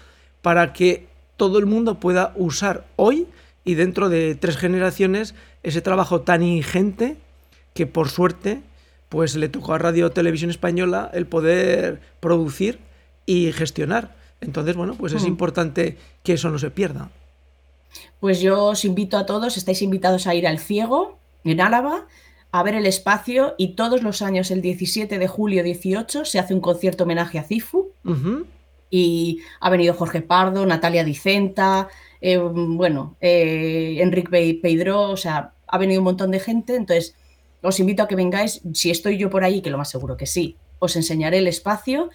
para 0.40 0.72
que 0.72 1.06
todo 1.42 1.58
el 1.58 1.66
mundo 1.66 1.98
pueda 1.98 2.32
usar 2.36 2.84
hoy 2.94 3.26
y 3.64 3.74
dentro 3.74 4.08
de 4.08 4.36
tres 4.36 4.56
generaciones 4.56 5.34
ese 5.64 5.80
trabajo 5.80 6.20
tan 6.20 6.40
ingente 6.44 7.16
que 7.74 7.88
por 7.88 8.10
suerte 8.10 8.60
pues 9.08 9.34
le 9.34 9.48
tocó 9.48 9.74
a 9.74 9.78
Radio 9.78 10.10
Televisión 10.12 10.50
Española 10.52 11.10
el 11.12 11.26
poder 11.26 12.00
producir 12.20 12.78
y 13.26 13.50
gestionar. 13.50 14.14
Entonces, 14.40 14.76
bueno, 14.76 14.94
pues 14.94 15.14
es 15.14 15.24
Mm. 15.24 15.26
importante 15.34 15.98
que 16.22 16.34
eso 16.34 16.48
no 16.48 16.60
se 16.60 16.70
pierda. 16.70 17.10
Pues 18.20 18.40
yo 18.40 18.66
os 18.66 18.84
invito 18.84 19.18
a 19.18 19.26
todos, 19.26 19.56
estáis 19.56 19.82
invitados 19.82 20.28
a 20.28 20.36
ir 20.36 20.46
al 20.46 20.60
Ciego, 20.60 21.18
en 21.42 21.60
Álava, 21.60 22.06
a 22.52 22.62
ver 22.62 22.76
el 22.76 22.86
espacio 22.86 23.56
y 23.58 23.74
todos 23.74 24.04
los 24.04 24.22
años, 24.22 24.52
el 24.52 24.62
17 24.62 25.18
de 25.18 25.26
julio 25.26 25.64
18, 25.64 26.24
se 26.24 26.38
hace 26.38 26.54
un 26.54 26.60
concierto 26.60 27.02
homenaje 27.02 27.40
a 27.40 27.42
Cifu. 27.42 27.88
Y 28.92 29.40
ha 29.58 29.70
venido 29.70 29.94
Jorge 29.94 30.20
Pardo, 30.20 30.66
Natalia 30.66 31.02
Dicenta, 31.02 31.88
eh, 32.20 32.36
bueno, 32.36 33.16
eh, 33.22 33.96
Enrique 34.00 34.28
Pe- 34.28 34.58
Peidró, 34.62 35.08
o 35.10 35.16
sea, 35.16 35.54
ha 35.66 35.78
venido 35.78 36.00
un 36.00 36.04
montón 36.04 36.30
de 36.30 36.38
gente, 36.40 36.76
entonces 36.76 37.16
os 37.62 37.80
invito 37.80 38.02
a 38.02 38.06
que 38.08 38.16
vengáis, 38.16 38.60
si 38.74 38.90
estoy 38.90 39.16
yo 39.16 39.30
por 39.30 39.44
ahí, 39.44 39.62
que 39.62 39.70
lo 39.70 39.78
más 39.78 39.88
seguro 39.88 40.18
que 40.18 40.26
sí, 40.26 40.56
os 40.78 40.94
enseñaré 40.94 41.38
el 41.38 41.46
espacio 41.46 42.10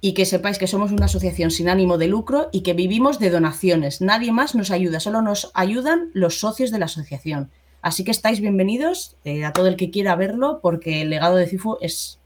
y 0.00 0.14
que 0.14 0.24
sepáis 0.24 0.56
que 0.56 0.66
somos 0.66 0.92
una 0.92 1.06
asociación 1.06 1.50
sin 1.50 1.68
ánimo 1.68 1.98
de 1.98 2.08
lucro 2.08 2.48
y 2.52 2.62
que 2.62 2.72
vivimos 2.72 3.18
de 3.18 3.28
donaciones. 3.30 4.00
Nadie 4.00 4.32
más 4.32 4.54
nos 4.54 4.70
ayuda, 4.70 5.00
solo 5.00 5.20
nos 5.20 5.50
ayudan 5.52 6.10
los 6.14 6.40
socios 6.40 6.70
de 6.70 6.78
la 6.78 6.86
asociación. 6.86 7.50
Así 7.82 8.02
que 8.02 8.12
estáis 8.12 8.40
bienvenidos 8.40 9.16
eh, 9.24 9.44
a 9.44 9.52
todo 9.52 9.66
el 9.66 9.76
que 9.76 9.90
quiera 9.90 10.16
verlo 10.16 10.60
porque 10.62 11.02
el 11.02 11.10
legado 11.10 11.36
de 11.36 11.46
Cifu 11.46 11.76
es, 11.82 12.18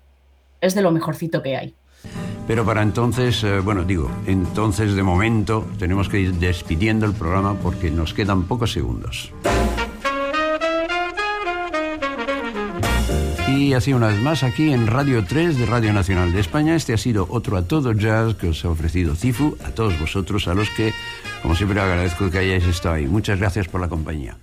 es 0.61 0.75
de 0.75 0.83
lo 0.83 0.93
mejorcito 0.93 1.43
que 1.43 1.57
hay. 1.57 1.75
Pero 2.49 2.65
para 2.65 2.81
entonces, 2.81 3.45
eh, 3.45 3.61
bueno, 3.61 3.85
digo, 3.85 4.11
entonces 4.27 4.95
de 4.95 5.03
momento 5.03 5.67
tenemos 5.79 6.09
que 6.09 6.19
ir 6.19 6.33
despidiendo 6.33 7.05
el 7.05 7.13
programa 7.13 7.55
porque 7.55 7.91
nos 7.91 8.15
quedan 8.15 8.45
pocos 8.45 8.73
segundos. 8.73 9.33
Y 13.49 13.75
así 13.75 13.93
una 13.93 14.07
vez 14.07 14.23
más 14.23 14.43
aquí 14.43 14.73
en 14.73 14.87
Radio 14.87 15.27
3 15.27 15.59
de 15.59 15.67
Radio 15.67 15.93
Nacional 15.93 16.33
de 16.33 16.41
España, 16.41 16.75
este 16.75 16.95
ha 16.95 16.97
sido 16.97 17.27
otro 17.29 17.59
a 17.59 17.63
todo 17.63 17.93
jazz 17.93 18.35
que 18.35 18.49
os 18.49 18.65
ha 18.65 18.71
ofrecido 18.71 19.15
Cifu, 19.15 19.59
a 19.67 19.71
todos 19.71 20.01
vosotros, 20.01 20.49
a 20.49 20.55
los 20.55 20.71
que, 20.71 20.95
como 21.43 21.55
siempre, 21.55 21.79
agradezco 21.79 22.31
que 22.31 22.39
hayáis 22.39 22.65
estado 22.65 22.95
ahí. 22.95 23.07
Muchas 23.07 23.39
gracias 23.39 23.69
por 23.69 23.83
la 23.83 23.89
compañía. 23.89 24.39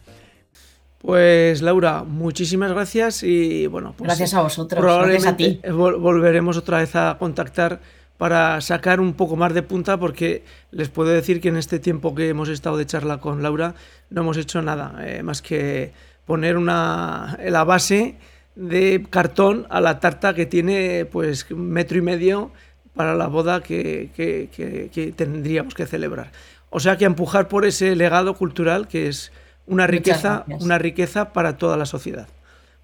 Pues 1.05 1.61
Laura, 1.61 2.03
muchísimas 2.03 2.71
gracias 2.71 3.21
y 3.21 3.67
bueno, 3.67 3.93
pues 3.95 4.07
Gracias 4.07 4.33
a 4.33 4.41
vosotros, 4.41 4.79
Probablemente 4.81 5.21
gracias 5.43 5.59
a 5.63 5.67
ti. 5.67 5.73
vol- 5.77 5.99
volveremos 5.99 6.57
otra 6.57 6.79
vez 6.79 6.95
a 6.95 7.15
contactar 7.19 7.79
para 8.17 8.59
sacar 8.61 8.99
un 8.99 9.13
poco 9.13 9.35
más 9.35 9.53
de 9.53 9.61
punta 9.61 9.97
porque 9.99 10.43
les 10.71 10.89
puedo 10.89 11.09
decir 11.09 11.41
que 11.41 11.49
en 11.49 11.57
este 11.57 11.77
tiempo 11.77 12.15
que 12.15 12.29
hemos 12.29 12.49
estado 12.49 12.77
de 12.77 12.87
charla 12.87 13.19
con 13.19 13.43
Laura 13.43 13.75
no 14.09 14.21
hemos 14.21 14.37
hecho 14.37 14.63
nada 14.63 14.95
eh, 15.05 15.21
más 15.21 15.43
que 15.43 15.91
poner 16.25 16.57
una 16.57 17.37
la 17.45 17.63
base 17.63 18.15
de 18.55 19.05
cartón 19.09 19.67
a 19.69 19.81
la 19.81 19.99
tarta 19.99 20.33
que 20.33 20.47
tiene 20.47 21.05
pues 21.05 21.45
un 21.51 21.69
metro 21.69 21.99
y 21.99 22.01
medio 22.01 22.49
para 22.95 23.13
la 23.13 23.27
boda 23.27 23.61
que, 23.61 24.09
que- 24.15 24.49
que- 24.55 24.89
que 24.91 25.11
tendríamos 25.11 25.75
que 25.75 25.85
celebrar. 25.85 26.31
O 26.71 26.79
sea 26.79 26.97
que 26.97 27.05
empujar 27.05 27.47
por 27.47 27.63
ese 27.65 27.95
legado 27.95 28.33
cultural 28.35 28.87
que 28.87 29.07
es 29.09 29.31
una 29.67 29.87
riqueza, 29.87 30.45
una 30.47 30.77
riqueza 30.77 31.33
para 31.33 31.57
toda 31.57 31.77
la 31.77 31.85
sociedad. 31.85 32.27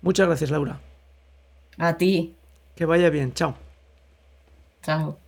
Muchas 0.02 0.28
gracias, 0.28 0.50
Laura. 0.50 0.80
A 1.78 1.98
ti. 1.98 2.36
Que 2.76 2.86
vaya 2.86 3.10
bien. 3.10 3.34
Chao. 3.34 3.56
Chao. 4.82 5.20